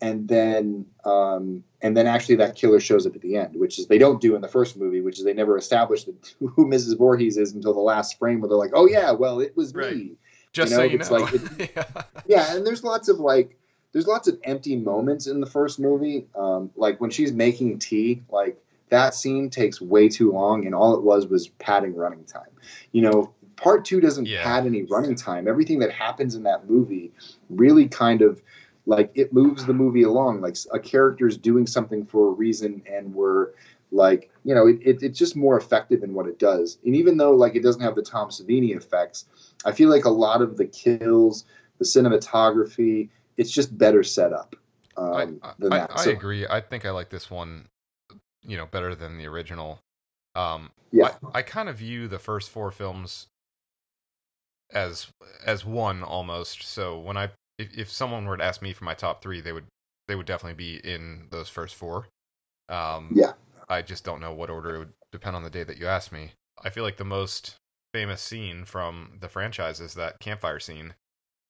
[0.00, 3.86] and then um, and then actually that killer shows up at the end, which is
[3.86, 6.96] they don't do in the first movie, which is they never establish the, who Mrs.
[6.98, 9.96] Voorhees is until the last frame, where they're like, "Oh yeah, well it was Right.
[9.96, 10.12] me."
[10.52, 11.18] Just You so know, you it's know.
[11.18, 11.32] like
[11.76, 12.02] yeah.
[12.26, 13.56] Yeah, and there's lots of like
[13.92, 18.22] there's lots of empty moments in the first movie, um, like when she's making tea,
[18.30, 18.56] like
[18.88, 22.50] that scene takes way too long, and all it was was padding running time.
[22.92, 24.42] You know, part two doesn't Yeah.
[24.42, 25.46] pad any running time.
[25.48, 27.12] Everything that happens in that movie
[27.48, 28.42] really kind of
[28.86, 30.40] like it moves the movie along.
[30.40, 33.50] Like a character's doing something for a reason, and we're
[33.92, 36.78] like, you know, it, it, it's just more effective in what it does.
[36.84, 39.26] And even though like it doesn't have the Tom Savini effects,
[39.64, 41.44] I feel like a lot of the kills,
[41.78, 44.54] the cinematography, it's just better set up
[44.96, 45.90] um, I, than I, that.
[45.94, 46.46] I So, agree.
[46.46, 47.66] I think I like this one,
[48.42, 49.80] you know, better than the original.
[50.34, 51.14] Um, Yeah.
[51.34, 53.26] I, I kind of view the first four films
[54.72, 55.08] as
[55.44, 56.62] as one almost.
[56.62, 57.30] So when I
[57.60, 59.66] if, if someone were to ask me for my top three, they would
[60.08, 62.08] they would definitely be in those first four.
[62.68, 63.32] Um, Yeah.
[63.68, 66.10] I just don't know what order it would depend on the day that you ask
[66.10, 66.32] me.
[66.64, 67.54] I feel like the most
[67.94, 70.94] famous scene from the franchise is that campfire scene.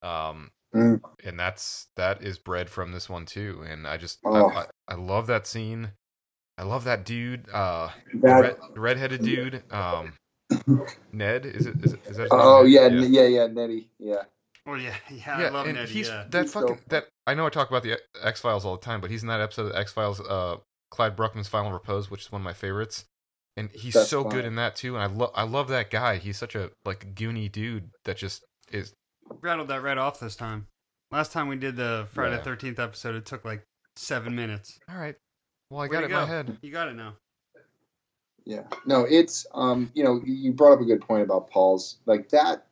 [0.02, 1.00] Um, Mm.
[1.24, 3.64] and that's that is bred from this one too.
[3.68, 4.50] And I just Oh.
[4.50, 5.90] I, I, I love that scene.
[6.58, 7.88] I love that dude, uh,
[8.22, 9.62] that- red, redheaded dude.
[9.72, 10.12] Um,
[11.12, 11.82] Ned is it?
[11.84, 12.72] Is, it, is that oh name?
[12.72, 13.10] yeah, Ned?
[13.10, 14.22] yeah, yeah, Nettie, yeah.
[14.70, 15.88] Oh yeah, yeah, yeah, I love and Ned.
[15.88, 16.24] he's yeah.
[16.30, 16.84] that He's fucking fun.
[16.88, 17.04] that.
[17.26, 19.40] I know I talk about the X Files all the time, but he's in that
[19.40, 20.56] episode of X Files, uh,
[20.90, 23.04] Clyde Bruckman's Final Repose, which is one of my favorites,
[23.56, 24.32] and he's That's so fine.
[24.32, 24.94] good in that too.
[24.96, 26.16] And I love I love that guy.
[26.18, 28.92] He's such a like goony dude that just is.
[29.40, 30.66] rattled that right off this time.
[31.10, 32.42] Last time we did the Friday Yeah.
[32.42, 33.62] Thirteenth episode, it took like
[33.96, 34.78] seven minutes.
[34.88, 35.16] All right,
[35.70, 36.26] well I Way got to it in my go.
[36.26, 36.58] head.
[36.62, 37.14] You got it now.
[38.46, 38.62] Yeah.
[38.86, 42.66] No, it's um, you know, you brought up a good point about Paul's like that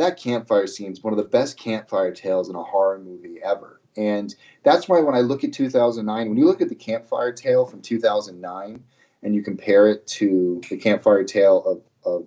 [0.00, 3.80] that campfire scene is one of the best campfire tales in a horror movie ever.
[3.96, 7.66] And that's why when I look at 2009, when you look at the campfire tale
[7.66, 8.82] from 2009
[9.22, 12.26] and you compare it to the campfire tale of, of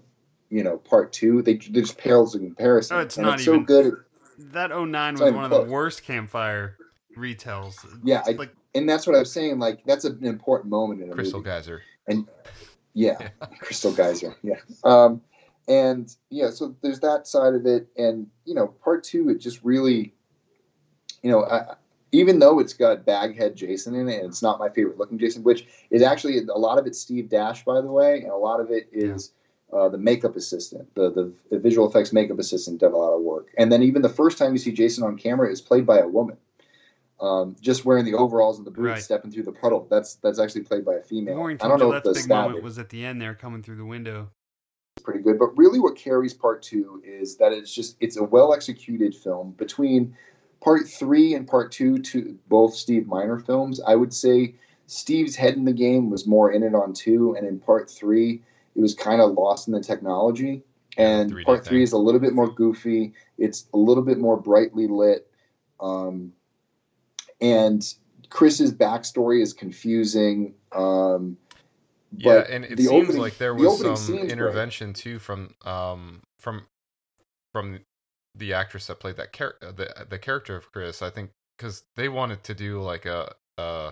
[0.50, 2.98] you know, part two, they, they just pales in comparison.
[2.98, 3.94] Oh, it's and not it's even- so good.
[4.52, 6.78] That 09 was not one of even the worst campfire
[7.18, 7.76] retells.
[8.04, 9.58] Yeah, I- like And that's what I was saying.
[9.58, 11.50] Like, that's an important moment in a Crystal movie.
[11.50, 11.82] Geyser.
[12.08, 12.28] And
[12.94, 13.30] yeah,
[13.60, 14.36] Crystal Geyser.
[14.44, 14.56] Yeah.
[14.84, 15.22] Um,
[15.68, 17.88] and yeah, so there's that side of it.
[17.98, 20.14] And, you know, part two, it just really,
[21.22, 21.76] you know, I,
[22.12, 25.44] even though it's got Baghead Jason in it, and it's not my favorite looking Jason,
[25.44, 28.60] which is actually a lot of it's Steve Dash, by the way, and a lot
[28.60, 29.32] of it is
[29.72, 33.22] uh, the makeup assistant, the, the the visual effects makeup assistant did a lot of
[33.22, 33.48] work.
[33.58, 36.08] And then even the first time you see Jason on camera is played by a
[36.08, 36.38] woman,
[37.20, 39.02] um, just wearing the overalls and the boots, Right.
[39.02, 39.88] stepping through the puddle.
[39.90, 41.40] That's that's actually played by a female.
[41.60, 43.86] I don't know if the big moment was at the end there coming through the
[43.86, 44.30] window.
[45.04, 48.54] Pretty good, but really what carries part two is that it's just it's a well
[48.54, 50.16] executed film between
[50.62, 53.82] part three and part two to both Steve Miner films.
[53.86, 54.56] I would say
[54.88, 58.42] Steve's head in the game was more in it on two, and in part three,
[58.76, 60.64] it was kind of lost in the technology.
[60.98, 61.84] And 3D part three thing.
[61.84, 63.14] is a little bit more goofy.
[63.38, 65.28] It's a little bit more brightly lit.
[65.80, 66.34] Um,
[67.42, 67.84] and
[68.30, 70.54] Chris's backstory is confusing.
[70.72, 71.38] Um,
[72.16, 76.66] Yeah, and it seems opening- like there was opening some intervention too from um from
[77.54, 77.80] from
[78.36, 81.02] the actress that played that char- uh, the the character of Chris.
[81.02, 83.92] I think because they wanted to do like a uh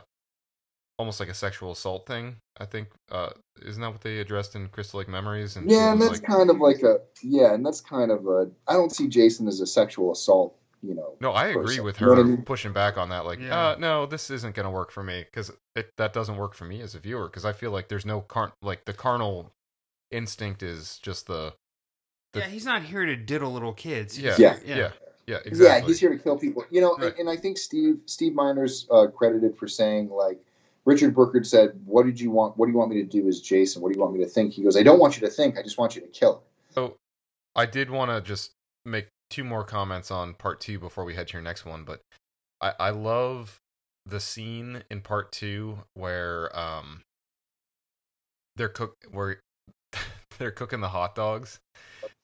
[0.97, 2.35] almost like a sexual assault thing.
[2.59, 3.29] I think uh
[3.63, 5.55] isn't that what they addressed in Crystal Lake Memories?
[5.55, 8.49] And yeah, and that's like, kind of like a yeah, and that's kind of a.
[8.67, 10.55] I don't see Jason as a sexual assault.
[10.83, 11.15] You know.
[11.19, 11.83] No, I agree person.
[11.83, 12.41] with You know her I mean?
[12.43, 13.25] pushing back on that.
[13.25, 13.69] Like, Yeah.
[13.69, 15.51] uh, no, this isn't going to work for me because
[15.97, 18.51] that doesn't work for me as a viewer because I feel like there's no car
[18.63, 19.51] like the carnal
[20.09, 21.53] instinct is just the
[22.33, 24.17] The- yeah, he's not here to diddle little kids.
[24.19, 24.57] Yeah Yeah.
[24.65, 24.91] yeah yeah,
[25.27, 25.65] yeah exactly.
[25.65, 26.65] Yeah, he's here to kill people.
[26.71, 27.11] You know, Right.
[27.11, 30.39] and, and I think Steve Steve Miner's uh, credited for saying like
[30.85, 32.57] Richard Brooker said, "What did you want?
[32.57, 33.83] What do you want me to do as Jason?
[33.83, 35.57] What do you want me to think?" He goes, "I don't want you to think.
[35.57, 36.41] I just want you to kill her."
[36.73, 36.97] So
[37.55, 38.51] I did want to just
[38.85, 42.01] make two more comments on part two before we head to your next one, but
[42.61, 43.57] I, I love
[44.05, 47.01] the scene in part two where um
[48.55, 49.39] they're cook where
[50.37, 51.59] they're cooking the hot dogs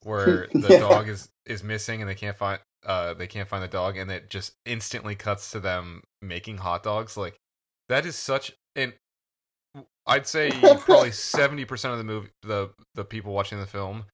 [0.04, 0.80] where the Yeah.
[0.80, 4.12] dog is is missing and they can't find uh they can't find the dog and
[4.12, 7.36] it just instantly cuts to them making hot dogs like
[7.90, 8.94] that is such an
[10.06, 10.52] I'd say
[10.86, 14.06] probably seventy percent of the movie, the the people watching the film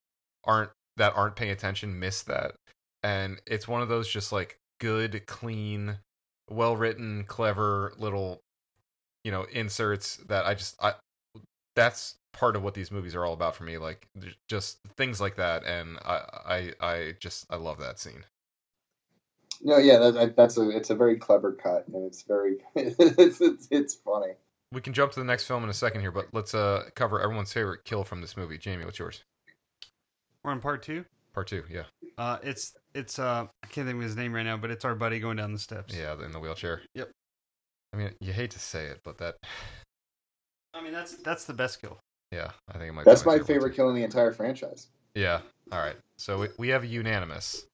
[0.44, 2.56] aren't that aren't paying attention miss that,
[3.04, 5.98] and it's one of those just like good, clean,
[6.50, 8.42] well written, clever little,
[9.24, 10.94] you know, inserts that I just I
[11.76, 13.78] that's part of what these movies are all about for me.
[13.78, 14.08] Like
[14.50, 18.26] just things like that, and I I I just I love that scene.
[19.62, 23.68] No, yeah, that, that's a it's a very clever cut, and it's very it's, it's
[23.72, 24.34] it's funny.
[24.72, 27.22] We can jump to the next film in a second here, but let's uh cover
[27.22, 28.58] everyone's favorite kill from this movie.
[28.58, 29.24] Jamie, what's yours?
[30.44, 31.06] We're on part two.
[31.34, 31.84] Part two, yeah,
[32.18, 34.94] Uh, it's it's uh, I can't think of his name right now, but it's our
[34.94, 35.96] buddy going down the steps.
[35.96, 36.82] yeah, in the wheelchair.
[36.94, 37.10] Yep.
[37.92, 39.36] I mean, you hate to say it, but that,
[40.76, 41.98] I mean that's that's the best kill.
[42.32, 43.06] yeah, I think it might.
[43.06, 44.88] be That's my one, favorite kill in the entire franchise.
[45.16, 45.42] Yeah.
[45.72, 45.96] All right.
[46.18, 47.68] So we, we have a unanimous.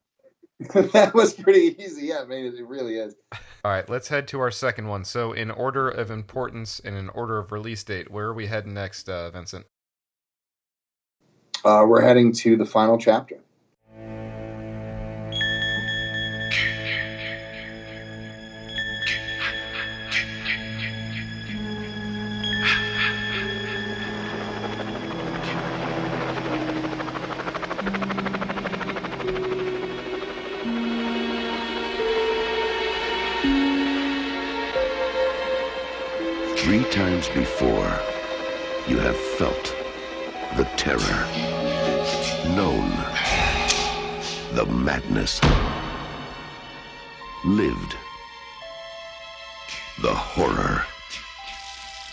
[0.59, 2.07] that was pretty easy.
[2.07, 3.15] Yeah, I mean, it, it really is.
[3.63, 3.89] All right.
[3.89, 5.05] Let's head to our second one.
[5.05, 8.73] So in order of importance and in order of release date, where are we heading
[8.73, 9.65] next, uh, Vincent?
[11.63, 13.37] Uh, we're heading to the final chapter.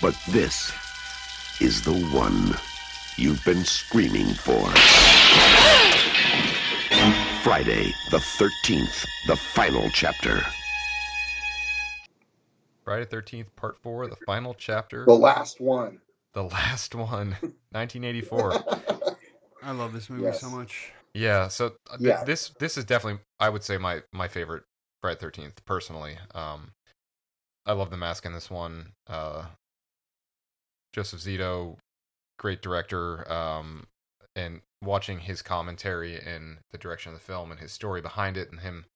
[0.06, 0.72] But this
[1.60, 2.54] is the one
[3.16, 4.70] you've been screaming for.
[7.42, 10.42] Friday the 13th, the final chapter.
[12.84, 15.98] Friday Thirteenth, Part Four, the final chapter, The last one.
[16.34, 17.30] the last one,
[17.72, 18.62] 1984.
[19.64, 20.40] I love this movie Yes.
[20.40, 20.92] so much.
[21.14, 21.48] Yeah.
[21.48, 22.22] So uh, th- Yeah.
[22.22, 24.62] this this is definitely I would say my my favorite
[25.02, 26.16] Friday Thirteenth personally.
[26.32, 26.70] Um,
[27.66, 28.92] I love the mask in this one.
[29.08, 29.46] Uh,
[30.96, 31.76] Joseph Zito,
[32.38, 33.30] great director.
[33.30, 33.86] Um,
[34.34, 38.50] and watching his commentary and the direction of the film and his story behind it
[38.50, 38.86] and him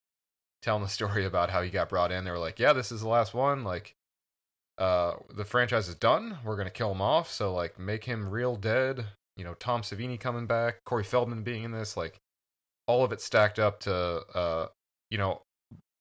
[0.62, 2.24] telling the story about how he got brought in.
[2.24, 3.64] They were like, "Yeah, this is the last one.
[3.64, 3.94] Like,
[4.78, 6.38] uh, the franchise is done.
[6.44, 7.30] We're gonna kill him off.
[7.30, 9.06] So like, make him real dead.
[9.36, 11.96] You know, Tom Savini coming back, Corey Feldman being in this.
[11.96, 12.18] Like,
[12.86, 13.94] all of it stacked up to,
[14.34, 14.68] uh,
[15.10, 15.42] you know,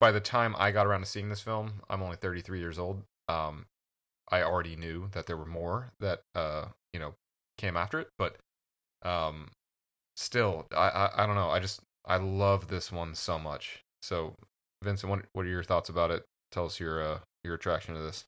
[0.00, 3.02] by the time I got around to seeing this film, I'm only 33 years old.
[3.28, 3.66] Um,
[4.30, 7.14] I already knew that there were more that uh, you know,
[7.58, 8.36] came after it, but
[9.02, 9.48] um,
[10.16, 11.50] still, I, I I don't know.
[11.50, 13.82] I just I love this one so much.
[14.02, 14.34] So,
[14.82, 16.24] Vincent, what what are your thoughts about it?
[16.52, 18.24] Tell us your uh, your attraction to this.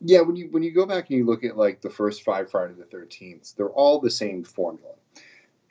[0.00, 2.50] Yeah, when you when you go back and you look at like the first five
[2.50, 4.94] Friday the Thirteenth, they're all the same formula.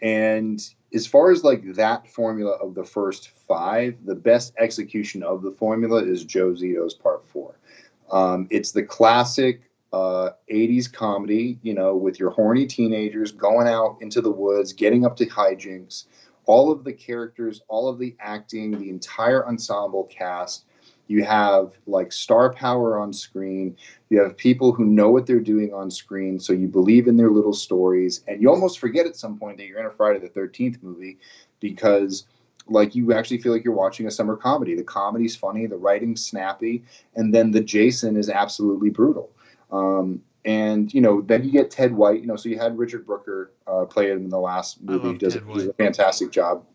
[0.02, 0.62] And
[0.94, 5.52] as far as like that formula of the first five, the best execution of the
[5.52, 7.56] formula is Joe Zito's Part Four.
[8.14, 13.98] Um, it's the classic uh, 80s comedy, you know, with your horny teenagers going out
[14.00, 16.06] into the woods, getting up to hijinks.
[16.46, 20.66] All of the characters, all of the acting, the entire ensemble cast
[21.08, 23.76] you have like star power on screen.
[24.10, 27.30] You have people who know what they're doing on screen, so you believe in their
[27.30, 30.30] little stories, and you almost forget at some point that you're in a Friday the
[30.30, 31.18] Thirteenth movie
[31.60, 32.26] because
[32.68, 34.76] like you actually feel like you're watching a summer comedy.
[34.76, 36.84] The comedy's funny, the writing's snappy,
[37.16, 39.32] and then the Jason is absolutely brutal.
[39.72, 42.22] Um, and you know, then you get Ted White.
[42.22, 45.14] You know, so you had Richard Brooker uh, play him in the last movie.
[45.14, 46.66] He does, does a fantastic job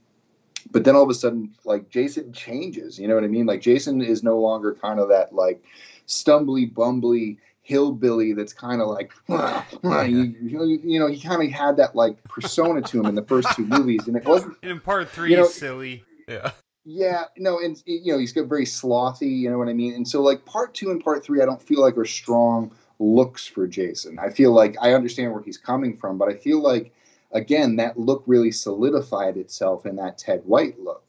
[0.70, 3.60] but then all of a sudden like jason changes you know what i mean like
[3.60, 5.62] jason is no longer kind of that like
[6.08, 11.76] stumbly bumbly hillbilly that's kind of like you, you, you, know he kind of had
[11.76, 15.08] that like persona to him in the first two movies and it wasn't in part
[15.10, 16.02] three you know, silly.
[16.26, 16.52] Yeah.
[16.84, 19.94] Yeah no and you know he's got very slothy you know what i mean?
[19.94, 23.46] And so like part two and part three i don't feel like are strong looks
[23.46, 24.18] for jason.
[24.18, 26.92] I feel like i understand where he's coming from but i feel like
[27.32, 31.04] again, that look really solidified itself in that Ted White look.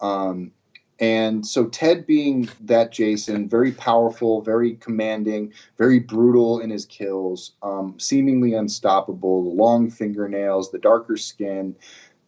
[0.00, 0.52] Um,
[0.98, 7.52] and so Ted being that Jason, very powerful, very commanding, very brutal in his kills,
[7.62, 11.74] um, seemingly unstoppable, the long fingernails, the darker skin,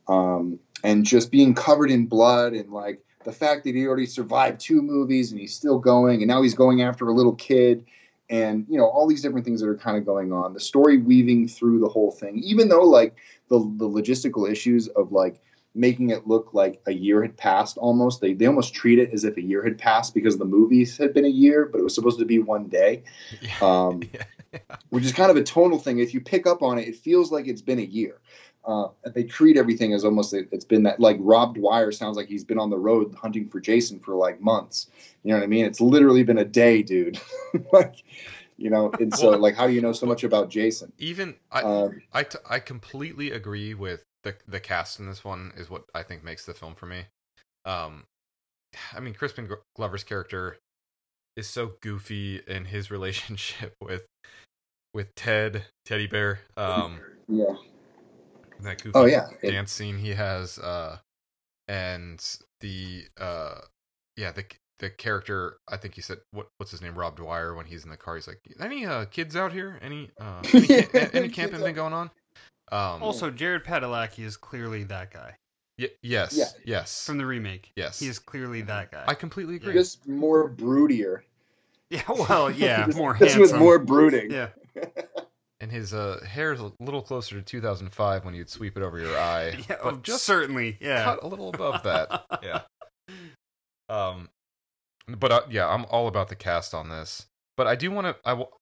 [0.06, 4.60] um, and just being covered in blood and like the fact that he already survived
[4.60, 7.84] two movies and he's still going and now he's going after a little kid
[8.30, 10.52] and you know all these different things that are kind of going on.
[10.52, 13.16] The story weaving through the whole thing even though like
[13.48, 15.40] the, the logistical issues of like
[15.78, 19.24] making it look like a year had passed almost they, they almost treat it as
[19.24, 21.94] if a year had passed because the movies had been a year but it was
[21.94, 23.02] supposed to be one day
[23.62, 24.24] um, yeah.
[24.50, 24.60] Yeah.
[24.88, 27.30] which is kind of a tonal thing if you pick up on it it feels
[27.30, 28.18] like it's been a year
[28.68, 32.44] uh, they treat everything as almost it's been that like Rob Dier sounds like he's
[32.44, 34.88] been on the road hunting for Jason for like months.
[35.24, 35.64] You know what I mean?
[35.64, 37.18] It's literally been a day, dude.
[37.72, 38.04] like,
[38.58, 40.92] you know, and so like, how do you know so much about Jason?
[40.98, 45.52] Even I, um, I, t- I completely agree with the the cast in this one
[45.56, 47.04] is what I think makes the film for me.
[47.64, 48.04] Um,
[48.94, 50.58] I mean, Crispin Glover's character
[51.36, 54.06] is so goofy in his relationship with
[54.94, 56.40] with Ted Teddy Bear.
[56.56, 57.54] Um, yeah
[58.62, 59.28] that goofy oh, yeah.
[59.42, 60.98] dance scene he has, uh,
[61.66, 62.24] and
[62.60, 63.60] the uh,
[64.16, 64.44] yeah the
[64.78, 67.90] the character I think he said what what's his name Rob Dier when he's in
[67.90, 71.74] the car he's like any uh kids out here any uh any, any camping thing
[71.74, 72.10] going on
[72.72, 75.36] um also Jared Padalecki is clearly that guy
[75.78, 76.46] y- yes yeah.
[76.64, 80.48] yes from the remake yes he is clearly that guy I completely agree just more
[80.48, 81.20] broodier
[81.90, 83.40] yeah well yeah more this handsome.
[83.40, 84.48] was more brooding yeah
[85.60, 88.98] and his uh, hair is a little closer to 2005 when you'd sweep it over
[88.98, 89.56] your eye.
[89.68, 92.24] yeah, but oh, just certainly, yeah, cut a little above that.
[92.42, 92.60] yeah.
[93.88, 94.28] Um,
[95.08, 97.26] but uh, yeah, I'm all about the cast on this.
[97.56, 98.16] But I do want to.
[98.24, 98.57] I will.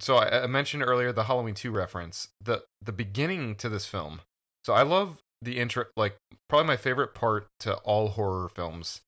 [0.00, 2.28] So I, I mentioned earlier the Halloween 2 reference.
[2.42, 4.20] The the beginning to this film.
[4.64, 5.86] So I love the intro.
[5.96, 6.16] Like
[6.48, 9.00] probably my favorite part to all horror films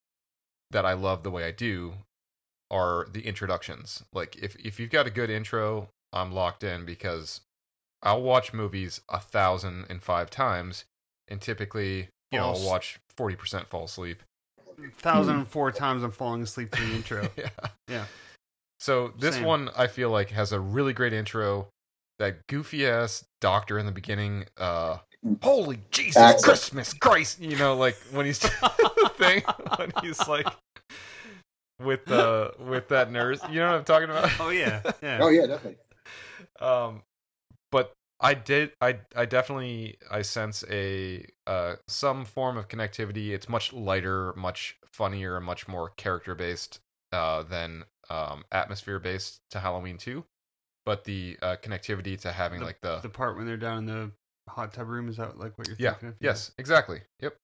[0.71, 1.95] that I love the way I do
[2.71, 4.05] are the introductions.
[4.13, 7.41] Like if if you've got a good intro I'm locked in because
[8.03, 10.85] I'll watch movies a thousand and five times,
[11.29, 14.23] and typically, you know, I'll watch forty percent fall asleep.
[14.99, 15.41] Thousand hmm.
[15.41, 17.29] and four times I'm falling asleep to the intro.
[17.37, 17.49] yeah,
[17.89, 18.05] yeah.
[18.81, 19.45] So this Same.
[19.45, 21.69] one I feel like has a really great intro.
[22.19, 24.47] That goofy ass doctor in the beginning.
[24.57, 24.99] Uh,
[25.43, 26.45] holy Jesus Accent.
[26.45, 27.41] Christmas Christ!
[27.41, 29.43] You know, like when he's doing the thing
[29.77, 30.49] when he's like
[31.79, 33.41] with uh with that nurse.
[33.51, 34.31] You know what I'm talking about?
[34.41, 35.19] Oh yeah, yeah.
[35.21, 35.79] Oh yeah, definitely.
[36.59, 37.03] Um,
[37.71, 38.73] but I did.
[38.81, 43.31] I I definitely I sense a uh some form of connectivity.
[43.31, 46.81] It's much lighter, much funnier, much more character based
[47.13, 50.25] uh than um atmosphere based to Halloween two.
[50.87, 53.87] But the uh, connectivity to having the, like the the part when they're down in
[53.87, 54.11] the
[54.49, 55.09] hot tub room.
[55.09, 55.91] Is that like what you're Yeah.
[55.93, 56.09] thinking?
[56.11, 56.15] of?
[56.21, 56.53] Yes.
[56.59, 57.03] Exactly.
[57.21, 57.37] Yep.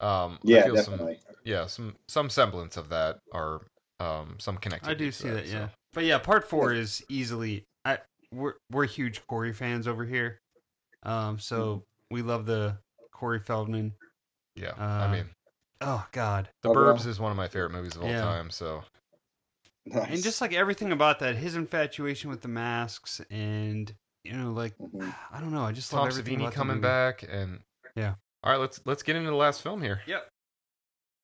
[0.00, 0.34] Um.
[0.34, 1.18] I Yeah, feel some- definitely.
[1.44, 1.66] yeah.
[1.66, 3.66] Some some semblance of that, or
[4.00, 4.88] um some connected.
[4.90, 5.46] I do see that.
[5.46, 5.52] so.
[5.52, 7.64] Yeah, but yeah, part four is easily.
[7.84, 7.98] I
[8.32, 10.40] we're we're huge Corey fans over here.
[11.04, 12.14] Um, so Mm-hmm.
[12.14, 12.76] we love the
[13.12, 13.94] Corey Feldman.
[14.56, 14.70] Yeah.
[14.78, 15.30] Uh, I mean,
[15.80, 16.78] Oh God, The Oh, yeah.
[16.78, 18.22] Burbs is one of my favorite movies of all Yeah.
[18.22, 18.50] time.
[18.50, 18.82] So
[19.86, 20.10] Nice.
[20.10, 23.94] and just like everything about that, his infatuation with the masks, and
[24.24, 25.14] you know, like Mhm.
[25.30, 26.88] I don't know, I just love Tom everything Savini about the coming movie.
[26.88, 27.60] back, and
[27.96, 28.14] Yeah.
[28.42, 30.02] All right, let's let's get into the last film here.
[30.06, 30.28] Yep.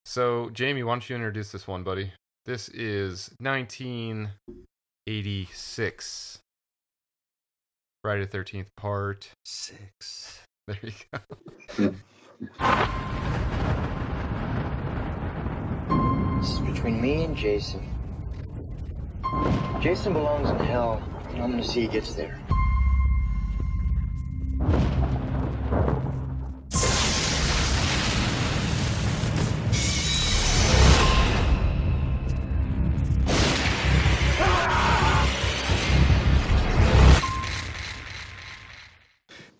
[0.06, 2.12] So, Jamie, why don't you introduce this one, buddy?
[2.44, 6.38] This is 1986.
[8.02, 9.30] Friday the 13th part.
[9.46, 10.42] Six.
[10.66, 10.92] There you
[11.78, 11.94] go.
[16.84, 17.80] between me and Jason.
[19.80, 22.38] Jason belongs in hell, and I'm gonna see he gets there.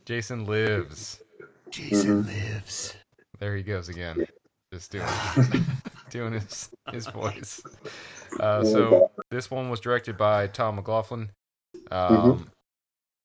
[0.05, 1.22] Jason lives.
[1.70, 2.94] Jason lives.
[3.38, 4.26] There he goes again.
[4.70, 5.06] Just doing
[6.15, 7.61] doing his his voice.
[8.41, 11.31] Uh, so this one was directed by Tom McLoughlin.
[11.91, 12.51] Um,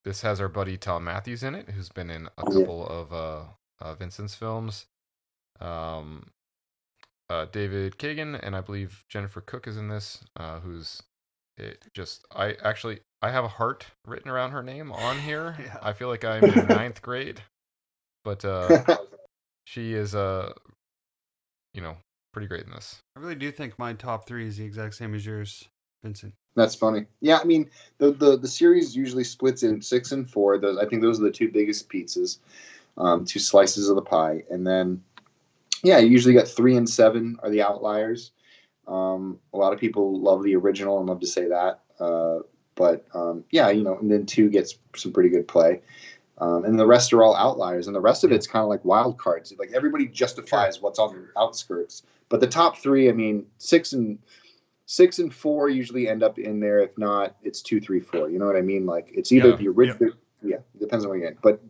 [0.06, 2.60] This has our buddy Thom Mathews in it, who's been in a Yeah.
[2.60, 3.44] couple of uh,
[3.80, 4.88] uh, Vincent's films.
[5.60, 6.32] Um,
[7.30, 10.24] uh, David Kagen and I believe Jennifer Cooke is in this.
[10.36, 11.04] Uh, who's
[11.58, 15.56] it just I actually I have a heart written around her name on here.
[15.64, 15.78] Yeah.
[15.84, 17.42] I feel like I'm in ninth grade,
[18.24, 18.98] but uh,
[19.66, 20.54] she is uh,
[21.76, 21.98] you know,
[22.32, 23.02] pretty great in this.
[23.16, 25.68] I really do think my top three is the exact same as yours,
[26.04, 26.34] Vincent.
[26.56, 27.06] That's funny.
[27.22, 30.58] Yeah, I mean the, the the series usually splits in six and four.
[30.58, 32.40] Those I think those are the two biggest pizzas,
[32.98, 35.02] um, two slices of the pie, and then
[35.84, 38.32] yeah, you usually got three and seven are the outliers.
[38.88, 42.40] Um, a lot of people love the original and love to say that, uh,
[42.76, 45.82] but um, yeah, you know, and then two gets some pretty good play.
[46.40, 48.84] Um, and the rest are all outliers, and the rest of it's kind of like
[48.86, 49.54] wild cards.
[49.60, 54.20] Like everybody justifies what's on the outskirts, but the top three, I mean, six and
[54.86, 56.80] six and four usually end up in there.
[56.80, 58.30] If not, it's two, three, four.
[58.30, 58.86] You know what I mean?
[58.86, 60.12] Like it's either Yeah, the original.
[60.42, 61.38] Yeah, it depends on where you're in.
[61.42, 61.62] But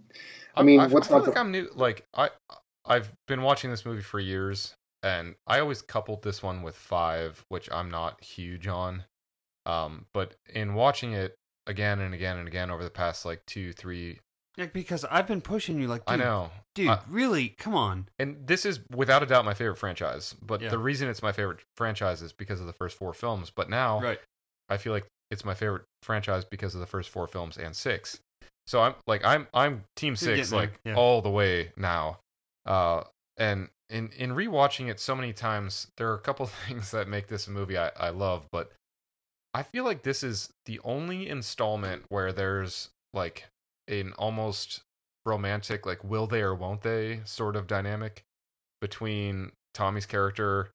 [0.55, 1.69] I mean, I, what's I feel not like the- I'm new.
[1.73, 2.29] Like I,
[2.85, 7.43] I've been watching this movie for years, and I always coupled this one with Five,
[7.49, 9.03] which I'm not huge on.
[9.65, 11.35] Um, but in watching it
[11.67, 14.19] again and again and again over the past like two, three,
[14.59, 18.09] Yeah, because I've been pushing you like, dude, I know, dude, I- really, come on.
[18.19, 20.35] and this is without a doubt my favorite franchise.
[20.41, 20.69] But Yeah.
[20.69, 23.51] the reason it's my favorite franchise is because of the first four films.
[23.51, 24.19] But now Right.
[24.67, 28.19] I feel like it's my favorite franchise because of the first four films and six.
[28.67, 30.95] So I'm like I'm I'm team six like yeah.
[30.95, 32.19] all the way now.
[32.65, 33.03] Uh
[33.37, 37.27] and in in rewatching it so many times, there are a couple things that make
[37.27, 38.71] this a movie I, I love, but
[39.53, 43.45] I feel like this is the only installment where there's like
[43.89, 44.81] an almost
[45.25, 48.23] romantic, like will they or won't they sort of dynamic
[48.81, 50.71] between Tommy's character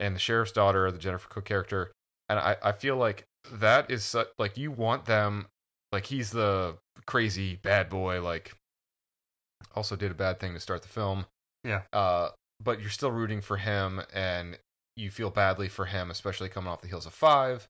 [0.00, 1.92] and the sheriff's daughter, the Jennifer Cooke character.
[2.28, 5.46] And I, I feel like that is such, like you want them
[5.92, 6.76] like he's the
[7.06, 8.54] crazy bad boy, like
[9.74, 11.26] also did a bad thing to start the film.
[11.64, 11.82] Yeah.
[11.92, 12.30] Uh
[12.62, 14.58] but you're still rooting for him and
[14.96, 17.68] you feel badly for him, especially coming off the heels of five.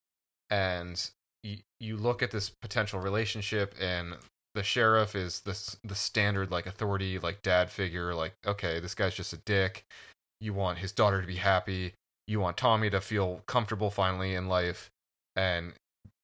[0.51, 1.11] And
[1.43, 4.17] you you look at this potential relationship and
[4.55, 9.15] the sheriff is the the standard like authority like dad figure like okay this guy's
[9.15, 9.85] just a dick
[10.41, 11.93] you want his daughter to be happy
[12.27, 14.91] you want tommy to feel comfortable finally in life
[15.37, 15.73] and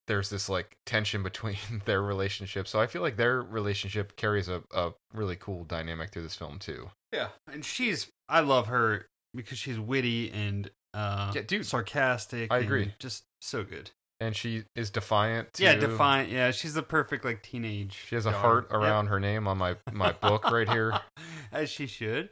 [0.06, 4.62] there's this like tension between their relationship so i feel like their relationship carries a,
[4.74, 9.56] a really cool dynamic through this film too Yeah, and she's I love her because
[9.58, 11.64] she's witty and uh, Yeah, dude.
[11.64, 12.50] sarcastic.
[12.52, 12.92] I and agree.
[12.98, 13.90] Just so good.
[14.20, 15.64] And she is defiant too.
[15.64, 16.30] Yeah, defiant.
[16.30, 18.04] Yeah, she's the perfect like teenage.
[18.06, 18.40] she has a daughter.
[18.46, 18.80] heart Yep.
[18.80, 20.98] around her name on my my book right here
[21.52, 22.30] as she should.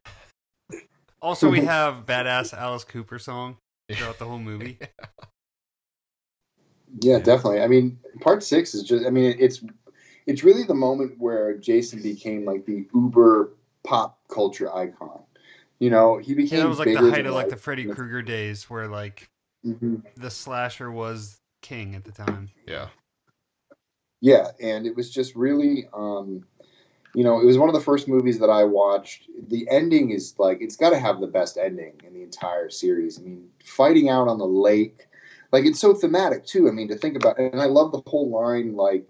[1.22, 3.56] Also, we have badass Alice Cooper song
[3.90, 4.78] throughout the whole movie.
[7.00, 7.24] Yeah, Yeah.
[7.24, 7.60] definitely.
[7.60, 9.04] I mean, part six is just.
[9.04, 9.62] I mean, it's
[10.26, 13.54] it's really the moment where Jason became like the uber
[13.84, 15.20] pop culture icon.
[15.78, 16.58] You know, he became.
[16.58, 17.56] Yeah, that was like the height of like the.
[17.56, 19.28] Freddy Krueger days, where like
[19.64, 20.02] Mhm.
[20.16, 21.36] the slasher was
[21.66, 22.48] king at the time.
[22.66, 22.88] yeah
[24.20, 26.44] Yeah, and it was just really, um,
[27.14, 29.28] you know, it was one of the first movies that I watched.
[29.48, 33.18] The ending is like it's got to have the best ending in the entire series.
[33.18, 35.06] I mean, fighting out on the lake,
[35.50, 36.68] like it's so thematic too.
[36.68, 39.08] I mean, to think about, and I love the whole line, like,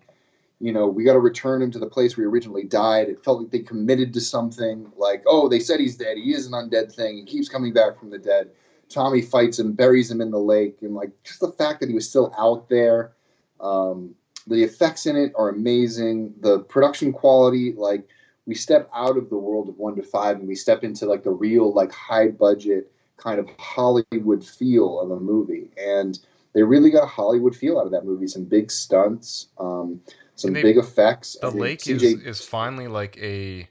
[0.59, 3.09] you know, we got to return him to the place where he originally died.
[3.09, 4.91] It felt like they committed to something.
[4.97, 6.17] Like, oh, they said he's dead.
[6.17, 7.19] He is an undead thing.
[7.19, 8.51] He keeps coming back from the dead.
[8.89, 11.95] Tommy fights him, buries him in the lake, and like just the fact that he
[11.95, 13.13] was still out there.
[13.61, 14.15] Um,
[14.47, 16.35] the effects in it are amazing.
[16.41, 18.09] The production quality, like
[18.47, 21.25] we step out of the world of one to five and we step into like
[21.25, 25.71] the real, like high budget kind of Hollywood feel of a movie.
[25.77, 26.19] And
[26.53, 28.29] they really got a Hollywood feel out of that movie.
[28.29, 30.01] Some big stunts, um,
[30.37, 31.37] some they- big effects.
[31.41, 33.69] The lake is is finally like a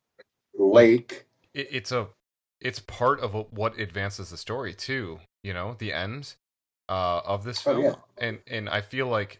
[0.57, 1.25] lake.
[1.53, 2.07] it, it's a
[2.65, 5.19] it's part of what advances the story too.
[5.43, 6.33] You know, the end
[6.89, 7.95] uh, of this Oh, film, yeah.
[8.17, 9.39] and and I feel like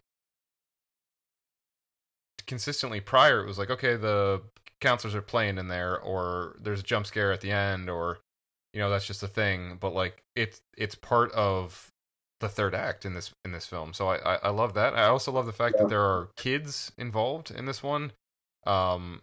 [2.46, 4.40] consistently prior it was like okay the
[4.80, 8.18] counselors are playing in there or there's a jump scare at the end or
[8.72, 11.88] you know that's just a thing but like it's it's part of
[12.38, 15.06] the third act in this in this film so i i, I love that i
[15.06, 15.84] also love the fact Yeah.
[15.84, 18.12] that there are kids involved in this one
[18.64, 19.22] um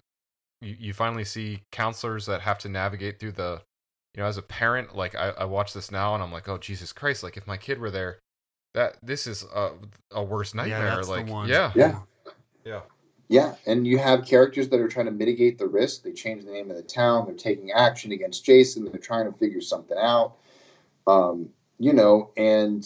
[0.59, 3.61] you, you finally see counselors that have to navigate through the
[4.15, 6.57] you know as a parent like i, I watch this now and i'm like oh
[6.57, 8.19] jesus christ like if my kid were there
[8.73, 9.72] that this is a,
[10.11, 11.49] a worse nightmare yeah, that's like the one.
[11.49, 11.99] yeah Yeah.
[12.65, 12.81] yeah
[13.27, 16.03] Yeah, and you have characters that are trying to mitigate the risk.
[16.03, 17.26] They change the name of the town.
[17.26, 18.85] They're taking action against Jason.
[18.85, 20.35] They're trying to figure something out.
[21.07, 21.49] Um,
[21.80, 22.85] you know, and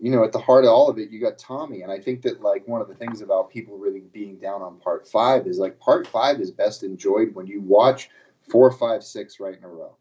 [0.00, 1.82] you know, at the heart of all of it, you got Tommy.
[1.82, 4.76] And I think that like one of the things about people really being down on
[4.76, 8.10] part five is like part five is best enjoyed when you watch
[8.48, 9.96] four, five, six right in a row.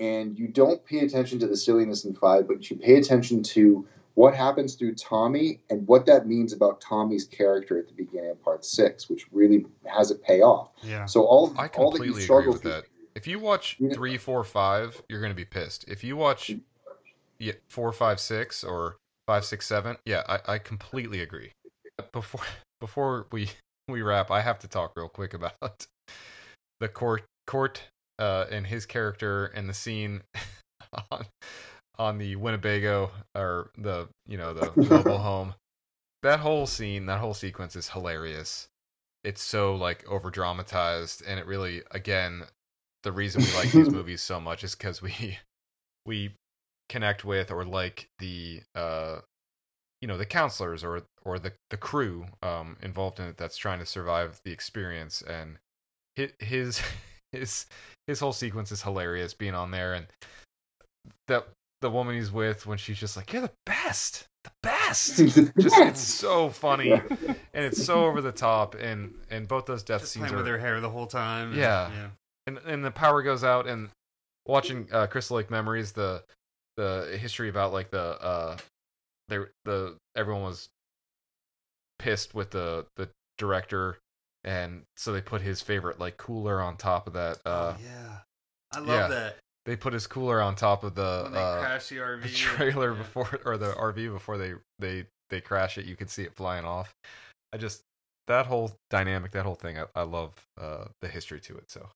[0.00, 3.86] And you don't pay attention to the silliness in five, but you pay attention to
[4.14, 8.42] what happens through Tommy and what that means about Tommy's character at the beginning of
[8.42, 10.70] part six, which really has a payoff.
[10.82, 11.04] Yeah.
[11.04, 12.84] So all I all that completely you agree struggle with through, that.
[13.14, 13.92] If you watch Yeah.
[13.92, 15.84] three, four, five, you're gonna be pissed.
[15.86, 16.56] If you watch
[17.38, 18.96] yeah, four, five, six, or
[19.26, 21.52] five, six, seven, yeah, I, I completely agree.
[22.12, 22.42] Before
[22.80, 23.50] before we
[23.88, 25.54] we wrap, I have to talk real quick about
[26.80, 27.82] the court court
[28.20, 30.22] uh, and his character and the scene
[31.10, 31.24] on
[31.98, 35.54] on the Winnebago or the you know the mobile home.
[36.22, 38.68] That whole scene, that whole sequence is hilarious.
[39.24, 42.42] It's so like over dramatized, and it really, again,
[43.02, 45.38] the reason we like these movies so much is because we
[46.06, 46.34] we
[46.88, 49.20] connect with or like the uh
[50.00, 53.78] you know the counselors or or the the crew um involved in it that's trying
[53.78, 55.58] to survive the experience and
[56.40, 56.82] his
[57.32, 57.66] his his,
[58.06, 60.06] his whole sequence is hilarious being on there and
[61.28, 61.46] that
[61.80, 65.16] the woman he's with when she's just like you're the best the best
[65.58, 70.00] just it's so funny and it's so over the top and and both those death
[70.00, 71.48] Just scenes are with their hair the whole time.
[71.52, 71.90] and- Yeah.
[71.90, 72.08] yeah.
[72.46, 73.88] and and the power goes out and
[74.46, 76.22] watching uh crystal lake memories the
[76.76, 78.56] the history about like the uh
[79.28, 80.68] they the everyone was
[81.98, 83.08] pissed with the the
[83.38, 83.98] director
[84.44, 88.16] and so they put his favorite like cooler on top of that uh oh, yeah.
[88.72, 89.08] I love yeah.
[89.08, 89.36] that.
[89.66, 92.22] they put his cooler on top of the When they uh crash the RV.
[92.22, 92.98] the trailer yeah.
[92.98, 96.64] before or the RV before they they they crash it you can see it flying
[96.64, 96.94] off
[97.52, 97.82] i just
[98.26, 101.88] that whole dynamic that whole thing i, I love uh the history to it so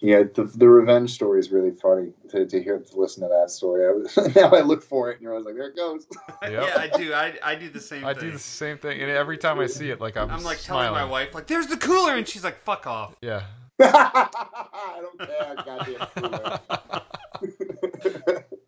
[0.00, 3.50] Yeah, the, the revenge story is really funny to, to hear to listen to that
[3.50, 3.86] story.
[3.86, 6.06] I, was- now I look for it and you're always like, there it goes.
[6.42, 6.52] Yep.
[6.52, 7.14] Yeah, I do.
[7.14, 8.24] I, I do the same I thing.
[8.24, 10.88] do the same thing, and every time I see it, like I'm, I'm like smiling.
[10.88, 13.42] telling my wife, like, "There's the cooler," and she's like, "Fuck off." Yeah,
[13.80, 16.60] I don't care, goddamn cooler.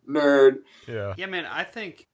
[0.08, 0.56] Nerd.
[0.88, 1.44] yeah, Yeah, man.
[1.46, 2.06] I think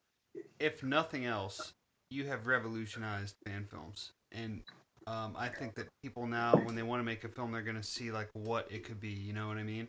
[0.58, 1.72] if nothing else,
[2.10, 4.62] you have revolutionized fan films, and
[5.06, 7.82] um, I think that people now, when they want to make a film, they're gonna
[7.82, 9.10] see like what it could be.
[9.10, 9.89] You know what I mean?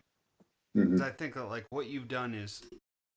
[0.75, 2.61] 'Cause I think that like what you've done is,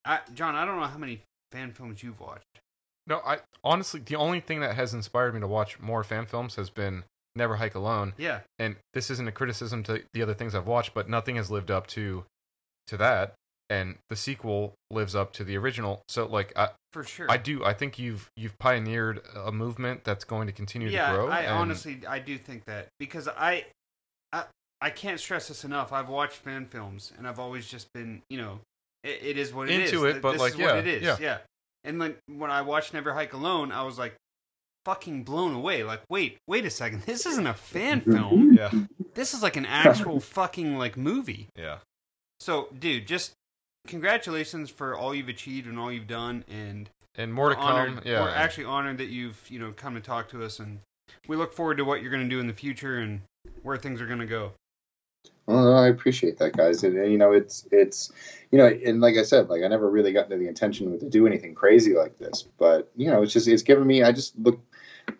[0.04, 0.54] I, John.
[0.54, 1.20] I don't know how many
[1.50, 2.60] fan films you've watched.
[3.06, 6.54] No, I honestly, the only thing that has inspired me to watch more fan films
[6.56, 7.04] has been
[7.34, 10.94] Never Hike Alone, Yeah, and this isn't a criticism to the other things I've watched,
[10.94, 12.24] but nothing has lived up to
[12.86, 13.34] to that,
[13.70, 16.02] and the sequel lives up to the original.
[16.08, 17.30] So, like, I, for sure.
[17.30, 21.16] I do, I think you've you've pioneered a movement that's going to continue yeah, to
[21.16, 21.28] grow.
[21.28, 23.66] I and- honestly I do think that because I,
[24.32, 24.44] I
[24.80, 25.92] I can't stress this enough.
[25.92, 28.60] I've watched fan films and I've always just been you know
[29.04, 29.92] it, it is what it is.
[29.92, 31.02] Into it, but, this like, is yeah, what it is.
[31.02, 31.16] yeah.
[31.20, 31.38] Yeah.
[31.84, 34.14] And like when I watched Never Hike Alone, I was like
[34.84, 35.84] fucking blown away.
[35.84, 38.12] Like wait, wait a second, this isn't a fan mm-hmm.
[38.12, 38.54] film.
[38.54, 38.70] yeah,
[39.14, 41.48] This is like an actual fucking like movie.
[41.56, 41.78] yeah,
[42.40, 43.32] So dude, just
[43.86, 47.94] congratulations for all you've achieved and all you've done and and more to we're honored-
[47.96, 48.02] come.
[48.04, 50.80] Yeah, we're actually honored that you've you know come to talk to us, and
[51.26, 53.22] we look forward to what you're going to do in the future and
[53.62, 54.52] where things are going to go.
[55.46, 56.84] Well, I appreciate that, guys.
[56.84, 58.12] And, and, you know, it's it's
[58.52, 61.08] you know, and like I said, like I never really got into the intention to
[61.08, 64.02] do anything crazy like this, but you know, it's just it's given me.
[64.02, 64.60] I just look.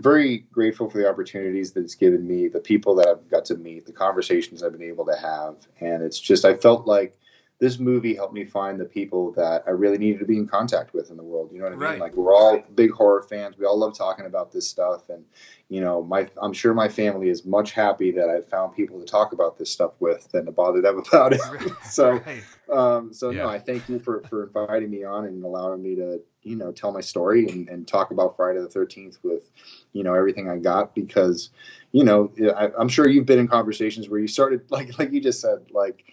[0.01, 3.57] very grateful for the opportunities that it's given me, the people that I've got to
[3.57, 7.19] meet, the conversations I've been able to have, and it's just I felt like
[7.61, 10.95] this movie helped me find the people that I really needed to be in contact
[10.95, 11.51] with in the world.
[11.53, 11.81] You know what I mean?
[11.81, 12.01] Right.
[12.01, 13.59] Like we're all big horror fans.
[13.59, 15.25] We all love talking about this stuff, and
[15.69, 19.05] you know, my I'm sure my family is much happy that I found people to
[19.05, 21.41] talk about this stuff with than to bother them about it.
[21.85, 22.45] so, Right.
[22.73, 23.43] um, so Yeah.
[23.45, 26.71] no, I thank you for for inviting me on and allowing me to you know
[26.71, 29.51] tell my story and, and talk about Friday the Thirteenth with
[29.93, 31.51] you know everything I got because
[31.91, 35.21] you know I, I'm sure you've been in conversations where you started like like you
[35.21, 36.05] just said like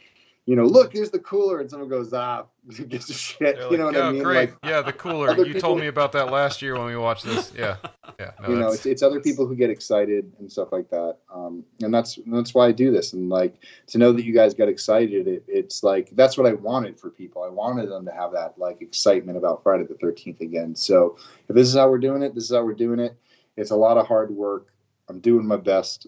[0.46, 2.46] you know look here's the cooler and someone goes ah
[2.88, 4.50] gives a shit you know what "Oh, I mean great.
[4.52, 5.36] like yeah, the cooler.
[5.38, 7.54] You people- told me about that last year when we watched this.
[7.56, 7.78] Yeah,
[8.20, 8.32] yeah.
[8.42, 11.64] No, you know it's, it's other people who get excited and stuff like that um,
[11.82, 14.68] and that's that's why i do this and like to know that you guys got
[14.68, 18.32] excited it, it's like that's what i wanted for people i wanted them to have
[18.32, 21.18] that like excitement about friday the 13th again so
[21.48, 23.16] if this is how we're doing it this is how we're doing it
[23.58, 24.68] it's a lot of hard work
[25.10, 26.08] i'm doing my best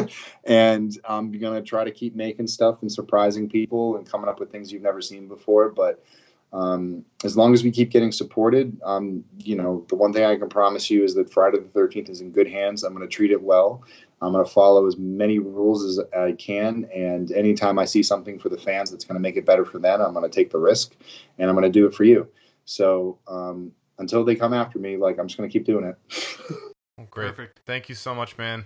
[0.44, 4.50] and i'm gonna try to keep making stuff and surprising people and coming up with
[4.50, 6.02] things you've never seen before but
[6.52, 10.36] um, as long as we keep getting supported, um, you know, the one thing I
[10.36, 12.82] can promise you is that Friday the 13th is in good hands.
[12.82, 13.82] I'm going to treat it well.
[14.22, 16.88] I'm going to follow as many rules as I can.
[16.94, 19.78] And anytime I see something for the fans that's going to make it better for
[19.78, 20.96] them, I'm going to take the risk
[21.38, 22.28] and I'm going to do it for you.
[22.64, 25.96] So um, until they come after me, like, I'm just going to keep doing it.
[27.10, 27.28] Great.
[27.28, 27.60] Perfect.
[27.66, 28.64] Thank you so much, man.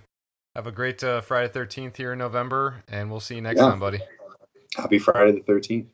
[0.57, 3.69] Have a great uh, Friday 13th here in November, and we'll see you next Yeah.
[3.69, 4.01] time, buddy.
[4.77, 5.87] Happy Friday the 13th.